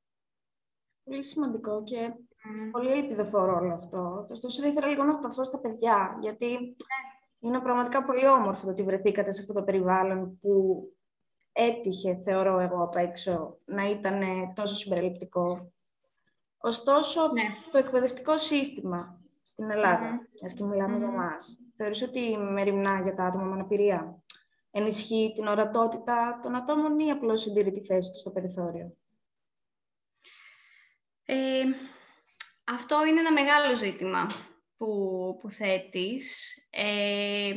Πολύ 1.03 1.23
σημαντικό 1.23 1.83
και 1.83 2.13
πολύ 2.71 2.91
ελπιδοφόρο 2.91 3.55
όλο 3.55 3.73
αυτό. 3.73 4.25
Ωστόσο, 4.29 4.61
θα 4.61 4.67
ήθελα 4.67 4.87
λίγο 4.87 5.03
να 5.03 5.11
σταθώ 5.11 5.43
στα 5.43 5.59
παιδιά, 5.59 6.17
γιατί 6.21 6.51
ναι. 6.51 6.99
είναι 7.39 7.59
πραγματικά 7.59 8.03
πολύ 8.03 8.27
όμορφο 8.27 8.65
το 8.65 8.71
ότι 8.71 8.83
βρεθήκατε 8.83 9.31
σε 9.31 9.41
αυτό 9.41 9.53
το 9.53 9.63
περιβάλλον 9.63 10.39
που 10.39 10.83
έτυχε, 11.51 12.15
θεωρώ 12.15 12.59
εγώ 12.59 12.83
απ' 12.83 12.95
έξω, 12.95 13.59
να 13.65 13.89
ήταν 13.89 14.21
τόσο 14.53 14.75
συμπεριληπτικό. 14.75 15.73
Ωστόσο, 16.65 17.21
ναι. 17.27 17.41
το 17.71 17.77
εκπαιδευτικό 17.77 18.37
σύστημα 18.37 19.19
στην 19.43 19.71
Ελλάδα, 19.71 20.19
mm-hmm. 20.19 20.53
και 20.55 20.63
μιλάμε 20.63 20.97
για 20.97 21.07
εμάς, 21.07 21.57
θεωρείς 21.75 22.01
ότι 22.01 22.37
μεριμνά 22.37 23.01
για 23.01 23.15
τα 23.15 23.23
άτομα 23.23 23.43
με 23.43 23.53
αναπηρία 23.53 24.23
ενισχύει 24.71 25.31
την 25.35 25.47
ορατότητα 25.47 26.39
των 26.43 26.55
ατόμων 26.55 26.99
ή 26.99 27.11
απλώς 27.11 27.41
συντηρεί 27.41 27.71
τη 27.71 27.85
θέση 27.85 28.11
τους 28.11 28.21
στο 28.21 28.31
περιθώριο; 28.31 28.97
Ε, 31.25 31.63
αυτό 32.63 33.05
είναι 33.05 33.19
ένα 33.19 33.31
μεγάλο 33.31 33.75
ζήτημα 33.75 34.27
που, 34.77 34.87
που 35.41 35.49
θέτεις. 35.49 36.53
Ε, 36.69 37.53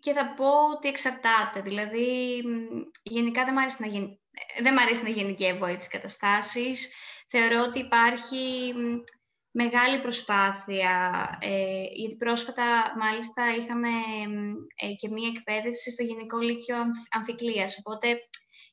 και 0.00 0.12
θα 0.12 0.34
πω 0.34 0.50
ότι 0.76 0.88
εξαρτάται. 0.88 1.60
Δηλαδή, 1.62 2.40
γενικά 3.02 3.44
δεν 3.44 3.52
μου 3.54 3.60
αρέσει 3.60 3.82
να, 3.82 3.88
γεν... 3.88 4.20
δεν 4.62 4.80
αρέσει 4.80 5.02
να 5.02 5.08
γενικεύω 5.08 5.66
έτσι 5.66 5.88
καταστάσεις. 5.88 6.92
Θεωρώ 7.30 7.62
ότι 7.68 7.78
υπάρχει 7.78 8.74
μεγάλη 9.50 10.00
προσπάθεια, 10.00 10.94
ε, 11.40 11.82
γιατί 11.94 12.16
πρόσφατα 12.16 12.94
μάλιστα 12.98 13.54
είχαμε 13.54 13.88
ε, 14.74 14.92
και 14.94 15.08
μία 15.08 15.32
εκπαίδευση 15.36 15.90
στο 15.90 16.02
Γενικό 16.02 16.38
Λύκειο 16.38 16.76
Αμφικλίας, 17.10 17.78
οπότε 17.78 18.18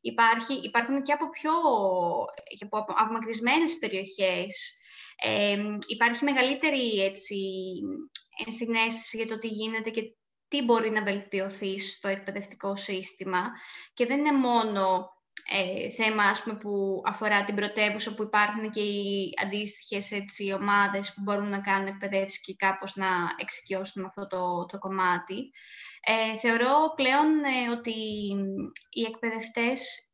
υπάρχει, 0.02 0.54
υπάρχουν 0.54 1.04
και 1.04 1.12
από 1.12 1.30
πιο 1.30 1.52
από 2.60 2.86
απομακρυσμένες 2.88 3.78
περιοχές, 3.78 4.78
ε, 5.24 5.63
υπάρχει 5.88 6.24
μεγαλύτερη 6.24 7.02
έτσι, 7.02 7.36
ενσυναίσθηση 8.46 9.17
για 9.17 9.28
το 9.28 9.39
τι 9.39 9.48
γίνεται 9.48 9.89
και 9.89 10.02
τι 10.48 10.63
μπορεί 10.63 10.89
να 10.89 11.04
βελτιωθεί 11.04 11.80
στο 11.80 12.08
εκπαιδευτικό 12.08 12.76
σύστημα. 12.76 13.41
Και 13.93 14.06
δεν 14.06 14.20
είναι 14.20 14.32
μόνο 14.32 15.10
ε, 15.49 15.89
θέμα 15.89 16.23
ας 16.23 16.43
πούμε, 16.43 16.57
που 16.57 17.01
αφορά 17.05 17.43
την 17.43 17.55
πρωτεύουσα 17.55 18.13
που 18.13 18.23
υπάρχουν 18.23 18.69
και 18.69 18.81
οι 18.81 19.33
αντίστοιχες 19.43 20.12
έτσι, 20.12 20.53
ομάδες 20.53 21.13
που 21.13 21.21
μπορούν 21.21 21.49
να 21.49 21.62
κάνουν 21.62 21.88
εκπαιδεύσεις 21.88 22.41
και 22.41 22.55
κάπως 22.55 22.95
να 22.95 23.07
εξοικειώσουν 23.38 24.05
αυτό 24.05 24.27
το, 24.27 24.65
το 24.65 24.77
κομμάτι. 24.77 25.51
Ε, 26.01 26.38
θεωρώ 26.38 26.93
πλέον 26.95 27.43
ε, 27.43 27.71
ότι 27.71 27.95
οι 28.89 29.03
εκπαιδευτές 29.07 30.10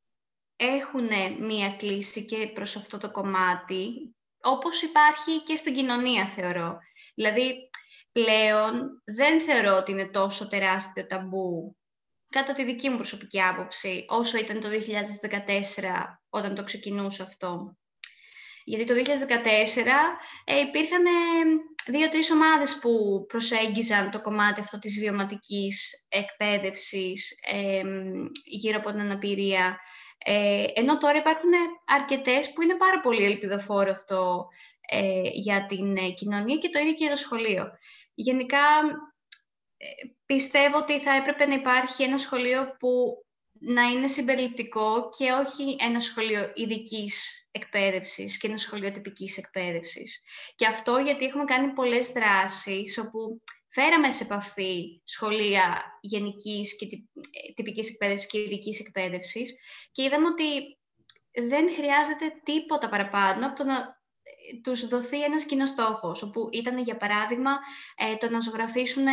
έχουν 0.55 1.09
μία 1.39 1.75
κλίση 1.77 2.25
και 2.25 2.51
προς 2.53 2.75
αυτό 2.75 2.97
το 2.97 3.11
κομμάτι, 3.11 4.15
όπως 4.41 4.81
υπάρχει 4.81 5.43
και 5.43 5.55
στην 5.55 5.73
κοινωνία 5.73 6.25
θεωρώ. 6.25 6.77
Δηλαδή, 7.15 7.69
πλέον 8.11 9.01
δεν 9.05 9.41
θεωρώ 9.41 9.75
ότι 9.75 9.91
είναι 9.91 10.09
τόσο 10.09 10.47
τεράστιο 10.47 11.05
ταμπού 11.05 11.77
κατά 12.33 12.53
τη 12.53 12.63
δική 12.63 12.89
μου 12.89 12.95
προσωπική 12.95 13.41
άποψη, 13.41 14.05
όσο 14.07 14.37
ήταν 14.37 14.61
το 14.61 14.67
2014 14.69 14.71
όταν 16.29 16.55
το 16.55 16.63
ξεκινούσα 16.63 17.23
αυτό. 17.23 17.77
Γιατί 18.65 18.83
το 18.83 18.93
2014 18.93 18.99
ε, 20.43 20.59
υπήρχαν 20.59 21.05
ε, 21.05 21.09
δύο-τρεις 21.91 22.31
ομάδες 22.31 22.79
που 22.79 23.25
προσέγγιζαν 23.27 24.11
το 24.11 24.21
κομμάτι 24.21 24.59
αυτό 24.61 24.79
της 24.79 24.99
βιωματικής 24.99 26.05
εκπαίδευσης 26.09 27.31
ε, 27.51 27.81
γύρω 28.45 28.77
από 28.77 28.89
την 28.89 28.99
αναπηρία. 28.99 29.79
Ε, 30.25 30.65
ενώ 30.73 30.97
τώρα 30.97 31.17
υπάρχουν 31.17 31.51
αρκετές 31.85 32.53
που 32.53 32.61
είναι 32.61 32.75
πάρα 32.75 32.99
πολύ 32.99 33.25
ελπιδοφόρο 33.25 33.91
αυτό 33.91 34.47
ε, 34.89 35.21
για 35.33 35.65
την 35.65 35.97
ε, 35.97 36.09
κοινωνία 36.09 36.57
και 36.57 36.69
το 36.69 36.79
ίδιο 36.79 36.91
και 36.93 37.03
για 37.03 37.13
το 37.13 37.19
σχολείο. 37.19 37.71
Γενικά, 38.13 38.57
ε, 38.57 39.12
πιστεύω 40.25 40.77
ότι 40.77 40.99
θα 40.99 41.15
έπρεπε 41.15 41.45
να 41.45 41.53
υπάρχει 41.53 42.03
ένα 42.03 42.17
σχολείο 42.17 42.75
που 42.79 43.23
να 43.59 43.81
είναι 43.81 44.07
συμπεριληπτικό 44.07 45.09
και 45.17 45.31
όχι 45.31 45.75
ένα 45.79 45.99
σχολείο 45.99 46.51
ειδικής 46.53 47.47
εκπαίδευσης 47.51 48.37
και 48.37 48.47
ένα 48.47 48.57
σχολείο 48.57 48.91
τυπικής 48.91 49.37
εκπαίδευσης. 49.37 50.21
Και 50.55 50.65
αυτό 50.65 50.97
γιατί 50.97 51.25
έχουμε 51.25 51.43
κάνει 51.43 51.73
πολλές 51.73 52.07
δράσεις 52.07 52.97
όπου 52.97 53.41
φέραμε 53.69 54.11
σε 54.11 54.23
επαφή 54.23 55.01
σχολεία 55.03 55.83
γενικής 56.01 56.75
και 56.75 56.87
τυπικής 57.55 57.89
εκπαίδευσης 57.89 58.29
και 58.29 58.39
ειδικής 58.39 58.79
εκπαίδευσης 58.79 59.55
και 59.91 60.03
είδαμε 60.03 60.27
ότι 60.27 60.77
δεν 61.47 61.71
χρειάζεται 61.73 62.41
τίποτα 62.43 62.89
παραπάνω 62.89 63.45
από 63.45 63.55
το 63.55 63.63
να 63.63 64.02
τους 64.63 64.87
δοθεί 64.87 65.23
ένας 65.23 65.45
κοινός 65.45 65.69
στόχος, 65.69 66.21
όπου 66.21 66.47
ήταν, 66.51 66.77
για 66.77 66.97
παράδειγμα, 66.97 67.51
ε, 67.95 68.15
το 68.15 68.29
να 68.29 68.39
ζωγραφίσουν 68.39 69.05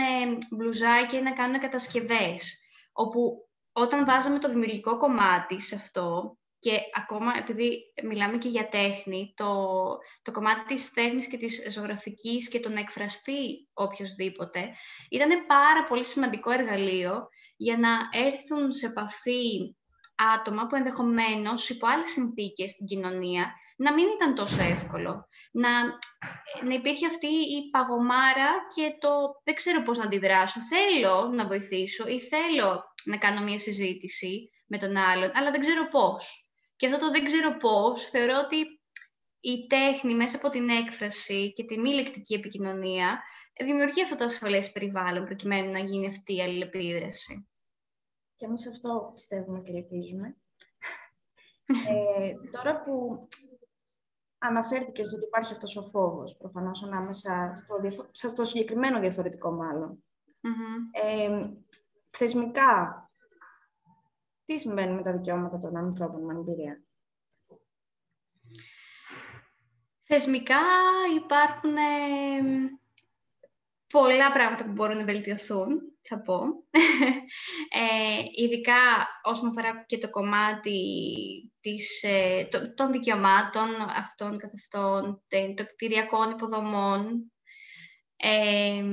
μπλουζάκι 0.50 1.16
ή 1.16 1.22
να 1.22 1.32
κάνουν 1.32 1.60
κατασκευές, 1.60 2.58
όπου 2.92 3.48
όταν 3.72 4.04
βάζαμε 4.04 4.38
το 4.38 4.48
δημιουργικό 4.48 4.96
κομμάτι 4.96 5.60
σε 5.60 5.74
αυτό, 5.74 6.38
και 6.60 6.78
ακόμα 6.94 7.32
επειδή 7.38 7.78
μιλάμε 8.02 8.38
και 8.38 8.48
για 8.48 8.68
τέχνη, 8.68 9.32
το, 9.36 9.66
το 10.22 10.32
κομμάτι 10.32 10.74
της 10.74 10.92
τέχνης 10.92 11.26
και 11.28 11.36
της 11.36 11.66
ζωγραφικής 11.70 12.48
και 12.48 12.60
το 12.60 12.68
να 12.68 12.80
εκφραστεί 12.80 13.68
οποιοδήποτε, 13.72 14.70
ήταν 15.10 15.46
πάρα 15.46 15.84
πολύ 15.84 16.04
σημαντικό 16.04 16.50
εργαλείο 16.50 17.28
για 17.56 17.78
να 17.78 17.88
έρθουν 18.12 18.72
σε 18.72 18.86
επαφή 18.86 19.74
άτομα 20.34 20.66
που 20.66 20.76
ενδεχομένως 20.76 21.68
υπό 21.68 21.86
άλλες 21.86 22.10
συνθήκες 22.10 22.70
στην 22.70 22.86
κοινωνία 22.86 23.52
να 23.84 23.94
μην 23.94 24.06
ήταν 24.14 24.34
τόσο 24.34 24.62
εύκολο. 24.62 25.28
Να, 25.52 25.70
να 26.64 26.74
υπήρχε 26.74 27.06
αυτή 27.06 27.26
η 27.26 27.70
παγωμάρα 27.70 28.50
και 28.74 28.96
το 28.98 29.10
δεν 29.44 29.54
ξέρω 29.54 29.82
πώς 29.82 29.98
να 29.98 30.04
αντιδράσω. 30.04 30.60
Θέλω 30.60 31.30
να 31.34 31.46
βοηθήσω 31.46 32.06
ή 32.06 32.20
θέλω 32.20 32.82
να 33.04 33.16
κάνω 33.16 33.40
μια 33.42 33.58
συζήτηση 33.58 34.50
με 34.66 34.78
τον 34.78 34.96
άλλον, 34.96 35.30
αλλά 35.34 35.50
δεν 35.50 35.60
ξέρω 35.60 35.88
πώς. 35.88 36.50
Και 36.76 36.86
αυτό 36.86 36.98
το 36.98 37.10
δεν 37.10 37.24
ξέρω 37.24 37.56
πώς, 37.56 38.04
θεωρώ 38.04 38.38
ότι 38.44 38.56
η 39.40 39.66
τέχνη 39.66 40.14
μέσα 40.14 40.36
από 40.36 40.48
την 40.48 40.68
έκφραση 40.68 41.52
και 41.52 41.64
τη 41.64 41.78
μη 41.78 41.92
λεκτική 41.92 42.34
επικοινωνία 42.34 43.22
δημιουργεί 43.64 44.02
αυτό 44.02 44.16
το 44.16 44.24
ασφαλές 44.24 44.72
περιβάλλον 44.72 45.24
προκειμένου 45.24 45.70
να 45.70 45.78
γίνει 45.78 46.06
αυτή 46.06 46.36
η 46.36 46.42
αλληλεπίδραση. 46.42 47.48
Και 48.36 48.44
εμείς 48.44 48.68
αυτό 48.68 49.10
πιστεύουμε 49.14 49.60
και 49.60 49.72
ελπίζουμε. 49.72 50.36
ε, 51.88 52.34
τώρα 52.50 52.82
που 52.82 53.28
αναφέρθηκες 54.40 55.12
ότι 55.12 55.24
υπάρχει 55.24 55.52
αυτός 55.52 55.76
ο 55.76 55.82
φόβος, 55.82 56.36
προφανώς 56.36 56.82
ανάμεσα 56.82 57.52
στο, 57.54 57.74
στο 58.28 58.44
συγκεκριμένο 58.44 59.00
διαφορετικό 59.00 59.52
Ε, 60.90 61.50
θεσμικά, 62.10 63.04
τι 64.44 64.58
συμβαίνει 64.58 64.94
με 64.94 65.02
τα 65.02 65.12
δικαιώματα 65.12 65.58
των 65.58 65.76
ανθρώπων 65.76 66.24
με 66.24 66.32
αναπηρία. 66.32 66.82
Θεσμικά 70.02 70.60
υπάρχουν 71.16 71.74
πολλά 73.86 74.32
πράγματα 74.32 74.64
που 74.64 74.72
μπορούν 74.72 74.96
να 74.96 75.04
βελτιωθούν, 75.04 75.89
θα 76.10 76.20
πω. 76.22 76.40
Ε, 77.68 78.22
ειδικά 78.42 79.08
όσον 79.22 79.48
αφορά 79.48 79.84
και 79.86 79.98
το 79.98 80.10
κομμάτι 80.10 80.80
της, 81.60 82.02
ε, 82.02 82.48
των 82.74 82.92
δικαιωμάτων 82.92 83.68
αυτών 83.96 84.38
καθ' 84.38 84.54
αυτών, 84.54 85.22
των 85.54 85.66
κτηριακών 85.74 86.30
υποδομών. 86.30 87.32
Ε, 88.16 88.84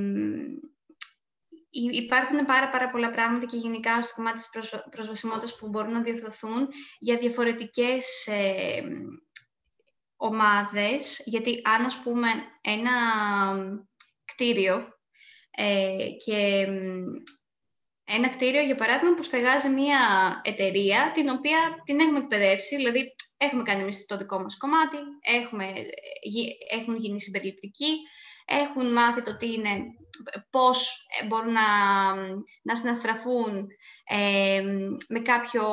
υπάρχουν 1.92 2.46
πάρα, 2.46 2.70
πάρα 2.70 2.90
πολλά 2.90 3.10
πράγματα 3.10 3.46
και 3.46 3.58
γενικά 3.58 4.02
στο 4.02 4.14
κομμάτι 4.16 4.38
της 4.38 4.50
προσβασιμότητας 4.90 5.58
που 5.58 5.70
μπορούν 5.70 5.92
να 5.92 6.02
διορθωθούν 6.02 6.68
για 7.00 7.18
διαφορετικές 7.18 8.28
ε, 8.28 8.84
ομάδες, 10.16 11.22
γιατί 11.26 11.62
αν 11.64 11.86
ας 11.86 12.02
πούμε 12.02 12.28
ένα 12.62 12.92
κτίριο 14.26 14.97
ε, 15.60 16.08
και 16.26 16.68
ένα 18.06 18.30
κτίριο, 18.30 18.62
για 18.62 18.76
παράδειγμα, 18.76 19.16
που 19.16 19.24
στεγάζει 19.24 19.70
μια 19.70 20.00
εταιρεία, 20.44 21.12
την 21.14 21.30
οποία 21.30 21.58
την 21.86 22.00
έχουμε 22.00 22.20
εκπαιδεύσει, 22.20 22.76
δηλαδή 22.76 23.16
έχουμε 23.38 23.64
κάνει 23.64 23.82
εμείς 23.82 24.06
το 24.06 24.18
δικό 24.18 24.40
μας 24.40 24.58
κομμάτι, 24.58 24.98
έχουμε, 25.22 25.66
ε, 25.66 26.78
έχουν 26.78 26.96
γίνει 26.96 27.22
συμπεριληπτικοί, 27.22 27.90
έχουν 28.46 28.92
μάθει 28.92 29.22
το 29.22 29.38
τι 29.38 29.54
είναι, 29.54 29.84
πώς 30.50 31.08
μπορούν 31.28 31.52
να, 31.52 31.66
να 32.62 32.76
συναστραφούν 32.76 33.68
ε, 34.06 34.62
με 35.08 35.20
κάποιο 35.20 35.64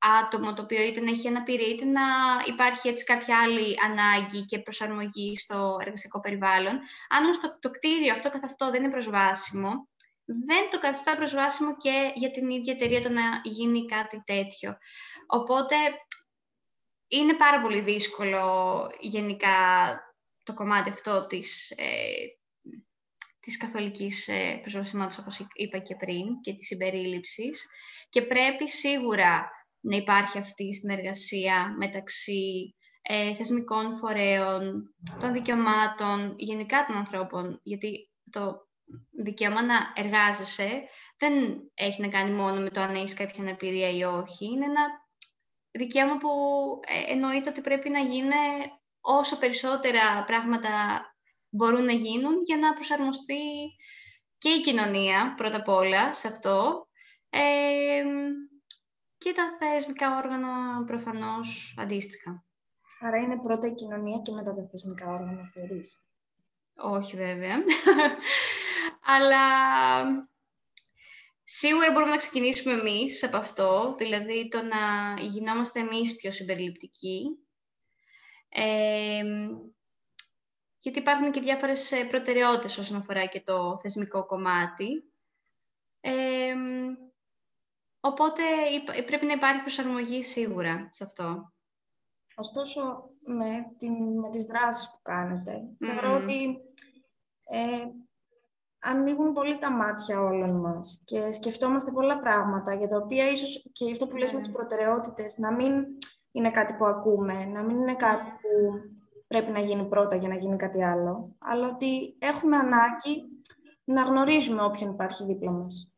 άτομο 0.00 0.54
το 0.54 0.62
οποίο 0.62 0.82
είτε 0.82 1.00
να 1.00 1.10
έχει 1.10 1.28
αναπηρία, 1.28 1.66
είτε 1.66 1.84
να 1.84 2.02
υπάρχει 2.46 2.88
έτσι 2.88 3.04
κάποια 3.04 3.40
άλλη 3.40 3.76
ανάγκη 3.84 4.44
και 4.44 4.58
προσαρμογή 4.58 5.38
στο 5.38 5.76
εργασιακό 5.80 6.20
περιβάλλον. 6.20 6.80
Αν 7.08 7.24
όμως 7.24 7.40
το, 7.40 7.58
το 7.60 7.70
κτίριο 7.70 8.12
αυτό 8.14 8.30
καθ' 8.30 8.44
αυτό 8.44 8.70
δεν 8.70 8.82
είναι 8.82 8.92
προσβάσιμο, 8.92 9.88
δεν 10.24 10.70
το 10.70 10.80
καθιστά 10.80 11.16
προσβάσιμο 11.16 11.76
και 11.76 12.12
για 12.14 12.30
την 12.30 12.50
ίδια 12.50 12.72
εταιρεία 12.72 13.02
το 13.02 13.08
να 13.08 13.22
γίνει 13.42 13.86
κάτι 13.86 14.22
τέτοιο. 14.26 14.76
Οπότε 15.26 15.76
είναι 17.08 17.34
πάρα 17.34 17.60
πολύ 17.60 17.80
δύσκολο 17.80 18.86
γενικά 19.00 19.58
το 20.42 20.54
κομμάτι 20.54 20.90
αυτό 20.90 21.26
της, 21.26 21.70
ε, 21.70 21.86
της 23.40 23.56
καθολικής 23.56 24.28
ε, 24.28 24.58
προσβασιμότητας, 24.62 25.18
όπως 25.18 25.46
είπα 25.54 25.78
και 25.78 25.96
πριν, 25.96 26.40
και 26.40 26.52
της 26.52 26.66
συμπερίληψης. 26.66 27.66
Και 28.08 28.22
πρέπει 28.22 28.70
σίγουρα 28.70 29.50
να 29.80 29.96
υπάρχει 29.96 30.38
αυτή 30.38 30.64
η 30.64 30.74
συνεργασία 30.74 31.74
μεταξύ 31.78 32.74
ε, 33.02 33.34
θεσμικών 33.34 33.96
φορέων, 33.96 34.94
των 35.20 35.32
δικαιωμάτων, 35.32 36.34
γενικά 36.36 36.84
των 36.86 36.96
ανθρώπων, 36.96 37.60
γιατί 37.62 38.10
το 38.30 38.68
δικαίωμα 39.22 39.62
να 39.62 39.92
εργάζεσαι 39.94 40.82
δεν 41.18 41.32
έχει 41.74 42.00
να 42.00 42.08
κάνει 42.08 42.30
μόνο 42.30 42.60
με 42.60 42.70
το 42.70 42.80
αν 42.80 42.94
έχεις 42.94 43.14
κάποια 43.14 43.42
αναπηρία 43.42 43.90
ή 43.90 44.02
όχι. 44.02 44.44
Είναι 44.46 44.64
ένα 44.64 44.86
δικαίωμα 45.70 46.16
που 46.16 46.28
ε, 46.86 47.12
εννοείται 47.12 47.50
ότι 47.50 47.60
πρέπει 47.60 47.90
να 47.90 47.98
γίνει 47.98 48.34
όσο 49.00 49.38
περισσότερα 49.38 50.24
πράγματα 50.26 50.70
μπορούν 51.50 51.84
να 51.84 51.92
γίνουν 51.92 52.42
για 52.44 52.56
να 52.56 52.72
προσαρμοστεί 52.72 53.42
και 54.38 54.48
η 54.48 54.60
κοινωνία 54.60 55.34
πρώτα 55.36 55.56
απ' 55.56 55.68
όλα 55.68 56.14
σε 56.14 56.28
αυτό 56.28 56.88
ε, 57.30 58.04
και 59.20 59.32
τα 59.32 59.56
θεσμικά 59.58 60.16
όργανα 60.16 60.84
προφανώς 60.84 61.74
αντίστοιχα. 61.78 62.44
Άρα 63.00 63.16
είναι 63.16 63.38
πρώτα 63.38 63.66
η 63.66 63.74
κοινωνία 63.74 64.18
και 64.24 64.32
μετά 64.32 64.54
τα 64.54 64.68
θεσμικά 64.70 65.06
όργανα, 65.06 65.50
θεωρείς. 65.54 66.04
Όχι 66.74 67.16
βέβαια. 67.16 67.56
Αλλά 69.16 69.44
σίγουρα 71.44 71.90
μπορούμε 71.90 72.10
να 72.10 72.16
ξεκινήσουμε 72.16 72.72
εμείς 72.72 73.24
από 73.24 73.36
αυτό, 73.36 73.94
δηλαδή 73.98 74.48
το 74.48 74.62
να 74.62 75.14
γινόμαστε 75.20 75.80
εμείς 75.80 76.16
πιο 76.16 76.30
συμπεριληπτικοί. 76.30 77.22
Ε, 78.48 79.22
γιατί 80.78 80.98
υπάρχουν 80.98 81.30
και 81.30 81.40
διάφορες 81.40 81.92
ε, 81.92 82.04
προτεραιότητες 82.04 82.78
όσον 82.78 82.96
αφορά 82.96 83.26
και 83.26 83.40
το 83.40 83.78
θεσμικό 83.82 84.26
κομμάτι. 84.26 85.04
Ε, 86.00 86.54
οπότε 88.00 88.42
πρέπει 89.06 89.26
να 89.26 89.32
υπάρχει 89.32 89.60
προσαρμογή 89.60 90.22
σίγουρα 90.22 90.88
σε 90.90 91.04
αυτό. 91.04 91.52
Ωστόσο, 92.34 92.80
με, 93.26 93.74
την, 93.76 94.18
με 94.20 94.30
τις 94.30 94.44
δράσεις 94.44 94.90
που 94.90 94.98
κάνετε, 95.02 95.62
θεωρώ 95.78 96.16
ότι 96.16 96.60
ε, 97.50 97.84
ανοίγουν 98.78 99.32
πολύ 99.32 99.58
τα 99.58 99.70
μάτια 99.72 100.20
όλων 100.20 100.60
μας 100.60 101.02
και 101.04 101.32
σκεφτόμαστε 101.32 101.92
πολλά 101.92 102.18
πράγματα 102.18 102.74
για 102.74 102.88
τα 102.88 102.96
οποία 102.96 103.30
ίσως 103.30 103.70
και 103.72 103.90
αυτό 103.90 104.06
που 104.06 104.16
λες 104.16 104.32
με 104.32 104.38
τις 104.38 104.48
ναι. 104.48 104.54
προτεραιότητες 104.54 105.38
να 105.38 105.52
μην 105.54 105.84
είναι 106.32 106.50
κάτι 106.50 106.74
που 106.74 106.84
ακούμε, 106.86 107.44
να 107.44 107.62
μην 107.62 107.76
είναι 107.76 107.96
κάτι 107.96 108.30
που 108.30 108.80
πρέπει 109.26 109.50
να 109.50 109.60
γίνει 109.60 109.88
πρώτα 109.88 110.16
για 110.16 110.28
να 110.28 110.34
γίνει 110.34 110.56
κάτι 110.56 110.84
άλλο, 110.84 111.36
αλλά 111.38 111.68
ότι 111.68 112.16
έχουμε 112.18 112.56
ανάγκη 112.56 113.22
να 113.84 114.02
γνωρίζουμε 114.02 114.62
όποιον 114.62 114.90
υπάρχει 114.90 115.24
δίπλα 115.24 115.50
μας. 115.50 115.92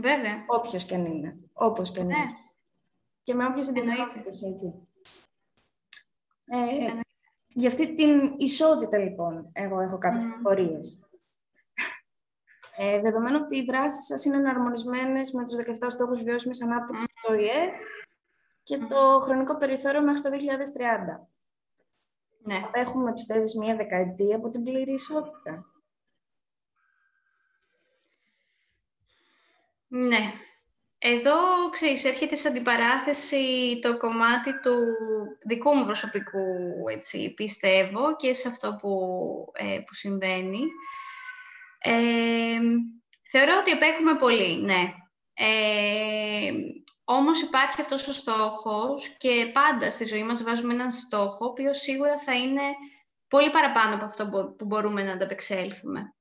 Βέβαια. 0.00 0.44
Όποιος 0.46 0.84
και 0.84 0.94
αν 0.94 1.06
είναι, 1.06 1.38
όπως 1.52 1.90
και 1.90 2.00
αν 2.00 2.10
είναι. 2.10 2.18
Ναι. 2.18 2.26
Και 3.22 3.34
με 3.34 3.46
όποιες 3.46 3.68
ιδιαιτερότητες, 3.68 4.42
έτσι. 4.42 4.86
Ε, 6.44 7.00
για 7.48 7.68
αυτή 7.68 7.94
την 7.94 8.34
ισότητα, 8.36 8.98
λοιπόν, 8.98 9.50
εγώ 9.52 9.80
έχω 9.80 9.98
κάποιες 9.98 10.24
mm. 10.24 11.08
Ε, 12.80 13.00
δεδομένου 13.00 13.38
ότι 13.42 13.56
οι 13.56 13.64
δράσεις 13.64 14.06
σας 14.06 14.24
είναι 14.24 14.36
εναρμονισμένες 14.36 15.32
με 15.32 15.44
τους 15.44 15.54
17 15.54 15.86
στόχους 15.88 16.22
βιώσιμης 16.22 16.62
ανάπτυξης 16.62 17.08
mm. 17.08 17.12
του 17.14 17.34
ΟΗΕ 17.34 17.70
και 18.62 18.78
το 18.78 19.20
χρονικό 19.22 19.56
περιθώριο 19.56 20.02
μέχρι 20.02 20.22
το 20.22 20.28
2030. 20.30 21.26
Ναι. 22.42 22.60
Έχουμε, 22.72 23.12
πιστεύεις, 23.12 23.54
μία 23.54 23.76
δεκαετία 23.76 24.36
από 24.36 24.50
την 24.50 24.62
πλήρη 24.62 24.92
ισότητα. 24.92 25.72
Ναι. 29.88 30.32
Εδώ, 30.98 31.36
ξέρεις, 31.70 32.04
έρχεται 32.04 32.34
σε 32.34 32.48
αντιπαράθεση 32.48 33.78
το 33.82 33.96
κομμάτι 33.96 34.60
του 34.60 34.78
δικού 35.46 35.74
μου 35.74 35.84
προσωπικού, 35.84 36.38
έτσι, 36.92 37.34
πιστεύω, 37.34 38.16
και 38.16 38.34
σε 38.34 38.48
αυτό 38.48 38.78
που, 38.80 38.90
ε, 39.52 39.78
που 39.86 39.94
συμβαίνει. 39.94 40.60
Ε, 41.78 42.60
θεωρώ 43.30 43.58
ότι 43.60 43.70
επέχουμε 43.70 44.14
πολύ, 44.14 44.62
ναι. 44.62 44.94
Ε, 45.34 46.52
όμως 47.04 47.42
υπάρχει 47.42 47.80
αυτός 47.80 48.08
ο 48.08 48.12
στόχος 48.12 49.16
και 49.18 49.50
πάντα 49.52 49.90
στη 49.90 50.04
ζωή 50.04 50.24
μας 50.24 50.42
βάζουμε 50.42 50.72
έναν 50.72 50.92
στόχο, 50.92 51.44
ο 51.44 51.48
οποίος 51.48 51.78
σίγουρα 51.78 52.18
θα 52.18 52.34
είναι 52.34 52.62
πολύ 53.28 53.50
παραπάνω 53.50 53.94
από 53.94 54.04
αυτό 54.04 54.54
που 54.58 54.64
μπορούμε 54.64 55.02
να 55.02 55.12
ανταπεξέλθουμε. 55.12 56.14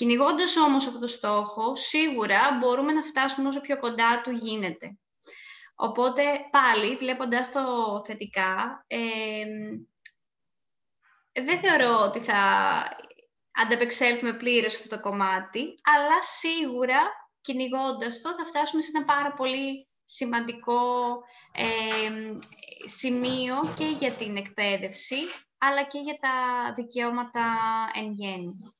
Κυνηγώντας 0.00 0.56
όμως 0.56 0.86
αυτό 0.86 0.98
το 0.98 1.06
στόχο, 1.06 1.76
σίγουρα 1.76 2.56
μπορούμε 2.60 2.92
να 2.92 3.02
φτάσουμε 3.02 3.48
όσο 3.48 3.60
πιο 3.60 3.78
κοντά 3.78 4.20
του 4.20 4.30
γίνεται. 4.30 4.98
Οπότε, 5.74 6.22
πάλι, 6.50 6.96
βλέποντας 6.96 7.52
το 7.52 7.62
θετικά, 8.06 8.86
δεν 11.32 11.60
θεωρώ 11.60 12.02
ότι 12.02 12.20
θα 12.20 12.38
ανταπεξέλθουμε 13.62 14.32
πλήρως 14.32 14.76
αυτό 14.76 14.96
το 14.96 15.00
κομμάτι, 15.00 15.74
αλλά 15.82 16.22
σίγουρα, 16.22 17.00
κυνηγώντας 17.40 18.20
το, 18.20 18.34
θα 18.34 18.44
φτάσουμε 18.44 18.82
σε 18.82 18.90
ένα 18.94 19.04
πάρα 19.04 19.32
πολύ 19.32 19.88
σημαντικό 20.04 20.82
σημείο 22.84 23.74
και 23.76 23.84
για 23.84 24.12
την 24.12 24.36
εκπαίδευση, 24.36 25.18
αλλά 25.58 25.84
και 25.84 25.98
για 25.98 26.18
τα 26.20 26.34
δικαιώματα 26.74 27.44
εν 27.94 28.12
γέννη. 28.12 28.79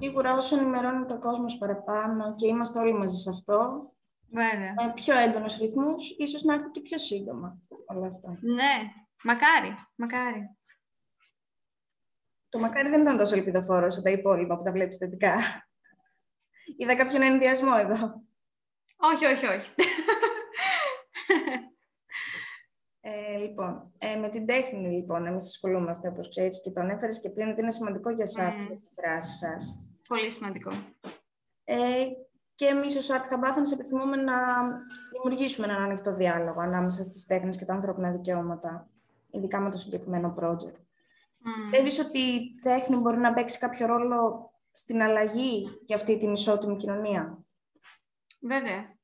Σίγουρα 0.00 0.32
όσο 0.32 0.58
ενημερώνει 0.58 1.06
το 1.06 1.18
κόσμος 1.18 1.58
παραπάνω 1.58 2.34
και 2.34 2.46
είμαστε 2.46 2.78
όλοι 2.78 2.92
μαζί 2.92 3.16
σε 3.16 3.30
αυτό, 3.30 3.90
Βέβαια. 4.28 4.74
με 4.76 4.92
πιο 4.94 5.18
έντονους 5.18 5.56
ρυθμούς, 5.56 6.10
ίσως 6.18 6.42
να 6.42 6.54
έρθει 6.54 6.70
και 6.70 6.80
πιο 6.80 6.98
σύντομα 6.98 7.52
όλα 7.86 8.06
αυτά. 8.06 8.38
Ναι, 8.40 8.92
μακάρι, 9.24 9.74
μακάρι. 9.94 10.56
Το 12.48 12.58
μακάρι 12.58 12.88
δεν 12.88 13.00
ήταν 13.00 13.16
τόσο 13.16 13.36
ελπιδοφόρος 13.36 13.94
όσο 13.94 14.02
τα 14.02 14.10
υπόλοιπα 14.10 14.56
που 14.56 14.62
τα 14.62 14.72
βλέπεις 14.72 14.96
θετικά. 14.96 15.34
Είδα 16.76 16.96
κάποιον 16.96 17.22
ενδιασμό 17.22 17.72
εδώ. 17.78 18.22
Όχι, 18.96 19.24
όχι, 19.24 19.46
όχι. 19.46 19.70
Ε, 23.00 23.36
λοιπόν, 23.38 23.92
ε, 23.98 24.16
με 24.16 24.28
την 24.28 24.46
τέχνη, 24.46 24.88
λοιπόν, 24.88 25.26
εμείς 25.26 25.44
ασχολούμαστε, 25.44 26.08
όπως 26.08 26.28
ξέρεις, 26.28 26.62
και 26.62 26.70
τον 26.70 26.90
έφερες 26.90 27.20
και 27.20 27.30
πριν 27.30 27.48
ότι 27.48 27.60
είναι 27.60 27.70
σημαντικό 27.70 28.10
για 28.10 28.24
εσάς 28.24 28.54
mm. 28.54 28.66
τη 28.68 28.74
δράση 29.02 29.36
σας. 29.36 29.74
Πολύ 30.08 30.30
σημαντικό. 30.30 30.70
Ε, 31.64 32.06
και 32.54 32.66
εμείς 32.66 32.96
ως 32.96 33.08
Art 33.10 33.34
Campathans 33.34 33.72
επιθυμούμε 33.72 34.16
να 34.16 34.36
δημιουργήσουμε 35.12 35.66
έναν 35.66 35.82
ανοιχτό 35.82 36.14
διάλογο 36.14 36.60
ανάμεσα 36.60 37.02
στις 37.02 37.26
τέχνες 37.26 37.56
και 37.56 37.64
τα 37.64 37.74
ανθρώπινα 37.74 38.10
δικαιώματα, 38.10 38.90
ειδικά 39.30 39.60
με 39.60 39.70
το 39.70 39.78
συγκεκριμένο 39.78 40.34
project. 40.40 40.78
Mm. 41.42 42.06
ότι 42.06 42.18
η 42.18 42.58
τέχνη 42.62 42.96
μπορεί 42.96 43.18
να 43.18 43.32
παίξει 43.32 43.58
κάποιο 43.58 43.86
ρόλο 43.86 44.50
στην 44.70 45.02
αλλαγή 45.02 45.80
για 45.86 45.96
αυτή 45.96 46.18
την 46.18 46.32
ισότιμη 46.32 46.76
κοινωνία; 46.76 47.44
Βέβαια. 48.40 48.98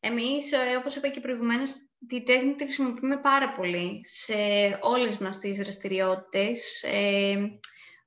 Εμείς, 0.00 0.52
ε, 0.52 0.76
όπως 0.78 0.96
είπα 0.96 1.08
και 1.08 1.20
προηγουμένως, 1.20 1.74
τη 2.08 2.22
τέχνη 2.22 2.54
τη 2.54 2.64
χρησιμοποιούμε 2.64 3.16
πάρα 3.16 3.52
πολύ 3.52 4.00
σε 4.04 4.34
όλες 4.80 5.18
μας 5.18 5.38
τις 5.38 5.56
δραστηριότητες. 5.56 6.82
Ε, 6.82 7.36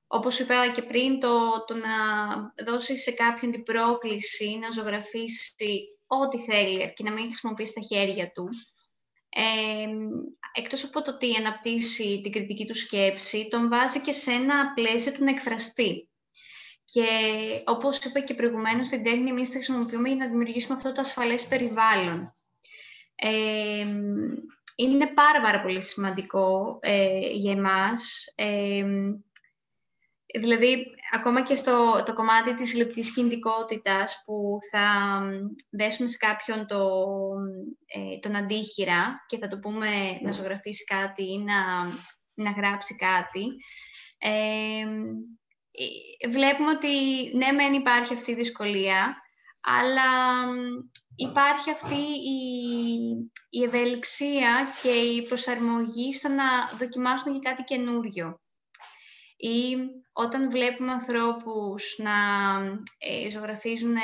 όπως 0.08 0.40
είπα 0.40 0.72
και 0.72 0.82
πριν, 0.82 1.20
το, 1.20 1.64
το 1.68 1.76
να 1.76 1.90
δώσεις 2.66 3.02
σε 3.02 3.12
κάποιον 3.12 3.52
την 3.52 3.64
πρόκληση 3.64 4.58
να 4.62 4.72
ζωγραφίσει 4.72 5.54
ό,τι 6.08 6.38
θέλει, 6.38 6.84
αρκεί 6.84 7.04
να 7.04 7.12
μην 7.12 7.26
χρησιμοποιήσει 7.26 7.74
τα 7.74 7.82
χέρια 7.82 8.32
του. 8.32 8.50
Ε, 9.30 9.88
εκτός 10.54 10.84
από 10.84 11.02
το 11.02 11.12
ότι 11.12 11.36
αναπτύσσει 11.36 12.20
την 12.24 12.32
κριτική 12.32 12.66
του 12.66 12.76
σκέψη, 12.76 13.48
τον 13.48 13.70
βάζει 13.70 14.02
και 14.02 14.12
σε 14.12 14.32
ένα 14.32 14.74
πλαίσιο 14.74 15.12
του 15.12 15.24
να 15.24 15.30
εκφραστεί. 15.30 16.10
Και 16.86 17.06
όπως 17.66 17.98
είπα 17.98 18.20
και 18.20 18.34
προηγουμένως, 18.34 18.88
την 18.88 19.04
τέχνη 19.04 19.30
εμείς 19.30 19.50
τη 19.50 19.56
χρησιμοποιούμε 19.56 20.08
για 20.08 20.18
να 20.18 20.28
δημιουργήσουμε 20.28 20.76
αυτό 20.76 20.92
το 20.92 21.02
ασφαλές 21.02 21.48
περιβάλλον 21.48 22.36
είναι 24.76 25.08
πάρα, 25.14 25.42
πάρα 25.42 25.62
πολύ 25.62 25.82
σημαντικό 25.82 26.78
ε, 26.82 27.20
για 27.32 27.52
εμάς. 27.52 28.34
δηλαδή, 30.40 30.86
ακόμα 31.12 31.44
και 31.44 31.56
στο 31.56 32.04
το 32.06 32.14
κομμάτι 32.14 32.56
της 32.56 32.74
λεπτής 32.74 33.14
κινητικότητας 33.14 34.24
που 34.26 34.58
θα 34.72 35.20
δέσουμε 35.70 36.10
σε 36.10 36.18
κάποιον 36.18 36.68
το, 36.68 37.00
ε, 37.86 38.20
τον 38.20 38.36
αντίχειρα 38.36 39.26
και 39.28 39.38
θα 39.38 39.48
το 39.48 39.60
πούμε 39.60 40.20
να 40.22 40.32
ζωγραφίσει 40.32 40.84
κάτι 40.84 41.24
ή 41.24 41.38
να, 41.38 41.86
να 42.34 42.52
γράψει 42.52 42.96
κάτι, 42.96 43.46
ε, 44.18 44.86
βλέπουμε 46.30 46.70
ότι 46.70 46.88
ναι, 47.38 47.52
μεν 47.52 47.74
υπάρχει 47.74 48.14
αυτή 48.14 48.32
η 48.32 48.36
δυσκολία, 48.36 49.16
αλλά 49.62 50.12
υπάρχει 51.16 51.72
αυτή 51.72 52.02
η, 52.30 52.40
η 53.50 53.64
ευελιξία 53.64 54.68
και 54.82 54.90
η 54.90 55.22
προσαρμογή 55.22 56.14
στο 56.14 56.30
να 56.30 56.68
δοκιμάσουν 56.78 57.34
και 57.34 57.50
κάτι 57.50 57.64
καινούριο. 57.64 58.42
Ή 59.38 59.76
όταν 60.14 60.50
βλέπουμε 60.50 60.92
ανθρώπους 60.92 61.96
να 61.98 62.12
ε, 62.98 63.30
ζωγραφίζουν 63.30 63.96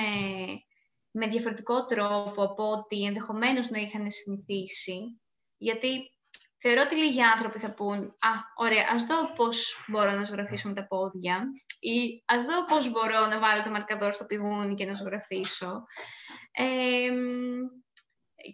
με 1.11 1.27
διαφορετικό 1.27 1.85
τρόπο 1.85 2.43
από 2.43 2.71
ό,τι 2.71 3.03
ενδεχομένως 3.03 3.69
να 3.69 3.79
είχαν 3.79 4.11
συνηθίσει, 4.11 5.21
γιατί 5.57 6.11
θεωρώ 6.57 6.81
ότι 6.81 6.95
λίγοι 6.95 7.21
άνθρωποι 7.21 7.59
θα 7.59 7.73
πούν 7.73 7.99
«Α, 8.03 8.31
ωραία, 8.55 8.85
ας 8.93 9.03
δω 9.03 9.33
πώς 9.35 9.85
μπορώ 9.87 10.11
να 10.11 10.23
ζωγραφίσω 10.23 10.67
με 10.67 10.73
τα 10.73 10.87
πόδια» 10.87 11.43
ή 11.79 12.23
«Ας 12.25 12.43
δω 12.43 12.65
πώς 12.65 12.91
μπορώ 12.91 13.25
να 13.25 13.39
βάλω 13.39 13.63
το 13.63 13.69
μαρκαδόρ 13.69 14.13
στο 14.13 14.25
πηγούνι 14.25 14.75
και 14.75 14.85
να 14.85 14.93
ζωγραφίσω». 14.93 15.83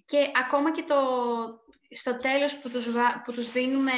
και 0.05 0.31
ακόμα 0.33 0.71
και 0.71 0.83
το, 0.83 0.95
στο 1.89 2.17
τέλος 2.17 2.57
που 2.57 2.69
τους, 2.69 2.87
που 3.25 3.33
τους 3.33 3.51
δίνουμε 3.51 3.91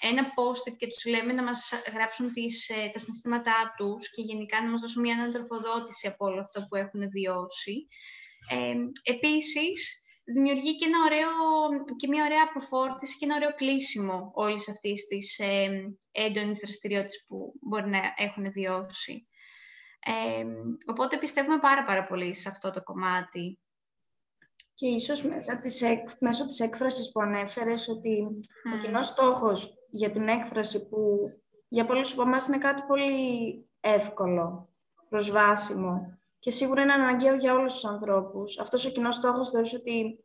ένα 0.00 0.22
post 0.26 0.76
και 0.76 0.86
τους 0.86 1.04
λέμε 1.04 1.32
να 1.32 1.42
μας 1.42 1.72
γράψουν 1.92 2.32
τις, 2.32 2.68
ε, 2.68 2.90
τα 2.92 2.98
συναισθήματά 2.98 3.74
τους 3.76 4.10
και 4.10 4.22
γενικά 4.22 4.62
να 4.62 4.70
μας 4.70 4.80
δώσουν 4.80 5.02
μια 5.02 5.14
ανατροφοδότηση 5.14 6.06
από 6.06 6.26
όλο 6.26 6.40
αυτό 6.40 6.66
που 6.68 6.76
έχουν 6.76 7.10
βιώσει. 7.10 7.86
Ε, 8.50 8.74
επίσης, 9.02 10.03
δημιουργεί 10.24 10.76
και, 10.76 10.84
ένα 10.84 10.98
ωραίο, 11.04 11.30
και 11.96 12.08
μια 12.08 12.24
ωραία 12.24 12.42
αποφόρτιση 12.48 13.18
και 13.18 13.24
ένα 13.24 13.34
ωραίο 13.34 13.52
κλείσιμο 13.54 14.30
όλης 14.34 14.68
αυτής 14.68 15.06
της 15.06 15.38
ε, 15.38 15.96
έντονης 16.10 16.58
δραστηριότητας 16.58 17.24
που 17.26 17.54
μπορεί 17.60 17.88
να 17.90 18.00
έχουν 18.16 18.52
βιώσει. 18.52 19.28
Ε, 19.98 20.44
οπότε 20.86 21.18
πιστεύουμε 21.18 21.58
πάρα 21.58 21.84
πάρα 21.84 22.06
πολύ 22.06 22.34
σε 22.34 22.48
αυτό 22.48 22.70
το 22.70 22.82
κομμάτι. 22.82 23.58
Και 24.74 24.86
ίσως 24.86 25.24
μέσα 25.24 25.58
της, 25.58 25.82
μέσω 26.20 26.46
της 26.46 26.60
έκφρασης 26.60 27.10
που 27.12 27.20
ανέφερες 27.20 27.88
ότι 27.88 28.26
ο 28.74 28.84
κοινός 28.84 29.06
στόχος 29.06 29.74
για 29.90 30.10
την 30.10 30.28
έκφραση 30.28 30.88
που 30.88 31.18
για 31.68 31.86
πολλούς 31.86 32.12
από 32.12 32.22
εμάς 32.22 32.46
είναι 32.46 32.58
κάτι 32.58 32.82
πολύ 32.82 33.68
εύκολο, 33.80 34.68
προσβάσιμο 35.08 36.06
και 36.44 36.50
σίγουρα 36.50 36.82
είναι 36.82 36.92
αναγκαίο 36.92 37.34
για 37.34 37.54
όλους 37.54 37.72
τους 37.72 37.84
ανθρώπους. 37.84 38.58
Αυτός 38.58 38.86
ο 38.86 38.90
κοινός 38.90 39.14
στόχος 39.14 39.50
θεωρείς 39.50 39.74
ότι 39.74 40.24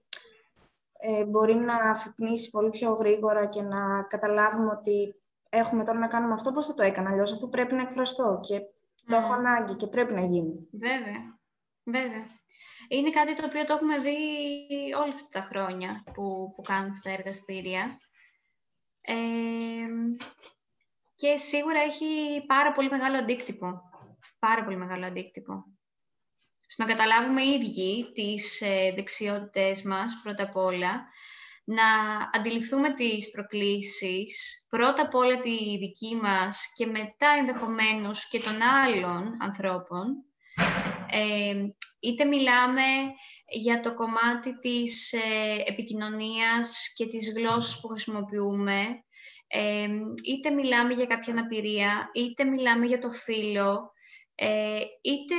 ε, 0.99 1.23
μπορεί 1.23 1.55
να 1.55 1.75
αφυπνίσει 1.75 2.49
πολύ 2.49 2.69
πιο 2.69 2.93
γρήγορα 2.93 3.45
και 3.45 3.61
να 3.61 4.03
καταλάβουμε 4.03 4.71
ότι 4.71 5.15
έχουμε 5.49 5.83
τώρα 5.83 5.99
να 5.99 6.07
κάνουμε 6.07 6.33
αυτό, 6.33 6.51
πώς 6.51 6.65
θα 6.65 6.73
το 6.73 6.83
έκανα 6.83 7.09
αλλιώς, 7.09 7.33
αφού 7.33 7.49
πρέπει 7.49 7.75
να 7.75 7.81
εκφραστώ 7.81 8.39
και 8.43 8.59
το 9.05 9.15
έχω 9.15 9.33
ανάγκη 9.33 9.75
και 9.75 9.87
πρέπει 9.87 10.13
να 10.13 10.25
γίνει. 10.25 10.67
Βέβαια, 10.71 11.39
βέβαια. 11.83 12.25
Είναι 12.87 13.09
κάτι 13.09 13.35
το 13.35 13.45
οποίο 13.45 13.65
το 13.65 13.73
έχουμε 13.73 13.97
δει 13.97 14.17
όλα 15.03 15.13
αυτά 15.13 15.27
τα 15.39 15.41
χρόνια 15.41 16.03
που, 16.13 16.53
που 16.55 16.61
κάνουμε 16.61 16.93
αυτά 16.95 17.09
τα 17.09 17.15
εργαστήρια. 17.15 17.99
Ε, 19.01 19.15
και 21.15 21.37
σίγουρα 21.37 21.79
έχει 21.79 22.05
πάρα 22.47 22.71
πολύ 22.71 22.89
μεγάλο 22.89 23.17
αντίκτυπο. 23.17 23.81
Πάρα 24.39 24.63
πολύ 24.63 24.77
μεγάλο 24.77 25.05
αντίκτυπο 25.05 25.78
στο 26.71 26.83
να 26.83 26.89
καταλάβουμε 26.89 27.41
οι 27.41 27.49
ίδιοι 27.49 28.11
τις 28.13 28.61
ε, 28.61 28.93
δεξιότητες 28.95 29.81
μας, 29.81 30.19
πρώτα 30.23 30.43
απ' 30.43 30.55
όλα, 30.55 31.07
να 31.63 31.83
αντιληφθούμε 32.33 32.93
τις 32.93 33.31
προκλήσεις, 33.31 34.65
πρώτα 34.69 35.01
απ' 35.01 35.15
όλα 35.15 35.41
τη 35.41 35.77
δική 35.77 36.15
μας 36.15 36.71
και 36.73 36.85
μετά 36.85 37.27
ενδεχομένως 37.39 38.27
και 38.27 38.39
των 38.39 38.61
άλλων 38.61 39.37
ανθρώπων. 39.39 40.05
Ε, 41.11 41.55
είτε 41.99 42.25
μιλάμε 42.25 42.83
για 43.47 43.79
το 43.79 43.93
κομμάτι 43.93 44.59
της 44.59 45.13
ε, 45.13 45.63
επικοινωνίας 45.65 46.93
και 46.95 47.07
της 47.07 47.33
γλώσσας 47.33 47.79
που 47.79 47.87
χρησιμοποιούμε, 47.87 49.03
ε, 49.47 49.87
είτε 50.23 50.49
μιλάμε 50.49 50.93
για 50.93 51.05
κάποια 51.05 51.33
αναπηρία, 51.33 52.09
είτε 52.13 52.43
μιλάμε 52.43 52.85
για 52.85 52.99
το 52.99 53.11
φύλλο, 53.11 53.91
ε, 54.41 54.79
είτε 55.01 55.35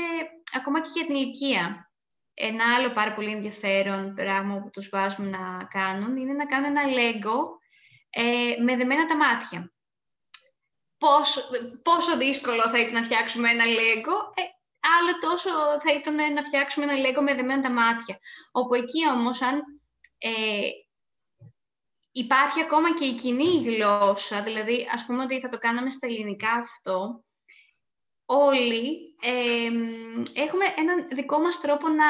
ακόμα 0.57 0.81
και 0.81 0.89
για 0.95 1.07
την 1.07 1.15
ηλικία. 1.15 1.91
Ένα 2.35 2.75
άλλο 2.75 2.91
πάρα 2.91 3.15
πολύ 3.15 3.31
ενδιαφέρον 3.31 4.15
πράγμα 4.15 4.61
που 4.61 4.71
τους 4.71 4.89
βάζουμε 4.89 5.29
να 5.29 5.65
κάνουν 5.65 6.17
είναι 6.17 6.33
να 6.33 6.47
κάνουν 6.47 6.77
ένα 6.77 6.87
λέγκο 6.87 7.59
ε, 8.11 8.55
με 8.63 8.77
δεμένα 8.77 9.07
τα 9.07 9.17
μάτια. 9.17 9.73
Πόσο, 10.99 11.41
πόσο 11.83 12.17
δύσκολο 12.17 12.69
θα 12.69 12.79
ήταν 12.79 12.93
να 12.93 13.03
φτιάξουμε 13.03 13.51
ένα 13.51 13.65
λέγκο, 13.65 14.13
ε, 14.35 14.43
άλλο 14.99 15.19
τόσο 15.21 15.51
θα 15.81 15.93
ήταν 15.93 16.33
να 16.33 16.45
φτιάξουμε 16.45 16.85
ένα 16.85 16.99
λέγκο 16.99 17.23
με 17.23 17.35
δεμένα 17.35 17.63
τα 17.63 17.71
μάτια. 17.71 18.19
Όπου 18.53 18.75
εκεί 18.75 19.09
όμως, 19.09 19.43
αν 19.43 19.63
ε, 20.19 20.69
υπάρχει 22.13 22.61
ακόμα 22.61 22.95
και 22.95 23.05
η 23.05 23.15
κοινή 23.15 23.63
γλώσσα, 23.63 24.43
δηλαδή 24.43 24.89
ας 24.93 25.07
πούμε 25.07 25.23
ότι 25.23 25.41
θα 25.41 25.49
το 25.49 25.59
κάναμε 25.59 25.91
στα 25.91 26.07
ελληνικά 26.07 26.53
αυτό, 26.53 27.25
όλοι 28.33 29.15
έχουμε 30.35 30.65
έναν 30.77 31.09
δικό 31.13 31.39
μας 31.39 31.61
τρόπο 31.61 31.89
να 31.89 32.05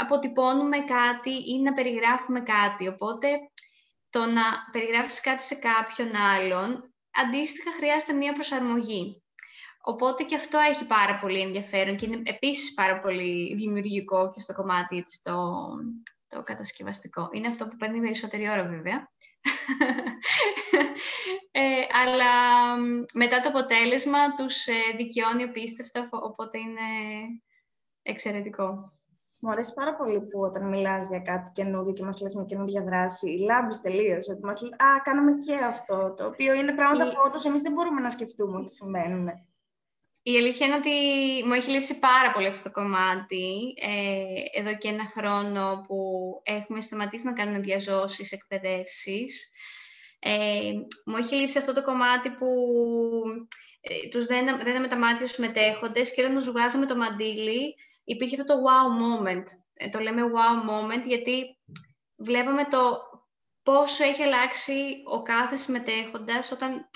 αποτυπώνουμε 0.00 0.78
κάτι 0.78 1.30
ή 1.30 1.60
να 1.62 1.72
περιγράφουμε 1.72 2.40
κάτι. 2.40 2.88
Οπότε 2.88 3.28
το 4.10 4.18
να 4.18 4.42
περιγράφεις 4.72 5.20
κάτι 5.20 5.42
σε 5.42 5.54
κάποιον 5.54 6.16
άλλον, 6.16 6.94
αντίστοιχα 7.10 7.72
χρειάζεται 7.72 8.12
μία 8.12 8.32
προσαρμογή. 8.32 9.22
Οπότε 9.82 10.22
και 10.22 10.34
αυτό 10.34 10.58
έχει 10.58 10.86
πάρα 10.86 11.18
πολύ 11.18 11.40
ενδιαφέρον 11.40 11.96
και 11.96 12.06
είναι 12.06 12.22
επίσης 12.24 12.74
πάρα 12.74 13.00
πολύ 13.00 13.54
δημιουργικό 13.54 14.32
και 14.34 14.40
στο 14.40 14.54
κομμάτι 14.54 14.96
έτσι, 14.96 15.20
το, 15.22 15.66
το 16.28 16.42
κατασκευαστικό. 16.42 17.28
Είναι 17.32 17.46
αυτό 17.46 17.68
που 17.68 17.76
παίρνει 17.76 18.00
περισσότερη 18.00 18.50
ώρα 18.50 18.64
βέβαια. 18.64 19.10
Ε, 21.50 21.60
αλλά 22.04 22.32
μετά 23.14 23.40
το 23.40 23.48
αποτέλεσμα 23.48 24.34
τους 24.34 24.66
ε, 24.66 24.72
δικαιώνει 24.96 25.42
απίστευτα, 25.42 26.08
οπότε 26.10 26.58
είναι 26.58 26.80
εξαιρετικό. 28.02 28.92
Μου 29.40 29.50
αρέσει 29.50 29.74
πάρα 29.74 29.96
πολύ 29.96 30.20
που 30.20 30.40
όταν 30.40 30.68
μιλάς 30.68 31.08
για 31.08 31.20
κάτι 31.20 31.50
καινούργιο 31.54 31.92
και 31.92 32.04
μας 32.04 32.20
λες 32.20 32.34
με 32.34 32.44
καινούργια 32.44 32.82
δράση, 32.82 33.26
λάμπεις 33.26 33.80
τελείως, 33.80 34.28
ότι 34.28 34.44
μας 34.44 34.62
λες 34.62 34.72
«Α, 34.72 35.00
κάνουμε 35.02 35.32
και 35.38 35.54
αυτό», 35.54 36.14
το 36.16 36.26
οποίο 36.26 36.54
είναι 36.54 36.74
πράγματα 36.74 37.06
Η... 37.06 37.08
που 37.08 37.20
όντως 37.26 37.44
εμείς 37.44 37.62
δεν 37.62 37.72
μπορούμε 37.72 38.00
να 38.00 38.10
σκεφτούμε 38.10 38.56
ότι 38.58 38.70
συμβαίνουν. 38.70 39.28
Η 40.30 40.36
αλήθεια 40.36 40.66
είναι 40.66 40.74
ότι 40.74 40.90
μου 41.46 41.52
έχει 41.52 41.70
λείψει 41.70 41.98
πάρα 41.98 42.32
πολύ 42.32 42.46
αυτό 42.46 42.62
το 42.62 42.70
κομμάτι 42.70 43.74
ε, 43.80 44.60
εδώ 44.60 44.76
και 44.76 44.88
ένα 44.88 45.04
χρόνο 45.04 45.84
που 45.86 45.98
έχουμε 46.42 46.80
σταματήσει 46.80 47.24
να 47.24 47.32
κάνουμε 47.32 47.58
διαζώσεις, 47.58 48.32
εκπαιδεύσεις. 48.32 49.50
Ε, 50.18 50.72
μου 51.04 51.16
έχει 51.16 51.34
λείψει 51.34 51.58
αυτό 51.58 51.72
το 51.72 51.82
κομμάτι 51.82 52.30
που 52.30 52.46
ε, 53.80 54.08
τους 54.08 54.26
δέναμε, 54.26 54.62
δέναμε 54.62 54.88
τα 54.88 54.96
μάτια 54.96 55.26
στους 55.26 55.38
μετέχοντες 55.38 56.14
και 56.14 56.22
όταν 56.22 56.34
τους 56.34 56.50
βγάζαμε 56.50 56.86
το 56.86 56.96
μαντίλι 56.96 57.74
υπήρχε 58.04 58.40
αυτό 58.40 58.54
το 58.54 58.60
wow 58.62 59.02
moment. 59.02 59.44
Ε, 59.72 59.88
το 59.88 59.98
λέμε 59.98 60.22
wow 60.22 60.70
moment 60.70 61.06
γιατί 61.06 61.58
βλέπαμε 62.16 62.64
το 62.64 63.00
πόσο 63.62 64.04
έχει 64.04 64.22
αλλάξει 64.22 65.02
ο 65.10 65.22
κάθε 65.22 65.56
συμμετέχοντας 65.56 66.52
όταν 66.52 66.88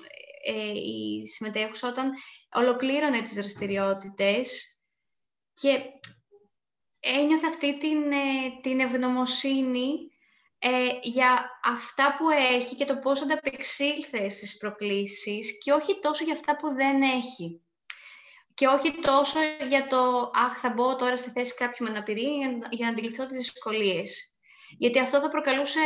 ε, 0.45 0.71
η 0.71 1.27
συμμετέχουσα 1.27 1.88
όταν 1.88 2.12
ολοκλήρωνε 2.55 3.23
τις 3.23 3.35
δραστηριότητες 3.35 4.79
και 5.55 5.81
ένιωθε 7.01 7.47
αυτή 7.47 7.79
την, 7.79 8.12
ε, 8.12 8.61
την 8.62 8.81
ευγνωμοσύνη 8.81 10.11
ε, 10.59 10.99
για 11.03 11.61
αυτά 11.65 12.17
που 12.19 12.31
έχει 12.31 12.75
και 12.75 12.85
το 12.85 12.97
πώς 12.97 13.23
ανταπεξήλθε 13.23 14.29
στις 14.29 14.57
προκλήσεις 14.57 15.59
και 15.59 15.73
όχι 15.73 15.99
τόσο 16.01 16.25
για 16.25 16.33
αυτά 16.33 16.57
που 16.57 16.75
δεν 16.75 17.03
έχει. 17.03 17.62
Και 18.55 18.67
όχι 18.67 18.93
τόσο 19.01 19.38
για 19.69 19.87
το 19.87 20.31
«Αχ, 20.35 20.59
θα 20.59 20.71
μπω 20.71 20.97
τώρα 20.97 21.17
στη 21.17 21.31
θέση 21.31 21.55
κάποιου 21.55 21.87
με 21.87 21.91
αναπηρία 21.91 22.49
για 22.71 22.87
να 22.87 22.88
αντιληφθώ 22.88 23.27
τις 23.27 23.37
δυσκολίες». 23.37 24.33
Γιατί 24.79 24.99
αυτό 24.99 25.21
θα 25.21 25.29
προκαλούσε 25.29 25.81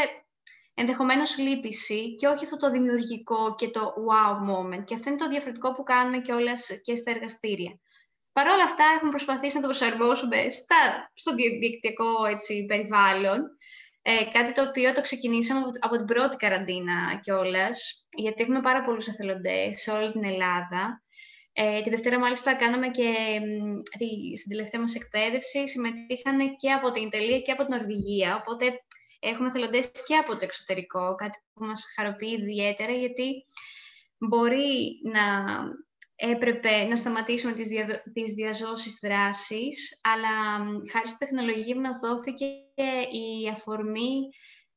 ενδεχομένως 0.79 1.39
λύπηση 1.39 2.15
και 2.15 2.27
όχι 2.27 2.45
αυτό 2.45 2.57
το 2.57 2.71
δημιουργικό 2.71 3.55
και 3.55 3.69
το 3.69 3.95
wow 4.09 4.51
moment. 4.51 4.85
Και 4.85 4.95
αυτό 4.95 5.09
είναι 5.09 5.19
το 5.19 5.29
διαφορετικό 5.29 5.75
που 5.75 5.83
κάνουμε 5.83 6.19
και 6.19 6.33
όλες 6.33 6.81
και 6.83 6.97
στα 6.97 7.11
εργαστήρια. 7.11 7.79
Παρ' 8.33 8.49
όλα 8.49 8.63
αυτά, 8.63 8.85
έχουμε 8.95 9.11
προσπαθήσει 9.11 9.57
να 9.57 9.63
το 9.63 9.69
προσαρμόσουμε 9.69 10.51
στα, 10.51 11.11
στο 11.15 11.35
διαδικτυακό 11.35 12.25
έτσι, 12.31 12.65
περιβάλλον. 12.67 13.41
Ε, 14.03 14.25
κάτι 14.33 14.53
το 14.53 14.63
οποίο 14.69 14.93
το 14.93 15.01
ξεκινήσαμε 15.01 15.61
από, 15.61 15.71
από 15.81 15.97
την 15.97 16.05
πρώτη 16.05 16.37
καραντίνα 16.37 17.19
κιόλας, 17.23 18.07
γιατί 18.17 18.43
έχουμε 18.43 18.61
πάρα 18.61 18.85
πολλούς 18.85 19.07
εθελοντές 19.07 19.81
σε 19.81 19.91
όλη 19.91 20.13
την 20.13 20.25
Ελλάδα. 20.25 21.03
Ε, 21.53 21.81
τη 21.81 21.91
Δευτέρα, 21.91 22.19
μάλιστα, 22.19 22.55
κάναμε 22.55 22.89
και 22.89 23.15
τη, 23.99 24.37
στην 24.37 24.51
τελευταία 24.51 24.81
μας 24.81 24.95
εκπαίδευση, 24.95 25.69
συμμετείχαν 25.69 26.57
και 26.57 26.73
από 26.73 26.91
την 26.91 27.03
Ιταλία 27.07 27.41
και 27.41 27.53
από 27.53 27.65
την 27.65 27.77
Νορβηγία, 27.77 28.37
οπότε 28.41 28.65
έχουμε 29.21 29.51
θελοντές 29.51 29.91
και 30.07 30.17
από 30.17 30.33
το 30.33 30.39
εξωτερικό, 30.41 31.15
κάτι 31.15 31.39
που 31.53 31.65
μας 31.65 31.85
χαροποιεί 31.95 32.37
ιδιαίτερα, 32.41 32.93
γιατί 32.93 33.47
μπορεί 34.19 35.01
να 35.03 35.55
έπρεπε 36.17 36.85
να 36.85 36.97
σταματήσουμε 36.97 37.53
τις, 37.53 37.69
δια, 37.69 38.03
τις 38.13 38.33
διαζώσεις 38.33 38.99
δράσης, 39.03 40.01
αλλά 40.03 40.57
χάρη 40.93 41.09
στη 41.09 41.19
τεχνολογία 41.19 41.81
μας 41.81 41.99
δόθηκε 41.99 42.45
η 43.11 43.49
αφορμή 43.53 44.29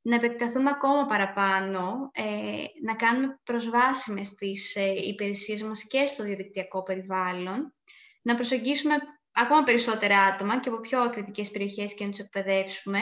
να 0.02 0.16
επεκταθούμε 0.16 0.70
ακόμα 0.70 1.06
παραπάνω, 1.06 2.10
ε, 2.14 2.64
να 2.86 2.96
κάνουμε 2.96 3.40
προσβάσιμες 3.44 4.36
τις 4.36 4.76
ε, 4.76 4.94
υπηρεσίες 5.08 5.64
μας 5.64 5.88
και 5.88 6.06
στο 6.06 6.24
διαδικτυακό 6.24 6.84
περιβάλλον, 6.84 7.74
να 8.22 8.36
προσεγγίσουμε 8.36 8.96
ακόμα 9.32 9.64
περισσότερα 9.64 10.20
άτομα 10.20 10.60
και 10.60 10.70
από 10.70 10.80
πιο 10.80 11.02
ακριτικές 11.02 11.52
περιοχές 11.52 11.94
και 11.94 12.04
να 12.04 12.10
τους 12.10 12.20
εκπαιδεύσουμε 12.20 13.00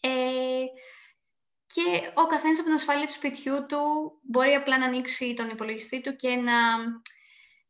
ε, 0.00 0.64
και 1.66 2.10
ο 2.14 2.26
καθένας 2.26 2.58
από 2.58 2.66
την 2.66 2.74
ασφάλεια 2.74 3.06
του 3.06 3.12
σπιτιού 3.12 3.66
του 3.68 3.78
μπορεί 4.22 4.52
απλά 4.54 4.78
να 4.78 4.84
ανοίξει 4.84 5.34
τον 5.34 5.48
υπολογιστή 5.48 6.00
του 6.00 6.16
και 6.16 6.28
να 6.28 6.52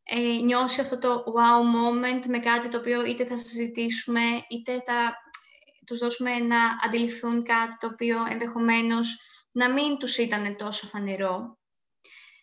ε, 0.03 0.43
νιώσει 0.43 0.81
αυτό 0.81 0.99
το 0.99 1.25
wow 1.37 1.61
moment 1.77 2.25
με 2.27 2.39
κάτι 2.39 2.69
το 2.69 2.79
οποίο 2.79 3.05
είτε 3.05 3.27
θα 3.27 3.37
συζητήσουμε, 3.37 4.21
είτε 4.49 4.83
θα 4.85 5.05
ε, 5.05 5.85
τους 5.87 5.99
δώσουμε 5.99 6.39
να 6.39 6.59
αντιληφθούν 6.85 7.43
κάτι 7.43 7.77
το 7.81 7.87
οποίο 7.87 8.27
ενδεχομένως 8.31 9.19
να 9.53 9.73
μην 9.73 9.99
τους 9.99 10.17
ήταν 10.17 10.57
τόσο 10.57 10.87
φανερό. 10.87 11.59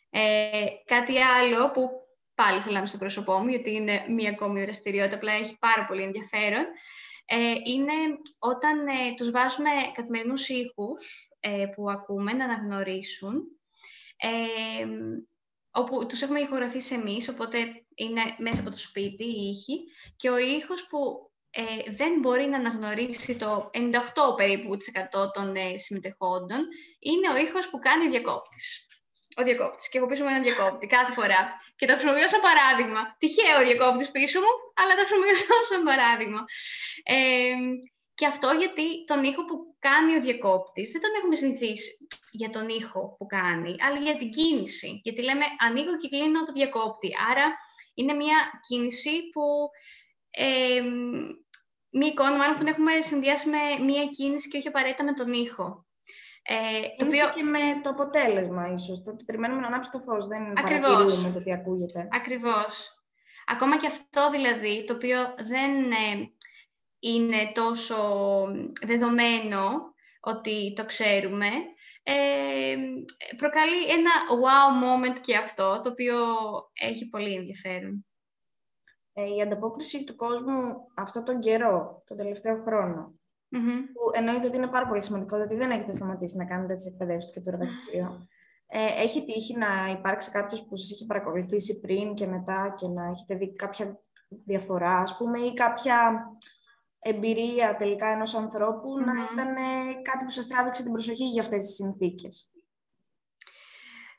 Ε, 0.09 0.65
κάτι 0.85 1.17
άλλο 1.17 1.71
που 1.71 1.89
πάλι 2.35 2.61
θέλαμε 2.61 2.87
στο 2.87 2.97
πρόσωπό 2.97 3.37
μου, 3.37 3.47
γιατί 3.47 3.71
είναι 3.71 4.05
μία 4.09 4.29
ακόμη 4.29 4.63
δραστηριότητα, 4.63 5.15
απλά 5.15 5.33
έχει 5.33 5.57
πάρα 5.59 5.85
πολύ 5.85 6.01
ενδιαφέρον, 6.01 6.65
ε, 7.29 7.53
είναι 7.63 7.93
όταν 8.39 8.87
ε, 8.87 9.13
τους 9.15 9.31
βάζουμε 9.31 9.69
καθημερινούς 9.93 10.49
ήχους 10.49 11.31
ε, 11.39 11.65
που 11.75 11.89
ακούμε 11.89 12.33
να 12.33 12.43
αναγνωρίσουν, 12.43 13.43
ε, 14.17 14.85
όπου 15.71 16.05
τους 16.05 16.21
έχουμε 16.21 16.39
ηχογραφήσει 16.39 16.93
εμείς, 16.93 17.29
οπότε 17.29 17.57
είναι 17.95 18.21
μέσα 18.37 18.61
από 18.61 18.69
το 18.69 18.77
σπίτι 18.77 19.23
η 19.23 19.49
ήχη, 19.49 19.83
και 20.15 20.29
ο 20.29 20.37
ήχος 20.37 20.87
που 20.87 21.31
ε, 21.49 21.91
δεν 21.91 22.19
μπορεί 22.19 22.45
να 22.45 22.57
αναγνωρίσει 22.57 23.37
το 23.37 23.69
98 23.73 24.35
περίπου 24.35 24.77
των 25.33 25.53
συμμετεχόντων, 25.75 26.59
είναι 26.99 27.29
ο 27.33 27.37
ήχος 27.37 27.69
που 27.69 27.79
κάνει 27.79 28.05
ο 28.05 28.09
διακόπτης 28.09 28.87
ο 29.37 29.43
διακόπτης. 29.43 29.89
Και 29.89 29.97
έχω 29.97 30.07
πίσω 30.07 30.23
μου 30.23 30.29
έναν 30.29 30.43
διακόπτη 30.43 30.87
κάθε 30.87 31.13
φορά. 31.13 31.41
Και 31.77 31.85
το 31.85 31.93
χρησιμοποιώ 31.93 32.27
σαν 32.27 32.41
παράδειγμα. 32.47 33.01
Τυχαίο 33.19 33.57
ο 33.61 33.65
διακόπτης 33.69 34.11
πίσω 34.11 34.39
μου, 34.39 34.53
αλλά 34.79 34.93
το 34.95 35.03
χρησιμοποιώ 35.05 35.57
σαν 35.69 35.83
παράδειγμα. 35.89 36.41
Ε, 37.03 37.55
και 38.13 38.25
αυτό 38.25 38.49
γιατί 38.61 38.85
τον 39.05 39.23
ήχο 39.23 39.45
που 39.45 39.55
κάνει 39.79 40.15
ο 40.15 40.21
διακόπτης 40.21 40.91
δεν 40.91 41.01
τον 41.01 41.11
έχουμε 41.17 41.35
συνηθίσει 41.35 42.07
για 42.31 42.49
τον 42.49 42.67
ήχο 42.69 43.15
που 43.17 43.25
κάνει, 43.25 43.75
αλλά 43.85 43.99
για 43.99 44.17
την 44.17 44.29
κίνηση. 44.29 44.99
Γιατί 45.03 45.21
λέμε 45.23 45.45
ανοίγω 45.59 45.97
και 45.97 46.07
κλείνω 46.07 46.43
το 46.45 46.51
διακόπτη. 46.51 47.09
Άρα 47.31 47.57
είναι 47.93 48.13
μια 48.13 48.37
κίνηση 48.67 49.29
που. 49.33 49.43
Ε, 50.29 50.81
μια 51.89 52.07
εικόνα 52.07 52.37
μάλλον 52.37 52.57
που 52.57 52.67
έχουμε 52.67 53.01
συνδυάσει 53.01 53.49
με 53.49 53.83
μια 53.83 54.05
κίνηση 54.05 54.47
και 54.49 54.57
όχι 54.57 54.67
απαραίτητα 54.67 55.03
με 55.03 55.13
τον 55.13 55.33
ήχο. 55.33 55.86
Ε, 56.49 56.81
το 56.97 57.05
οποίο... 57.05 57.29
και 57.35 57.43
με 57.43 57.81
το 57.83 57.89
αποτέλεσμα, 57.89 58.71
ίσως. 58.73 59.03
Το 59.03 59.11
ότι 59.11 59.23
περιμένουμε 59.23 59.61
να 59.61 59.67
ανάψει 59.67 59.91
το 59.91 59.99
φως, 59.99 60.27
δεν 60.27 60.57
Ακριβώς. 60.57 61.23
με 61.23 61.31
το 61.31 61.43
τι 61.43 61.53
ακούγεται. 61.53 62.07
Ακριβώς. 62.11 62.97
Ακόμα 63.45 63.77
και 63.77 63.87
αυτό, 63.87 64.29
δηλαδή, 64.29 64.83
το 64.83 64.93
οποίο 64.93 65.17
δεν 65.37 65.91
ε, 65.91 66.31
είναι 66.99 67.51
τόσο 67.53 67.95
δεδομένο 68.85 69.93
ότι 70.19 70.73
το 70.75 70.85
ξέρουμε, 70.85 71.49
ε, 72.03 72.75
προκαλεί 73.37 73.89
ένα 73.89 74.11
wow 74.43 74.83
moment 74.83 75.19
και 75.21 75.37
αυτό, 75.37 75.81
το 75.83 75.89
οποίο 75.89 76.15
έχει 76.73 77.09
πολύ 77.09 77.35
ενδιαφέρον. 77.35 78.05
Ε, 79.13 79.35
η 79.35 79.41
ανταπόκριση 79.41 80.03
του 80.03 80.15
κόσμου 80.15 80.87
αυτόν 80.95 81.23
τον 81.23 81.39
καιρό, 81.39 82.03
τον 82.07 82.17
τελευταίο 82.17 82.63
χρόνο, 82.63 83.19
Mm-hmm. 83.51 83.79
Που 83.93 84.11
εννοείται 84.13 84.47
ότι 84.47 84.57
είναι 84.57 84.67
πάρα 84.67 84.87
πολύ 84.87 85.03
σημαντικό, 85.03 85.37
γιατί 85.37 85.55
δεν 85.55 85.71
έχετε 85.71 85.93
σταματήσει 85.93 86.37
να 86.37 86.45
κάνετε 86.45 86.75
τις 86.75 86.85
εκπαιδεύσεις 86.85 87.33
και 87.33 87.41
το 87.41 87.49
εργαστήριο. 87.53 88.27
Ε, 88.67 88.85
έχει 89.01 89.25
τύχει 89.25 89.57
να 89.57 89.91
υπάρξει 89.97 90.31
κάποιος 90.31 90.65
που 90.65 90.75
σας 90.75 90.91
είχε 90.91 91.05
παρακολουθήσει 91.05 91.79
πριν 91.79 92.13
και 92.13 92.27
μετά 92.27 92.75
και 92.77 92.87
να 92.87 93.05
έχετε 93.05 93.35
δει 93.35 93.53
κάποια 93.53 93.99
διαφορά, 94.45 94.97
ας 94.97 95.17
πούμε, 95.17 95.39
ή 95.39 95.53
κάποια 95.53 96.25
εμπειρία 96.99 97.75
τελικά 97.75 98.07
ενός 98.07 98.35
ανθρώπου 98.35 98.99
να 98.99 99.13
ήταν 99.33 99.55
ε, 99.55 99.93
κάτι 100.01 100.23
που 100.25 100.31
σας 100.31 100.47
τράβηξε 100.47 100.83
την 100.83 100.91
προσοχή 100.91 101.23
για 101.23 101.41
αυτές 101.41 101.63
τις 101.63 101.75
συνθήκες; 101.75 102.51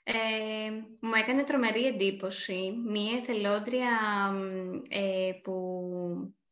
Ε, 0.03 0.70
μου 1.00 1.14
έκανε 1.22 1.44
τρομερή 1.44 1.86
εντύπωση 1.86 2.82
μία 2.86 3.18
εθελόντρια 3.18 3.90
ε, 4.88 5.30
που 5.42 5.55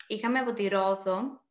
είχαμε 0.06 0.38
από 0.38 0.52
τη 0.52 0.68
Ρόδο, 0.68 1.45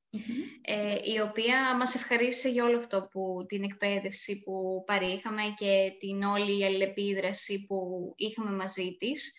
ε, 0.61 0.95
η 1.03 1.20
οποία 1.20 1.76
μας 1.78 1.95
ευχαρίστησε 1.95 2.49
για 2.49 2.66
όλο 2.66 2.78
αυτό 2.78 3.07
που 3.11 3.45
την 3.47 3.63
εκπαίδευση 3.63 4.43
που 4.43 4.84
παρήχαμε 4.86 5.41
και 5.55 5.91
την 5.99 6.24
όλη 6.24 6.66
αλληλεπίδραση 6.66 7.66
που 7.66 7.78
είχαμε 8.16 8.51
μαζί 8.51 8.97
της. 8.99 9.34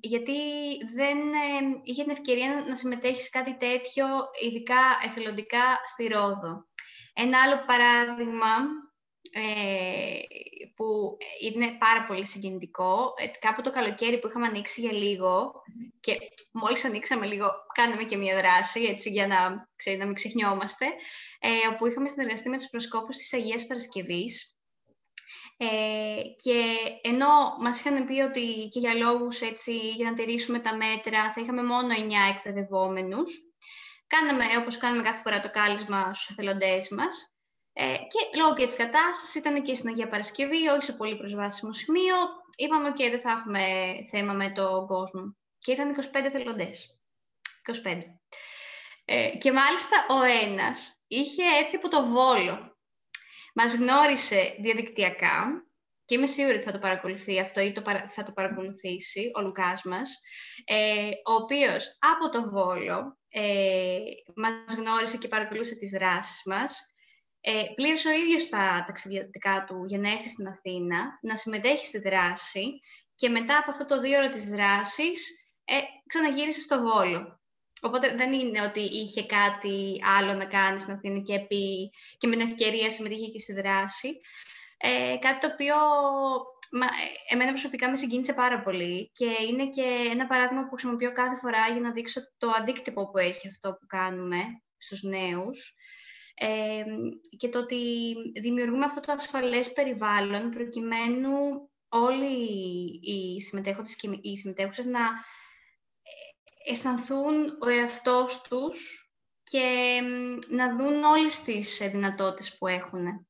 γιατί 0.00 0.40
δεν 0.94 1.18
ε, 1.18 1.80
είχε 1.82 2.02
την 2.02 2.10
ευκαιρία 2.10 2.64
να 2.68 2.76
συμμετέχεις 2.76 3.22
σε 3.22 3.30
κάτι 3.30 3.56
τέτοιο, 3.56 4.06
ειδικά 4.46 4.80
εθελοντικά 5.06 5.80
στη 5.84 6.06
Ρόδο. 6.06 6.66
Ένα 7.14 7.42
άλλο 7.42 7.64
παράδειγμα 7.66 8.54
ε, 8.56 8.91
που 10.76 11.16
είναι 11.40 11.76
πάρα 11.78 12.04
πολύ 12.06 12.26
συγκινητικό. 12.26 13.14
Ε, 13.16 13.38
κάπου 13.38 13.62
το 13.62 13.70
καλοκαίρι 13.70 14.18
που 14.18 14.28
είχαμε 14.28 14.46
ανοίξει 14.46 14.80
για 14.80 14.92
λίγο 14.92 15.52
και 16.00 16.18
μόλις 16.52 16.84
ανοίξαμε 16.84 17.26
λίγο, 17.26 17.46
κάναμε 17.74 18.02
και 18.02 18.16
μια 18.16 18.36
δράση, 18.36 18.82
έτσι, 18.82 19.10
για 19.10 19.26
να, 19.26 19.68
ξέρει, 19.76 19.96
να 19.96 20.04
μην 20.04 20.14
ξεχνιόμαστε, 20.14 20.86
ε, 21.40 21.74
όπου 21.74 21.86
είχαμε 21.86 22.08
συνεργαστεί 22.08 22.48
με 22.48 22.56
τους 22.56 22.68
προσκόπους 22.68 23.16
της 23.16 23.32
Αγίας 23.32 23.66
Παρασκευής. 23.66 24.56
Ε, 25.56 26.22
και 26.42 26.74
ενώ 27.02 27.56
μας 27.60 27.80
είχαν 27.80 28.06
πει 28.06 28.20
ότι 28.20 28.68
και 28.70 28.78
για 28.78 28.94
λόγους 28.94 29.40
έτσι, 29.40 29.78
για 29.78 30.10
να 30.10 30.14
τηρήσουμε 30.14 30.58
τα 30.58 30.76
μέτρα 30.76 31.32
θα 31.32 31.40
είχαμε 31.40 31.62
μόνο 31.62 31.94
9 31.94 32.28
εκπαιδευόμενους, 32.34 33.40
κάναμε 34.06 34.44
όπως 34.60 34.76
κάνουμε 34.76 35.02
κάθε 35.02 35.20
φορά 35.22 35.40
το 35.40 35.50
κάλισμα 35.50 36.14
στους 36.14 36.30
εθελοντές 36.30 36.88
μας 36.88 37.31
ε, 37.72 37.96
και 37.96 38.38
λόγω 38.38 38.54
και 38.54 38.66
της 38.66 38.76
κατάστασης 38.76 39.34
ήταν 39.34 39.62
και 39.62 39.74
στην 39.74 39.88
Αγία 39.88 40.08
Παρασκευή, 40.08 40.68
όχι 40.68 40.82
σε 40.82 40.92
πολύ 40.92 41.16
προσβάσιμο 41.16 41.72
σημείο. 41.72 42.16
Είπαμε 42.56 42.88
ότι 42.88 43.10
δεν 43.10 43.20
θα 43.20 43.30
έχουμε 43.30 43.94
θέμα 44.10 44.32
με 44.32 44.50
τον 44.50 44.86
κόσμο. 44.86 45.36
Και 45.58 45.72
ήταν 45.72 45.94
25 45.94 46.30
θελοντές. 46.32 46.98
25. 47.84 48.00
Ε, 49.04 49.36
και 49.36 49.52
μάλιστα 49.52 50.06
ο 50.08 50.22
ένας 50.22 51.02
είχε 51.06 51.42
έρθει 51.60 51.76
από 51.76 51.88
το 51.88 52.06
Βόλο. 52.06 52.76
Μας 53.54 53.74
γνώρισε 53.74 54.56
διαδικτυακά 54.60 55.66
και 56.04 56.14
είμαι 56.14 56.26
σίγουρη 56.26 56.54
ότι 56.56 56.64
θα 56.64 56.72
το 56.72 56.78
παρακολουθεί 56.78 57.40
αυτό 57.40 57.60
ή 57.60 57.72
το 57.72 57.82
θα 58.08 58.22
το 58.22 58.32
παρακολουθήσει 58.32 59.30
ο 59.34 59.40
Λουκάς 59.40 59.82
μας, 59.82 60.20
ε, 60.64 61.08
ο 61.24 61.32
οποίος 61.32 61.98
από 61.98 62.28
το 62.28 62.50
Βόλο 62.50 63.18
ε, 63.28 63.98
μας 64.36 64.74
γνώρισε 64.76 65.16
και 65.16 65.28
παρακολούθησε 65.28 65.76
τις 65.76 65.90
δράσεις 65.90 66.42
μας 66.44 66.91
ε, 67.44 67.62
πλήρωσε 67.74 68.08
ο 68.08 68.12
ίδιος 68.12 68.48
τα 68.48 68.84
ταξιδιωτικά 68.86 69.64
του 69.68 69.84
για 69.86 69.98
να 69.98 70.10
έρθει 70.10 70.28
στην 70.28 70.46
Αθήνα, 70.46 71.18
να 71.22 71.36
συμμετέχει 71.36 71.86
στη 71.86 71.98
δράση 71.98 72.80
και 73.14 73.28
μετά 73.28 73.58
από 73.58 73.70
αυτό 73.70 73.86
το 73.86 74.00
δύο 74.00 74.18
ώρο 74.18 74.28
της 74.28 74.44
δράσης 74.44 75.46
ε, 75.64 75.74
ξαναγύρισε 76.06 76.60
στο 76.60 76.80
Βόλο. 76.80 77.40
Οπότε 77.80 78.14
δεν 78.16 78.32
είναι 78.32 78.60
ότι 78.60 78.80
είχε 78.80 79.26
κάτι 79.26 80.00
άλλο 80.18 80.34
να 80.34 80.44
κάνει 80.44 80.80
στην 80.80 80.94
Αθήνα 80.94 81.20
και, 81.20 81.34
επί, 81.34 81.90
και 82.18 82.26
με 82.26 82.36
την 82.36 82.46
ευκαιρία 82.46 82.90
συμμετείχε 82.90 83.26
και 83.26 83.38
στη 83.38 83.52
δράση. 83.52 84.20
Ε, 84.76 85.16
κάτι 85.18 85.46
το 85.46 85.52
οποίο 85.52 85.76
μα, 86.70 86.86
ε, 86.86 87.34
εμένα 87.34 87.50
προσωπικά 87.50 87.90
με 87.90 87.96
συγκίνησε 87.96 88.32
πάρα 88.32 88.62
πολύ 88.62 89.10
και 89.12 89.36
είναι 89.48 89.68
και 89.68 90.08
ένα 90.10 90.26
παράδειγμα 90.26 90.62
που 90.62 90.70
χρησιμοποιώ 90.70 91.12
κάθε 91.12 91.36
φορά 91.36 91.68
για 91.68 91.80
να 91.80 91.92
δείξω 91.92 92.20
το 92.38 92.50
αντίκτυπο 92.50 93.10
που 93.10 93.18
έχει 93.18 93.48
αυτό 93.48 93.72
που 93.72 93.86
κάνουμε 93.86 94.42
στους 94.76 95.02
νέους 95.02 95.74
και 97.36 97.48
το 97.48 97.58
ότι 97.58 98.14
δημιουργούμε 98.40 98.84
αυτό 98.84 99.00
το 99.00 99.12
ασφαλές 99.12 99.72
περιβάλλον 99.72 100.50
προκειμένου 100.50 101.70
όλοι 101.88 102.34
οι 103.02 103.40
συμμετέχοντες 103.40 103.96
και 103.96 104.18
οι 104.22 104.36
συμμετέχουσες 104.36 104.86
να 104.86 105.00
ε, 105.00 106.70
αισθανθούν 106.70 107.58
ο 107.60 107.68
εαυτός 107.68 108.42
τους 108.42 109.10
και 109.42 110.00
να 110.48 110.76
δουν 110.76 111.04
όλες 111.04 111.42
τις 111.42 111.78
δυνατότητες 111.90 112.58
που 112.58 112.66
έχουν. 112.66 113.26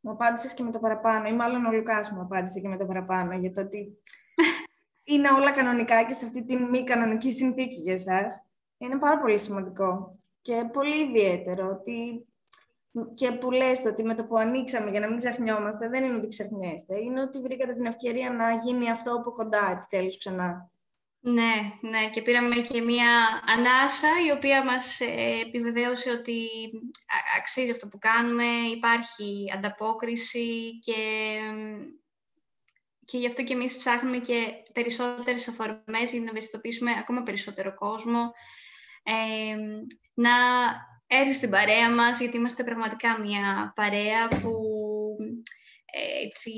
Μου 0.00 0.10
απάντησες 0.10 0.54
και 0.54 0.62
με 0.62 0.70
το 0.70 0.78
παραπάνω, 0.78 1.28
ή 1.28 1.32
μάλλον 1.32 1.66
ο 1.66 1.72
Λουκάς 1.72 2.10
μου 2.10 2.20
απάντησε 2.20 2.60
και 2.60 2.68
με 2.68 2.76
το 2.76 2.86
παραπάνω, 2.86 3.34
για 3.34 3.52
το 3.52 3.60
ότι 3.60 4.02
είναι 5.12 5.30
όλα 5.30 5.52
κανονικά 5.52 6.04
και 6.04 6.12
σε 6.12 6.26
αυτή 6.26 6.44
τη 6.44 6.56
μη 6.56 6.84
κανονική 6.84 7.32
συνθήκη 7.32 7.80
για 7.80 7.92
εσάς. 7.92 8.44
Είναι 8.78 8.98
πάρα 8.98 9.20
πολύ 9.20 9.38
σημαντικό 9.38 10.19
και 10.42 10.68
πολύ 10.72 10.98
ιδιαίτερο 10.98 11.68
ότι 11.68 12.24
και 13.14 13.32
που 13.32 13.50
λες 13.50 13.84
ότι 13.86 14.04
με 14.04 14.14
το 14.14 14.24
που 14.24 14.36
ανοίξαμε 14.36 14.90
για 14.90 15.00
να 15.00 15.08
μην 15.08 15.16
ξεχνιόμαστε, 15.16 15.88
δεν 15.88 16.04
είναι 16.04 16.16
ότι 16.16 16.28
ξεχνιέστε, 16.28 16.98
είναι 17.00 17.20
ότι 17.20 17.40
βρήκατε 17.40 17.74
την 17.74 17.86
ευκαιρία 17.86 18.30
να 18.30 18.54
γίνει 18.54 18.90
αυτό 18.90 19.14
από 19.14 19.32
κοντά 19.32 19.70
επιτέλους 19.70 20.18
ξανά. 20.18 20.70
Ναι, 21.22 21.54
ναι, 21.80 22.10
και 22.10 22.22
πήραμε 22.22 22.54
και 22.54 22.80
μία 22.80 23.42
ανάσα 23.56 24.08
η 24.28 24.30
οποία 24.30 24.64
μας 24.64 25.00
ε, 25.00 25.40
επιβεβαίωσε 25.46 26.10
ότι 26.10 26.48
αξίζει 27.38 27.70
αυτό 27.70 27.88
που 27.88 27.98
κάνουμε, 27.98 28.44
υπάρχει 28.76 29.44
ανταπόκριση 29.54 30.78
και, 30.78 30.94
και 33.04 33.18
γι' 33.18 33.26
αυτό 33.26 33.42
και 33.42 33.52
εμείς 33.52 33.76
ψάχνουμε 33.76 34.18
και 34.18 34.52
περισσότερες 34.72 35.48
αφορμές 35.48 36.12
για 36.12 36.20
να 36.20 36.30
ευαισθητοποιήσουμε 36.30 36.90
ακόμα 36.98 37.22
περισσότερο 37.22 37.74
κόσμο 37.74 38.32
να 40.14 40.30
έρθει 41.06 41.32
στην 41.32 41.50
παρέα 41.50 41.90
μας, 41.94 42.20
γιατί 42.20 42.36
είμαστε 42.36 42.64
πραγματικά 42.64 43.20
μια 43.20 43.72
παρέα 43.76 44.28
που 44.28 44.52
ε, 45.92 46.24
έτσι, 46.24 46.52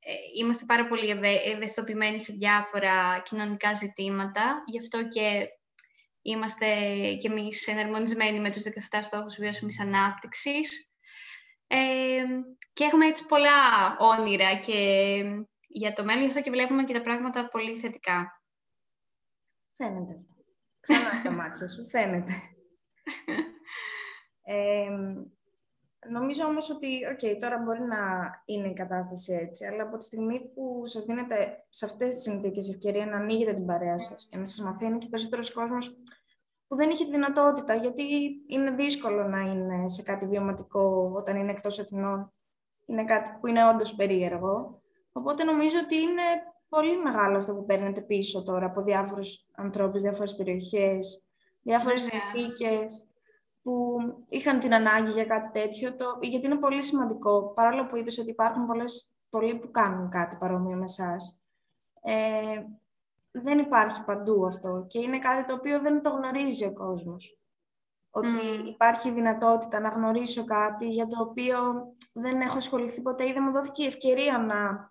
ε, 0.00 0.12
είμαστε 0.40 0.64
πάρα 0.64 0.86
πολύ 0.86 1.10
ευαισθητοποιημένοι 1.44 2.20
σε 2.20 2.32
διάφορα 2.32 3.18
κοινωνικά 3.24 3.74
ζητήματα. 3.74 4.62
Γι' 4.66 4.78
αυτό 4.78 5.08
και 5.08 5.48
είμαστε 6.22 6.66
και 7.14 7.28
εμείς 7.28 7.66
εναρμονισμένοι 7.66 8.40
με 8.40 8.50
τους 8.50 8.62
17 8.62 8.98
στόχους 9.02 9.36
βιώσιμης 9.36 9.80
ανάπτυξης. 9.80 10.90
και 12.72 12.84
έχουμε 12.84 13.06
έτσι 13.06 13.26
πολλά 13.26 13.96
όνειρα 13.98 14.54
και 14.54 15.22
για 15.68 15.92
το 15.92 16.04
μέλλον, 16.04 16.22
γι' 16.22 16.28
αυτό 16.28 16.40
και 16.40 16.50
βλέπουμε 16.50 16.84
και 16.84 16.92
τα 16.92 17.02
πράγματα 17.02 17.48
πολύ 17.48 17.78
θετικά. 17.78 18.42
Φαίνεται 19.72 20.14
αυτό. 20.14 20.35
Ξανά 20.86 21.18
στα 21.20 21.32
μάτια 21.32 21.68
σου, 21.68 21.88
φαίνεται. 21.88 22.32
Ε, 24.48 24.88
νομίζω 26.08 26.44
όμως 26.44 26.70
ότι, 26.70 27.00
οκ, 27.12 27.40
τώρα 27.40 27.58
μπορεί 27.58 27.82
να 27.82 28.30
είναι 28.44 28.68
η 28.68 28.72
κατάσταση 28.72 29.32
έτσι, 29.32 29.66
αλλά 29.66 29.82
από 29.82 29.98
τη 29.98 30.04
στιγμή 30.04 30.40
που 30.54 30.82
σας 30.86 31.04
δίνεται 31.04 31.66
σε 31.70 31.84
αυτές 31.84 32.14
τις 32.14 32.22
συνθήκες 32.22 32.68
ευκαιρία 32.68 33.06
να 33.06 33.16
ανοίγετε 33.16 33.54
την 33.54 33.66
παρέα 33.66 33.98
σας 33.98 34.28
και 34.30 34.36
να 34.36 34.44
σας 34.44 34.60
μαθαίνει 34.60 34.98
και 34.98 35.08
περισσότερος 35.08 35.52
κόσμος 35.52 36.02
που 36.66 36.76
δεν 36.76 36.90
είχε 36.90 37.04
τη 37.04 37.10
δυνατότητα, 37.10 37.74
γιατί 37.74 38.02
είναι 38.46 38.70
δύσκολο 38.70 39.28
να 39.28 39.40
είναι 39.40 39.88
σε 39.88 40.02
κάτι 40.02 40.26
βιωματικό 40.26 41.12
όταν 41.14 41.36
είναι 41.36 41.50
εκτός 41.50 41.78
Αθηνών. 41.78 42.32
Είναι 42.86 43.04
κάτι 43.04 43.30
που 43.40 43.46
είναι 43.46 43.68
όντως 43.68 43.94
περίεργο. 43.94 44.82
Οπότε 45.12 45.44
νομίζω 45.44 45.78
ότι 45.84 45.96
είναι 45.96 46.22
πολύ 46.68 47.02
μεγάλο 47.02 47.36
αυτό 47.36 47.54
που 47.54 47.64
παίρνετε 47.64 48.00
πίσω 48.00 48.42
τώρα 48.42 48.66
από 48.66 48.82
διάφορους 48.82 49.46
ανθρώπους, 49.56 50.02
διάφορες 50.02 50.36
περιοχές, 50.36 51.24
διάφορες 51.62 52.00
συνθήκες 52.00 53.08
που 53.62 53.96
είχαν 54.28 54.58
την 54.58 54.74
ανάγκη 54.74 55.10
για 55.10 55.24
κάτι 55.24 55.50
τέτοιο, 55.50 55.96
το, 55.96 56.18
γιατί 56.20 56.46
είναι 56.46 56.58
πολύ 56.58 56.82
σημαντικό, 56.82 57.52
παρόλο 57.54 57.86
που 57.86 57.96
είπες 57.96 58.18
ότι 58.18 58.30
υπάρχουν 58.30 58.66
πολλές, 58.66 59.16
πολλοί 59.30 59.58
που 59.58 59.70
κάνουν 59.70 60.10
κάτι 60.10 60.36
παρόμοιο 60.36 60.76
με 60.76 60.82
εσάς. 60.82 61.40
Ε, 62.02 62.62
δεν 63.30 63.58
υπάρχει 63.58 64.04
παντού 64.04 64.46
αυτό 64.46 64.84
και 64.88 64.98
είναι 64.98 65.18
κάτι 65.18 65.44
το 65.44 65.54
οποίο 65.54 65.80
δεν 65.80 66.02
το 66.02 66.10
γνωρίζει 66.10 66.64
ο 66.64 66.72
κόσμος. 66.72 67.38
Ότι 68.10 68.68
υπάρχει 68.68 69.10
δυνατότητα 69.10 69.80
να 69.80 69.88
γνωρίσω 69.88 70.44
κάτι 70.44 70.88
για 70.88 71.06
το 71.06 71.20
οποίο 71.20 71.58
δεν 72.14 72.40
έχω 72.40 72.56
ασχοληθεί 72.56 73.02
ποτέ 73.02 73.28
ή 73.28 73.32
δεν 73.32 73.42
μου 73.46 73.52
δόθηκε 73.52 73.82
η 73.82 73.86
ευκαιρία 73.86 74.38
να 74.38 74.88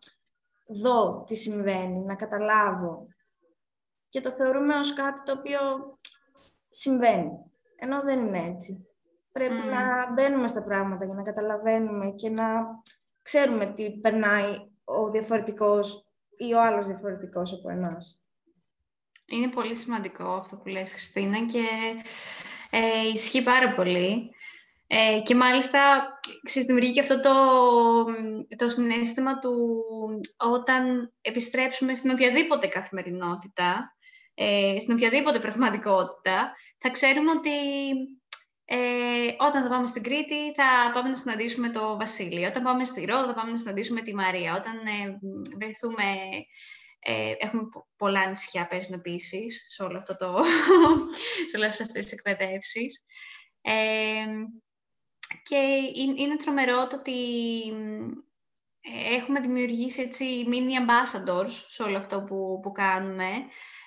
δω 0.68 1.24
τι 1.28 1.36
συμβαίνει, 1.36 1.98
να 1.98 2.16
καταλάβω. 2.16 3.08
Και 4.10 4.22
το 4.22 4.32
θεωρούμε 4.32 4.76
ως 4.76 4.94
κάτι 4.94 5.24
το 5.24 5.32
οποίο 5.32 5.60
συμβαίνει. 6.70 7.32
Ενώ 7.76 8.02
δεν 8.02 8.28
είναι 8.28 8.46
έτσι. 8.54 8.88
Πρέπει 9.32 9.54
να 9.54 10.14
μπαίνουμε 10.14 10.48
στα 10.48 10.64
πράγματα 10.64 11.06
για 11.06 11.14
να 11.14 11.24
καταλαβαίνουμε 11.24 12.12
και 12.12 12.30
να 12.30 12.46
ξέρουμε 13.22 13.66
τι 13.66 13.92
περνάει 13.92 14.52
ο 14.84 15.10
διαφορετικός 15.10 16.10
ή 16.38 16.54
ο 16.54 16.62
άλλος 16.62 16.86
διαφορετικός 16.86 17.54
από 17.54 17.70
εμάς. 17.70 18.20
Είναι 19.26 19.50
πολύ 19.50 19.76
σημαντικό 19.76 20.24
αυτό 20.24 20.56
που 20.58 20.68
λες, 20.68 20.92
Χριστίνα, 20.92 21.46
και 21.46 21.64
ε, 22.70 23.08
ισχύει 23.14 23.44
πάρα 23.44 23.74
πολύ. 23.74 24.35
Ε, 24.88 25.20
και 25.24 25.36
μάλιστα, 25.36 26.08
ξέρεις, 26.44 26.68
δημιουργεί 26.68 27.00
αυτό 27.00 27.20
το, 27.20 27.34
το 28.56 28.70
συνέστημα 28.70 29.40
του 29.40 29.56
όταν 30.38 31.14
επιστρέψουμε 31.22 31.96
στην 31.96 32.12
οποιαδήποτε 32.12 32.68
καθημερινότητα, 32.68 33.96
ε, 34.34 34.76
στην 34.80 34.96
οποιαδήποτε 34.96 35.40
πραγματικότητα, 35.40 36.56
θα 36.78 36.90
ξέρουμε 36.90 37.32
ότι 37.32 37.50
ε, 38.66 39.36
όταν 39.38 39.64
θα 39.64 39.70
πάμε 39.70 39.88
στην 39.88 40.04
Κρήτη 40.04 40.54
θα 40.56 40.92
πάμε 40.94 41.10
να 41.10 41.16
συναντήσουμε 41.16 41.70
το 41.70 41.98
Βασίλειο, 41.98 42.48
όταν 42.48 42.64
πάμε 42.64 42.86
στη 42.86 43.06
Ρόδο 43.06 43.26
θα 43.26 43.34
πάμε 43.34 43.52
να 43.52 43.58
συναντήσουμε 43.58 44.02
τη 44.02 44.16
Μαρία, 44.16 44.56
όταν 44.56 44.78
ε, 44.78 45.20
βρεθούμε... 45.58 46.04
Ε, 47.08 47.34
έχουμε 47.38 47.64
πολλά 47.98 48.30
νησιά 48.30 48.68
παίζουν 48.68 48.94
επίσης 48.94 49.66
σε 49.70 49.84
όλο 49.84 49.98
αυτό 49.98 50.16
το, 50.16 50.44
σε 51.50 51.58
όλες 51.58 51.82
αυτές 51.82 52.06
τις 52.06 52.12
εκπαιδεύσεις. 52.12 53.04
Ε, 53.62 54.26
και 55.44 55.80
είναι 56.16 56.36
τρομερό 56.36 56.88
το 56.88 56.96
ότι 56.96 57.14
έχουμε 59.16 59.40
δημιουργήσει 59.40 60.02
έτσι 60.02 60.46
mini 60.48 60.82
ambassadors 60.82 61.52
σε 61.68 61.84
όλο 61.84 61.98
αυτό 61.98 62.22
που, 62.22 62.60
που 62.64 62.72
κάνουμε, 62.72 63.30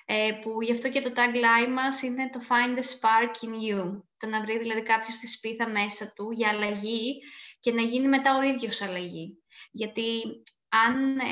ε, 0.05 0.31
που 0.41 0.61
γι' 0.61 0.71
αυτό 0.71 0.89
και 0.89 1.01
το 1.01 1.11
tagline 1.15 1.71
μας 1.73 2.01
είναι 2.01 2.29
το 2.29 2.39
find 2.49 2.77
the 2.77 2.83
spark 2.83 3.45
in 3.45 3.53
you. 3.53 4.01
Το 4.17 4.27
να 4.27 4.41
βρει 4.41 4.57
δηλαδή 4.57 4.83
κάποιος 4.83 5.17
τη 5.17 5.27
σπίθα 5.27 5.69
μέσα 5.69 6.13
του 6.15 6.31
για 6.31 6.49
αλλαγή 6.49 7.21
και 7.59 7.71
να 7.71 7.81
γίνει 7.81 8.07
μετά 8.07 8.37
ο 8.37 8.41
ίδιος 8.41 8.81
αλλαγή. 8.81 9.37
Γιατί 9.71 10.21
αν 10.69 11.17
ε, 11.17 11.23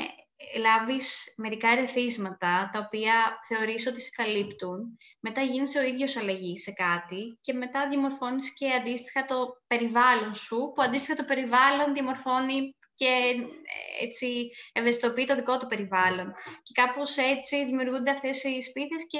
λάβεις 0.58 1.34
μερικά 1.36 1.68
ερεθίσματα 1.68 2.70
τα 2.72 2.78
οποία 2.86 3.38
θεωρείς 3.48 3.86
ότι 3.86 4.00
σε 4.00 4.10
καλύπτουν, 4.10 4.98
μετά 5.20 5.42
γίνεις 5.42 5.76
ο 5.76 5.82
ίδιος 5.82 6.16
αλλαγής 6.16 6.62
σε 6.62 6.72
κάτι 6.72 7.38
και 7.40 7.52
μετά 7.52 7.88
διαμορφώνεις 7.88 8.54
και 8.54 8.72
αντίστοιχα 8.72 9.24
το 9.24 9.62
περιβάλλον 9.66 10.34
σου, 10.34 10.72
που 10.74 10.82
αντίστοιχα 10.82 11.14
το 11.14 11.24
περιβάλλον 11.24 11.94
διαμορφώνει 11.94 12.76
και 12.94 13.06
ε, 13.06 14.04
έτσι 14.04 14.50
ευαισθητοποιεί 14.72 15.24
το 15.24 15.34
δικό 15.34 15.58
του 15.58 15.66
περιβάλλον. 15.66 16.34
Και 16.62 16.82
κάπως 16.82 17.16
έτσι 17.16 17.64
δημιουργούνται 17.64 18.10
αυτές 18.10 18.44
οι 18.44 18.62
σπίθες 18.62 19.06
και 19.06 19.18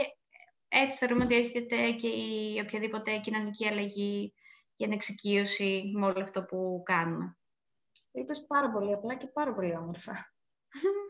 έτσι 0.68 0.98
θεωρούμε 0.98 1.24
ότι 1.24 1.34
έρχεται 1.34 1.90
και 1.90 2.08
η 2.08 2.60
οποιαδήποτε 2.62 3.18
κοινωνική 3.18 3.66
αλλαγή 3.66 4.34
για 4.76 4.88
εξοικείωση 4.92 5.92
με 5.94 6.06
όλο 6.06 6.22
αυτό 6.22 6.44
που 6.44 6.82
κάνουμε. 6.84 7.38
Είπες 8.12 8.46
πάρα 8.46 8.70
πολύ 8.70 8.92
απλά 8.92 9.14
και 9.16 9.26
πάρα 9.26 9.54
πολύ 9.54 9.76
όμορφα. 9.76 10.32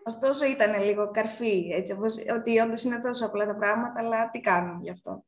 Ωστόσο 0.04 0.44
ήταν 0.44 0.82
λίγο 0.82 1.10
καρφί, 1.10 1.68
έτσι, 1.72 1.92
όπως, 1.92 2.16
ότι 2.36 2.58
όντως 2.58 2.82
είναι 2.82 3.00
τόσο 3.00 3.26
απλά 3.26 3.46
τα 3.46 3.56
πράγματα, 3.56 4.00
αλλά 4.00 4.30
τι 4.30 4.40
κάνουμε 4.40 4.80
γι' 4.82 4.90
αυτό. 4.90 5.24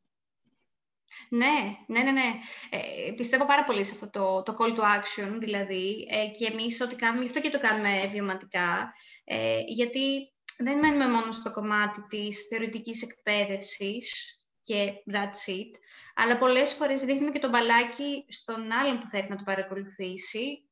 Ναι, 1.28 1.76
ναι, 1.86 2.02
ναι, 2.02 2.10
ναι. 2.10 2.28
Ε, 2.70 3.12
πιστεύω 3.12 3.46
πάρα 3.46 3.64
πολύ 3.64 3.84
σε 3.84 3.92
αυτό 3.94 4.10
το, 4.10 4.42
το 4.42 4.56
call 4.58 4.78
to 4.78 4.82
action, 4.82 5.36
δηλαδή, 5.38 6.06
ε, 6.10 6.26
και 6.26 6.46
εμείς 6.52 6.80
ό,τι 6.80 6.94
κάνουμε, 6.94 7.22
γι' 7.22 7.28
αυτό 7.28 7.40
και 7.40 7.50
το 7.50 7.60
κάνουμε 7.60 8.06
βιωματικά, 8.12 8.92
ε, 9.24 9.60
γιατί 9.66 10.32
δεν 10.58 10.78
μένουμε 10.78 11.08
μόνο 11.08 11.32
στο 11.32 11.50
κομμάτι 11.50 12.00
της 12.08 12.46
θεωρητικής 12.48 13.02
εκπαίδευσης 13.02 14.34
και 14.60 14.92
that's 15.12 15.50
it, 15.50 15.70
αλλά 16.14 16.36
πολλές 16.36 16.72
φορές 16.72 17.02
δείχνουμε 17.02 17.30
και 17.30 17.38
το 17.38 17.48
μπαλάκι 17.48 18.24
στον 18.28 18.72
άλλον 18.72 19.00
που 19.00 19.06
θέλει 19.06 19.26
να 19.28 19.36
το 19.36 19.42
παρακολουθήσει, 19.44 20.69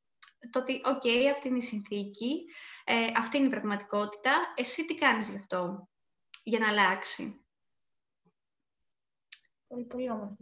το 0.51 0.59
ότι, 0.59 0.81
οκ, 0.85 1.31
αυτή 1.35 1.49
είναι 1.49 1.59
η 1.59 1.63
συνθήκη, 1.63 2.45
ε, 2.85 3.11
αυτή 3.17 3.37
είναι 3.37 3.47
η 3.47 3.51
πραγματικότητα, 3.51 4.53
εσύ 4.57 4.85
τι 4.85 4.95
κάνεις 4.95 5.31
γι' 5.31 5.37
αυτό, 5.37 5.89
για 6.43 6.59
να 6.59 6.69
αλλάξει. 6.69 7.47
Πολύ, 9.67 9.85
πολύ 9.85 10.11
όμορφο. 10.11 10.37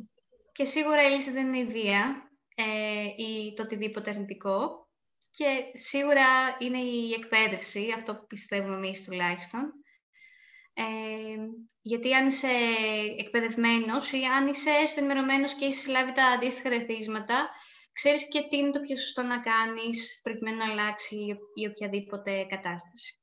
Και 0.53 0.65
σίγουρα 0.65 1.07
η 1.07 1.11
λύση 1.11 1.31
δεν 1.31 1.47
είναι 1.47 1.59
η 1.59 1.65
βία 1.65 2.31
ε, 2.55 3.05
ή 3.17 3.53
το 3.55 3.63
οτιδήποτε 3.63 4.11
αρνητικό. 4.11 4.89
Και 5.31 5.79
σίγουρα 5.79 6.57
είναι 6.59 6.79
η 6.79 7.13
εκπαίδευση, 7.13 7.93
αυτό 7.95 8.17
που 8.17 8.27
πιστεύουμε 8.27 8.75
εμείς 8.75 9.05
τουλάχιστον. 9.05 9.73
Ε, 10.73 10.85
γιατί 11.83 12.15
αν 12.15 12.27
είσαι 12.27 12.51
εκπαιδευμένος 13.19 14.13
ή 14.13 14.25
αν 14.25 14.47
είσαι 14.47 14.71
έστω 14.71 15.01
ενημερωμένος 15.01 15.55
και 15.55 15.65
έχεις 15.65 15.81
συλλάβει 15.81 16.13
τα 16.13 16.27
αντίστοιχα 16.27 16.69
ρεθίσματα, 16.69 17.51
ξέρεις 17.99 18.29
και 18.29 18.47
τι 18.49 18.57
είναι 18.57 18.71
το 18.71 18.81
πιο 18.81 18.97
σωστό 18.97 19.23
να 19.23 19.39
κάνεις 19.41 20.21
προκειμένου 20.23 20.57
να 20.57 20.71
αλλάξει 20.71 21.17
η 21.55 21.67
οποιαδήποτε 21.67 22.45
κατάσταση; 22.45 23.21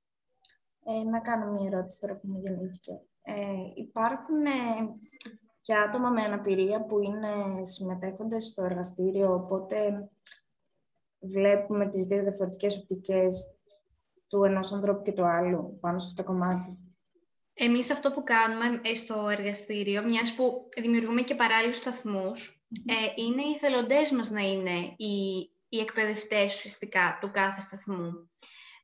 Ε, 0.86 1.04
να 1.04 1.20
κάνω 1.20 1.52
μια 1.52 1.68
ερώτηση 1.72 2.00
τώρα 2.00 2.16
που 2.16 2.28
μου 2.28 2.40
γεννήθηκε. 2.44 2.92
Ε, 3.22 3.34
υπάρχουν 3.76 4.46
ε, 4.46 4.52
και 5.62 5.76
άτομα 5.76 6.10
με 6.10 6.22
αναπηρία 6.22 6.86
που 6.86 7.00
είναι 7.00 7.64
συμμετέχοντες 7.66 8.46
στο 8.46 8.64
εργαστήριο, 8.64 9.34
οπότε 9.34 10.10
βλέπουμε 11.20 11.90
τις 11.90 12.06
δύο 12.06 12.22
διαφορετικές 12.22 12.78
οπτικές 12.78 13.56
του 14.30 14.44
ενός 14.44 14.72
ανθρώπου 14.72 15.02
και 15.02 15.12
του 15.12 15.26
άλλου 15.26 15.78
πάνω 15.80 16.00
σε 16.00 16.08
αυτό 16.08 16.24
το 16.24 16.30
κομμάτι. 16.32 16.78
Εμείς 17.54 17.92
αυτό 17.92 18.14
που 18.14 18.24
κάνουμε 18.24 18.82
ε, 18.84 18.96
στο 18.96 19.28
εργαστήριο, 19.30 20.04
μιας 20.04 20.36
που 20.36 20.70
δημιουργούμε 20.82 21.22
και 21.22 21.36
παράλληλους 21.36 21.80
ε, 22.86 23.22
είναι 23.22 23.42
οι 23.42 23.58
θελοντές 23.60 24.12
μας 24.12 24.30
να 24.30 24.42
είναι 24.42 24.94
οι, 24.98 25.50
οι 25.70 25.80
εκπαιδευτές 25.80 26.56
ουσιαστικά 26.56 27.18
του 27.22 27.32
κάθε 27.32 27.62
σταθμού. 27.62 28.32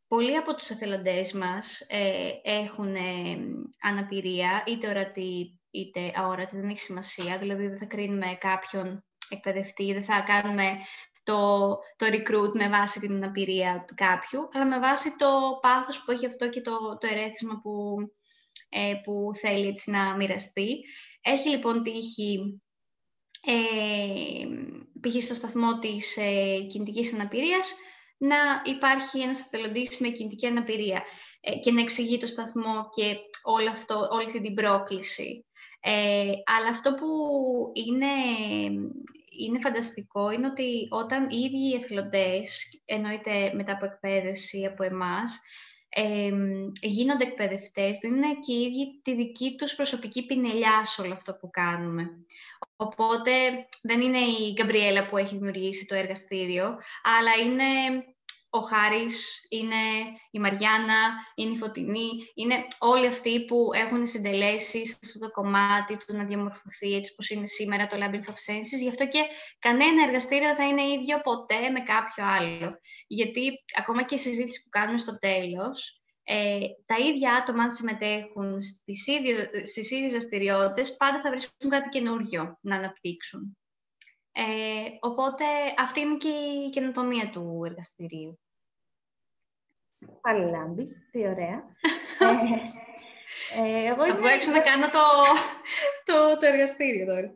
Πολλοί 0.08 0.38
από 0.38 0.56
τους 0.56 0.70
εθελοντές 0.70 1.34
μας 1.34 1.80
ε, 1.88 2.30
έχουν 2.44 2.96
ε, 2.96 3.38
αναπηρία, 3.82 4.64
είτε 4.66 4.88
ορατή 4.88 5.60
είτε 5.72 6.12
αόρατη, 6.16 6.56
δεν 6.56 6.70
έχει 6.70 6.80
σημασία. 6.80 7.38
Δηλαδή 7.38 7.68
δεν 7.68 7.78
θα 7.78 7.86
κρίνουμε 7.86 8.38
κάποιον 8.40 9.04
εκπαιδευτή, 9.30 9.94
δεν 9.94 10.04
θα 10.04 10.22
κάνουμε 10.22 10.78
το, 11.24 11.70
το 11.96 12.06
recruit 12.06 12.52
με 12.54 12.70
βάση 12.70 13.00
την 13.00 13.14
αναπηρία 13.14 13.84
του 13.88 13.94
κάποιου, 13.96 14.50
αλλά 14.54 14.66
με 14.66 14.80
βάση 14.80 15.16
το 15.18 15.60
πάθος 15.62 16.04
που 16.04 16.12
έχει 16.12 16.26
αυτό 16.26 16.50
και 16.50 16.62
το, 16.62 16.98
το 17.00 17.08
ερέθισμα 17.12 17.60
που, 17.62 17.96
ε, 18.70 18.94
που 19.04 19.30
θέλει 19.40 19.68
έτσι 19.68 19.92
να 19.92 20.16
μοιραστεί. 20.16 20.84
Έχει 21.22 21.50
λοιπόν 21.50 21.84
τύχει 21.84 22.62
ε, 23.46 23.54
π.χ. 25.02 25.24
στο 25.24 25.34
σταθμό 25.34 25.80
της 25.80 26.18
ε, 26.18 26.60
κινητικής 26.70 27.14
αναπηρίας 27.14 27.76
να 28.18 28.38
υπάρχει 28.64 29.20
ένας 29.20 29.40
εθελοντής 29.40 29.98
με 29.98 30.10
κινητική 30.10 30.46
αναπηρία 30.46 31.04
ε, 31.42 31.56
και 31.56 31.72
να 31.72 31.82
εξηγεί 31.82 32.18
το 32.18 32.28
σταθμό 32.28 32.90
και 32.96 33.16
όλο 33.44 33.70
αυτό, 33.70 34.08
όλη 34.12 34.26
αυτή 34.26 34.42
την 34.42 34.54
πρόκληση. 34.54 35.46
Ε, 35.80 36.32
αλλά 36.58 36.70
αυτό 36.70 36.94
που 36.94 37.08
είναι, 37.74 38.14
είναι 39.40 39.60
φανταστικό 39.60 40.32
είναι 40.32 40.48
ότι 40.48 40.88
όταν 40.90 41.30
οι 41.30 41.38
ίδιοι 41.38 41.70
οι 41.70 41.76
εθελοντές, 41.76 42.82
εννοείται 42.86 43.52
μετά 43.54 43.72
από 43.72 43.86
εκπαίδευση 43.86 44.66
από 44.66 44.84
εμάς, 44.84 45.40
ε, 45.90 46.32
γίνονται 46.82 47.24
εκπαιδευτές, 47.24 47.98
δίνουν 47.98 48.40
και 48.40 48.54
οι 48.54 48.62
ίδιοι 48.62 49.00
τη 49.04 49.16
δική 49.16 49.56
τους 49.58 49.76
προσωπική 49.76 50.26
πινελιά 50.26 50.86
σε 50.86 51.02
όλο 51.02 51.14
αυτό 51.14 51.34
που 51.34 51.50
κάνουμε. 51.50 52.10
Οπότε 52.76 53.32
δεν 53.82 54.02
είναι 54.02 54.18
η 54.18 54.54
Γκαμπριέλα 54.54 55.08
που 55.08 55.18
έχει 55.18 55.36
δημιουργήσει 55.36 55.86
το 55.86 55.96
εργαστήριο, 55.96 56.78
αλλά 57.04 57.36
είναι 57.46 57.64
ο 58.50 58.60
Χάρης, 58.60 59.46
είναι 59.50 59.76
η 60.32 60.40
Μαριάννα, 60.40 61.02
είναι 61.36 61.52
η 61.52 61.58
Φωτεινή, 61.58 62.10
είναι 62.34 62.68
όλοι 62.80 63.08
αυτοί 63.08 63.46
που 63.46 63.70
έχουν 63.74 64.08
συντελέσεις 64.08 64.90
σε 64.90 64.98
αυτό 65.04 65.20
το 65.20 65.32
κομμάτι 65.32 65.98
του 65.98 66.16
να 66.16 66.26
διαμορφωθεί 66.26 66.96
έτσι 66.96 67.12
όπως 67.12 67.30
είναι 67.30 67.48
σήμερα 67.48 67.88
το 67.88 67.98
Labyrinth 68.00 68.30
of 68.30 68.52
Senses. 68.52 68.80
Γι' 68.82 68.90
αυτό 68.90 69.08
και 69.08 69.24
κανένα 69.60 70.04
εργαστήριο 70.04 70.48
δεν 70.48 70.56
θα 70.56 70.64
είναι 70.64 70.82
ίδιο 70.82 71.22
ποτέ 71.22 71.70
με 71.70 71.80
κάποιο 71.80 72.26
άλλο. 72.26 72.80
Γιατί 73.08 73.64
ακόμα 73.78 74.04
και 74.04 74.16
η 74.16 74.20
συζήτηση 74.20 74.64
που 74.64 74.70
κάνουμε 74.70 74.98
στο 74.98 75.20
τέλος, 75.20 76.02
ε, 76.24 76.60
τα 76.86 76.98
ίδια 76.98 77.34
άτομα 77.34 77.64
αν 77.64 77.72
συμμετέχουν 77.72 78.62
στις 78.62 79.08
ίδιες, 79.08 79.70
στις 79.70 79.92
ίδιες 79.92 80.12
δραστηριότητες, 80.12 80.96
πάντα 80.96 81.22
θα 81.22 81.30
βρίσκουν 81.30 81.70
κάτι 81.70 81.90
καινούριο 81.90 82.58
να 82.62 82.76
αναπτύξουν. 82.76 83.58
Ε, 84.40 84.98
οπότε 85.00 85.44
αυτή 85.78 86.00
είναι 86.00 86.18
και 86.18 86.30
η 86.30 86.70
καινοτομία 86.70 87.30
του 87.30 87.62
εργαστηρίου. 87.66 88.40
Πάλι 90.22 90.52
λάμπης, 90.52 91.10
τι 91.12 91.28
ωραία. 91.28 91.64
ε, 93.56 93.62
ε, 93.62 93.88
εγώ 93.88 94.06
θα 94.06 94.16
βγω 94.16 94.28
έξω 94.28 94.52
να 94.52 94.60
κάνω 94.60 94.86
το, 94.90 95.06
το, 96.06 96.38
το 96.40 96.46
εργαστήριο 96.46 97.06
τώρα. 97.06 97.34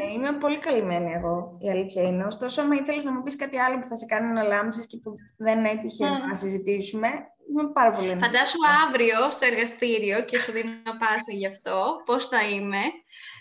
Ε, 0.00 0.12
είμαι 0.12 0.32
πολύ 0.32 0.58
καλυμμένη 0.58 1.12
εγώ, 1.12 1.58
η 1.60 1.70
αλήθεια 1.70 2.02
είναι. 2.02 2.24
Ωστόσο, 2.24 2.60
αν 2.60 2.72
ήθελες 2.72 3.04
να 3.04 3.12
μου 3.12 3.22
πεις 3.22 3.36
κάτι 3.36 3.58
άλλο 3.58 3.78
που 3.78 3.86
θα 3.86 3.96
σε 3.96 4.06
κάνει 4.06 4.32
να 4.32 4.42
λάμψεις 4.42 4.86
και 4.86 4.96
που 5.02 5.12
δεν 5.36 5.64
έτυχε 5.64 6.04
mm. 6.06 6.28
να 6.28 6.34
συζητήσουμε, 6.34 7.08
είμαι 7.48 7.70
πάρα 7.72 7.90
πολύ 7.90 8.16
Φαντάσου 8.18 8.58
αύριο 8.86 9.30
στο 9.30 9.46
εργαστήριο 9.46 10.24
και 10.24 10.38
σου 10.38 10.52
δίνω 10.52 10.92
πάσα 10.98 11.32
γι' 11.32 11.46
αυτό, 11.46 12.02
πώς 12.04 12.28
θα 12.28 12.48
είμαι. 12.48 12.82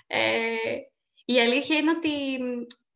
Ε, 0.08 0.56
η 1.26 1.40
αλήθεια 1.40 1.78
είναι 1.78 1.92
ότι 1.92 2.38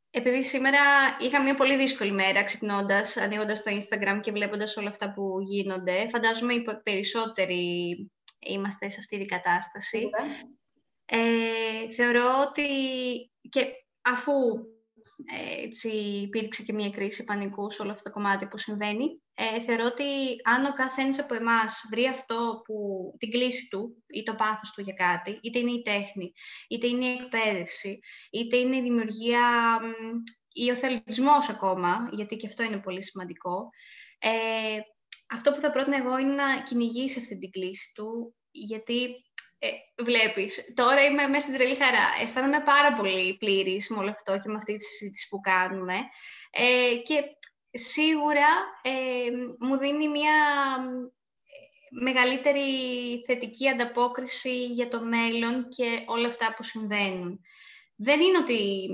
επειδή 0.10 0.44
σήμερα 0.44 0.80
είχα 1.20 1.42
μια 1.42 1.56
πολύ 1.56 1.76
δύσκολη 1.76 2.12
μέρα 2.12 2.44
ξυπνώντας, 2.44 3.18
ανοίγοντας 3.18 3.64
το 3.64 3.72
Instagram 3.72 4.20
και 4.22 4.32
βλέποντας 4.32 4.78
όλα 4.78 4.90
αυτά 4.90 5.14
που 5.14 5.42
γίνονται, 5.42 6.08
φαντάζομαι 6.10 6.54
οι 6.54 6.66
περισσότεροι 6.84 7.96
είμαστε 8.40 8.90
σε 8.90 8.98
αυτή 9.00 9.18
την 9.18 9.28
κατάσταση. 9.28 10.10
Ε, 11.06 11.92
θεωρώ 11.96 12.26
ότι 12.48 12.68
και 13.50 13.66
αφού 14.02 14.32
ε, 14.32 14.77
έτσι, 15.64 15.90
υπήρξε 15.98 16.64
και 16.64 16.74
μια 16.74 16.90
κρίση 16.90 17.24
πανικού 17.24 17.72
σε 17.72 17.82
όλο 17.82 17.92
αυτό 17.92 18.04
το 18.04 18.10
κομμάτι 18.10 18.48
που 18.48 18.58
συμβαίνει. 18.58 19.06
Ε, 19.34 19.62
θεωρώ 19.62 19.86
ότι 19.86 20.04
αν 20.44 20.66
ο 20.66 20.74
καθένας 20.74 21.20
από 21.20 21.34
εμάς 21.34 21.82
βρει 21.92 22.06
αυτό 22.06 22.62
που, 22.66 22.76
την 23.18 23.32
κλίση 23.32 23.68
του 23.70 24.04
ή 24.08 24.24
το 24.24 24.36
πάθος 24.36 24.72
του 24.72 24.82
για 24.82 24.94
κάτι, 24.94 25.40
είτε 25.42 25.60
είναι 25.60 25.72
η 25.72 25.82
τέχνη, 25.82 26.32
είτε 26.70 26.88
είναι 26.88 27.06
η 27.06 27.12
εκπαίδευση, 27.12 28.00
είτε 28.32 28.58
είναι 28.58 28.76
η 28.76 28.82
δημιουργία 28.82 29.80
ή 30.54 30.72
ο 30.72 30.76
θελισμός 30.76 31.50
ακόμα, 31.50 32.10
γιατί 32.12 32.36
και 32.36 32.48
αυτό 32.48 32.64
είναι 32.64 32.78
πολύ 32.78 33.04
σημαντικό, 33.04 33.70
ε, 34.20 34.80
αυτό 35.30 35.52
που 35.52 35.60
θα 35.60 35.72
πρότεινα 35.72 35.98
εγώ 35.98 36.18
είναι 36.18 36.34
να 36.34 36.62
κυνηγήσει 36.62 37.20
αυτή 37.20 37.38
την 37.38 37.52
κλίση 37.52 37.92
του, 37.96 38.36
γιατί 38.52 39.27
ε, 39.60 40.04
βλέπεις, 40.04 40.72
τώρα 40.76 41.06
είμαι 41.06 41.28
μέσα 41.28 41.48
στην 41.48 41.54
τρελή 41.54 41.76
χαρά. 41.76 42.06
Αισθάνομαι 42.22 42.64
πάρα 42.64 42.94
πολύ 42.94 43.38
πλήρης 43.38 43.90
με 43.90 43.98
όλο 43.98 44.10
αυτό 44.10 44.32
και 44.32 44.50
με 44.50 44.56
αυτή 44.56 44.76
τη 44.76 44.84
συζήτηση 44.84 45.28
που 45.30 45.40
κάνουμε. 45.40 45.96
Ε, 46.52 46.96
και 46.96 47.24
σίγουρα 47.72 48.48
μου 49.60 49.78
δίνει 49.78 50.08
μια 50.08 50.34
μεγαλύτερη 51.90 52.70
θετική 53.26 53.70
ανταπόκριση 53.70 54.66
για 54.66 54.88
το 54.88 55.02
μέλλον 55.02 55.68
και 55.70 56.04
όλα 56.06 56.28
αυτά 56.28 56.54
που 56.56 56.64
συμβαίνουν. 56.64 57.40
Δεν 57.96 58.22
είναι 58.22 58.38
ότι 58.38 58.90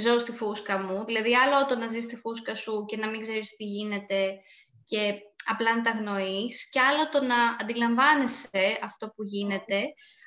ζω 0.00 0.18
στη 0.18 0.32
φούσκα 0.32 0.78
μου, 0.78 1.04
δηλαδή 1.04 1.36
άλλο 1.36 1.66
το 1.66 1.76
να 1.76 1.88
ζεις 1.88 2.04
στη 2.04 2.16
φούσκα 2.16 2.54
σου 2.54 2.84
και 2.88 2.96
να 2.96 3.08
μην 3.08 3.20
ξέρεις 3.20 3.56
τι 3.56 3.64
γίνεται 3.64 4.38
και 4.84 5.14
απλά 5.46 5.76
να 5.76 5.82
τα 5.82 5.90
αγνοείς 5.90 6.70
και 6.70 6.80
άλλο 6.80 7.08
το 7.08 7.22
να 7.22 7.56
αντιλαμβάνεσαι 7.60 8.78
αυτό 8.82 9.06
που 9.08 9.22
γίνεται, 9.22 9.82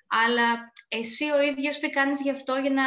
αλλά 0.08 0.74
εσύ 0.88 1.32
ο 1.32 1.42
ίδιος 1.42 1.80
τι 1.80 1.90
κάνεις 1.90 2.22
γι' 2.22 2.32
αυτό 2.32 2.56
για 2.56 2.72
να 2.72 2.84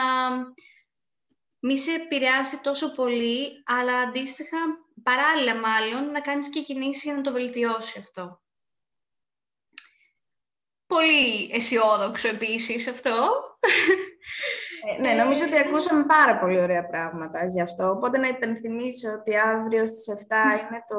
μη 1.59 1.79
σε 1.79 1.93
επηρεάσει 1.93 2.61
τόσο 2.61 2.95
πολύ, 2.95 3.63
αλλά 3.65 3.99
αντίστοιχα, 3.99 4.59
παράλληλα 5.03 5.57
μάλλον, 5.57 6.11
να 6.11 6.21
κάνεις 6.21 6.49
και 6.49 6.63
κινήσεις 6.63 7.03
για 7.03 7.15
να 7.15 7.23
το 7.23 7.33
βελτιώσει 7.33 7.99
αυτό. 7.99 8.41
Πολύ 10.87 11.51
αισιόδοξο 11.53 12.29
επίσης 12.29 12.87
αυτό. 12.89 13.31
Ε, 14.85 15.01
ναι, 15.01 15.23
νομίζω 15.23 15.45
ότι 15.45 15.59
ακούσαμε 15.59 16.05
πάρα 16.05 16.39
πολύ 16.39 16.61
ωραία 16.61 16.87
πράγματα 16.87 17.47
γι' 17.47 17.61
αυτό. 17.61 17.91
Οπότε 17.91 18.19
να 18.19 18.29
υπενθυμίσω 18.29 19.13
ότι 19.13 19.37
αύριο 19.37 19.87
στις 19.87 20.15
7 20.19 20.21
είναι 20.61 20.85
το, 20.87 20.97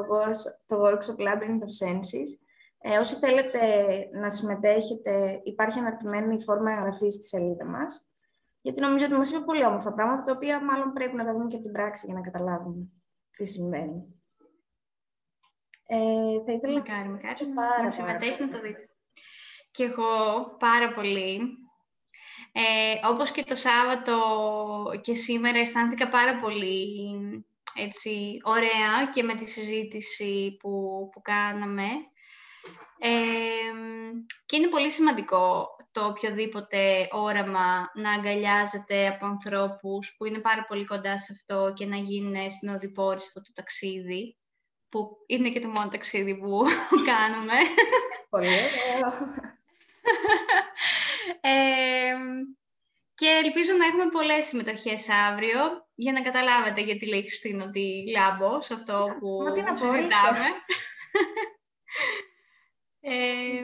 το 0.66 0.82
Workshop 0.86 1.26
Labyrinth 1.26 1.64
of 1.68 1.88
Senses. 1.88 2.30
Ε, 2.78 2.98
όσοι 2.98 3.14
θέλετε 3.14 3.60
να 4.12 4.30
συμμετέχετε, 4.30 5.40
υπάρχει 5.44 5.78
αναρτημένη 5.78 6.40
φόρμα 6.40 6.72
εγγραφής 6.72 7.14
στη 7.14 7.24
σελίδα 7.24 7.66
μας. 7.66 8.06
Γιατί 8.60 8.80
νομίζω 8.80 9.04
ότι 9.04 9.14
μας 9.14 9.30
είπε 9.30 9.40
πολύ 9.40 9.64
όμορφα 9.64 9.92
πράγματα, 9.92 10.22
τα 10.22 10.32
οποία 10.32 10.64
μάλλον 10.64 10.92
πρέπει 10.92 11.16
να 11.16 11.24
τα 11.24 11.32
δούμε 11.32 11.46
και 11.46 11.54
από 11.54 11.64
την 11.64 11.72
πράξη 11.72 12.06
για 12.06 12.14
να 12.14 12.20
καταλάβουμε 12.20 12.88
τι 13.30 13.44
συμβαίνει. 13.44 14.22
Ε, 15.86 15.96
θα 16.46 16.52
ήθελα 16.52 16.74
να 16.74 16.80
κάνουμε 16.80 17.18
κάτι, 17.18 17.44
να 17.82 17.88
συμμετέχει 17.88 18.40
να 18.40 18.48
το 18.48 18.60
δείτε. 18.60 18.88
Και 19.70 19.84
εγώ 19.84 20.06
πάρα 20.58 20.94
πολύ. 20.94 21.40
Ε, 22.56 23.06
όπως 23.06 23.30
και 23.30 23.44
το 23.44 23.54
Σάββατο 23.54 24.16
και 25.00 25.14
σήμερα 25.14 25.58
αισθάνθηκα 25.58 26.08
πάρα 26.08 26.38
πολύ 26.38 26.88
έτσι, 27.74 28.40
ωραία 28.42 29.10
και 29.12 29.22
με 29.22 29.34
τη 29.34 29.44
συζήτηση 29.44 30.56
που, 30.60 30.70
που 31.12 31.20
κάναμε. 31.22 31.86
Ε, 32.98 33.10
και 34.46 34.56
είναι 34.56 34.68
πολύ 34.68 34.90
σημαντικό 34.90 35.66
το 35.92 36.06
οποιοδήποτε 36.06 37.08
όραμα 37.10 37.90
να 37.94 38.10
αγκαλιάζεται 38.10 39.06
από 39.06 39.26
ανθρώπους 39.26 40.14
που 40.16 40.24
είναι 40.24 40.38
πάρα 40.38 40.64
πολύ 40.64 40.84
κοντά 40.84 41.18
σε 41.18 41.34
αυτό 41.36 41.72
και 41.76 41.86
να 41.86 41.96
γίνουν 41.96 42.50
συνοδοιπόροι 42.50 43.20
σε 43.20 43.26
αυτό 43.26 43.40
το 43.40 43.52
ταξίδι, 43.54 44.36
που 44.88 45.16
είναι 45.26 45.50
και 45.50 45.60
το 45.60 45.68
μόνο 45.68 45.88
ταξίδι 45.88 46.36
που 46.36 46.64
κάνουμε. 47.10 47.54
Πολύ 48.30 48.46
ωραίο. 51.42 52.18
και 53.14 53.40
ελπίζω 53.44 53.72
να 53.76 53.84
έχουμε 53.84 54.08
πολλές 54.10 54.46
συμμετοχές 54.46 55.08
αύριο, 55.08 55.88
για 55.94 56.12
να 56.12 56.20
καταλάβετε 56.20 56.80
γιατί 56.80 57.08
λέει 57.08 57.18
η 57.18 57.26
Χριστίνα 57.26 57.64
ότι 57.64 58.04
λάμπω 58.16 58.62
σε 58.62 58.74
αυτό 58.74 59.16
που 59.20 59.38
συζητάμε. 59.74 60.46
ε, 63.00 63.62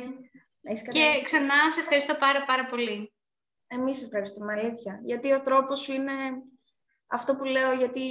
και 0.92 1.22
ξανά 1.24 1.70
σε 1.70 1.80
ευχαριστώ 1.80 2.14
πάρα 2.14 2.44
πάρα 2.44 2.66
πολύ. 2.66 3.12
Εμείς 3.66 4.02
ευχαριστούμε, 4.02 4.52
αλήθεια. 4.52 5.00
Γιατί 5.04 5.32
ο 5.32 5.40
τρόπος 5.40 5.80
σου 5.80 5.92
είναι 5.92 6.12
αυτό 7.06 7.36
που 7.36 7.44
λέω, 7.44 7.72
γιατί 7.72 8.02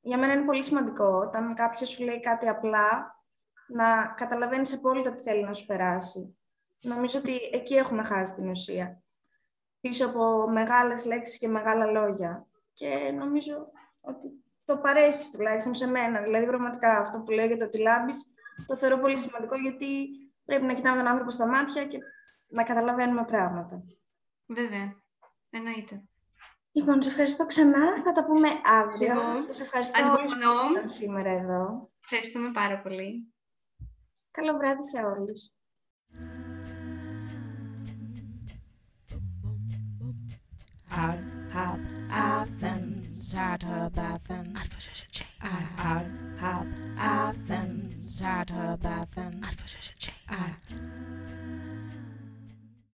για 0.00 0.18
μένα 0.18 0.32
είναι 0.32 0.44
πολύ 0.44 0.62
σημαντικό. 0.62 1.04
Όταν 1.04 1.54
κάποιος 1.54 1.88
σου 1.88 2.04
λέει 2.04 2.20
κάτι 2.20 2.48
απλά, 2.48 3.20
να 3.68 4.14
καταλαβαίνεις 4.16 4.74
απόλυτα 4.74 5.14
τι 5.14 5.22
θέλει 5.22 5.44
να 5.44 5.54
σου 5.54 5.66
περάσει. 5.66 6.36
Νομίζω 6.82 7.18
ότι 7.18 7.40
εκεί 7.52 7.74
έχουμε 7.74 8.04
χάσει 8.04 8.34
την 8.34 8.48
ουσία. 8.48 9.02
Πίσω 9.80 10.06
από 10.06 10.48
μεγάλες 10.50 11.04
λέξεις 11.04 11.38
και 11.38 11.48
μεγάλα 11.48 11.86
λόγια. 11.86 12.46
Και 12.72 13.12
νομίζω 13.14 13.70
ότι 14.00 14.44
το 14.64 14.78
παρέχεις 14.78 15.30
τουλάχιστον 15.30 15.74
σε 15.74 15.86
μένα. 15.86 16.22
Δηλαδή, 16.22 16.46
πραγματικά 16.46 16.98
αυτό 16.98 17.20
που 17.20 17.30
λέω 17.30 17.46
για 17.46 17.56
το 17.56 17.64
ότι 17.64 17.78
λάμπεις, 17.78 18.32
το 18.66 18.76
θεωρώ 18.76 18.98
πολύ 18.98 19.18
σημαντικό 19.18 19.56
γιατί 19.56 20.08
πρέπει 20.44 20.64
να 20.64 20.74
κοιτάμε 20.74 20.96
τον 20.96 21.06
άνθρωπο 21.06 21.30
στα 21.30 21.46
μάτια 21.46 21.86
και 21.86 21.98
να 22.46 22.62
καταλαβαίνουμε 22.62 23.24
πράγματα. 23.24 23.82
Βέβαια. 24.46 24.96
Εννοείται. 25.50 26.02
Λοιπόν, 26.72 27.02
σε 27.02 27.08
ευχαριστώ 27.08 27.46
ξανά. 27.46 28.02
Θα 28.02 28.12
τα 28.12 28.24
πούμε 28.24 28.48
αύριο. 28.64 29.36
Σας 29.36 29.60
ευχαριστώ 29.60 30.00
όλους 30.18 30.34
που 30.34 30.40
ήρθατε 30.68 30.86
σήμερα 30.86 31.30
εδώ. 31.30 31.90
Ευχαριστούμε 32.02 32.50
πάρα 32.50 32.80
πολύ. 32.80 33.34
Καλό 34.30 34.56
βράδυ 34.56 34.88
σε 34.88 35.02
όλους. 35.04 35.52
I'd 40.94 41.24
hop 41.52 41.78
off 42.12 42.62
and 42.62 43.08
start 43.20 43.62
her 43.62 43.90
bathing. 43.94 44.56
I'd 45.40 46.10
hop 46.38 46.66
off 47.00 47.50
and 47.50 47.96
start 48.08 48.50
her 48.50 48.76
bathing. 48.76 49.42
I'd 50.28 50.52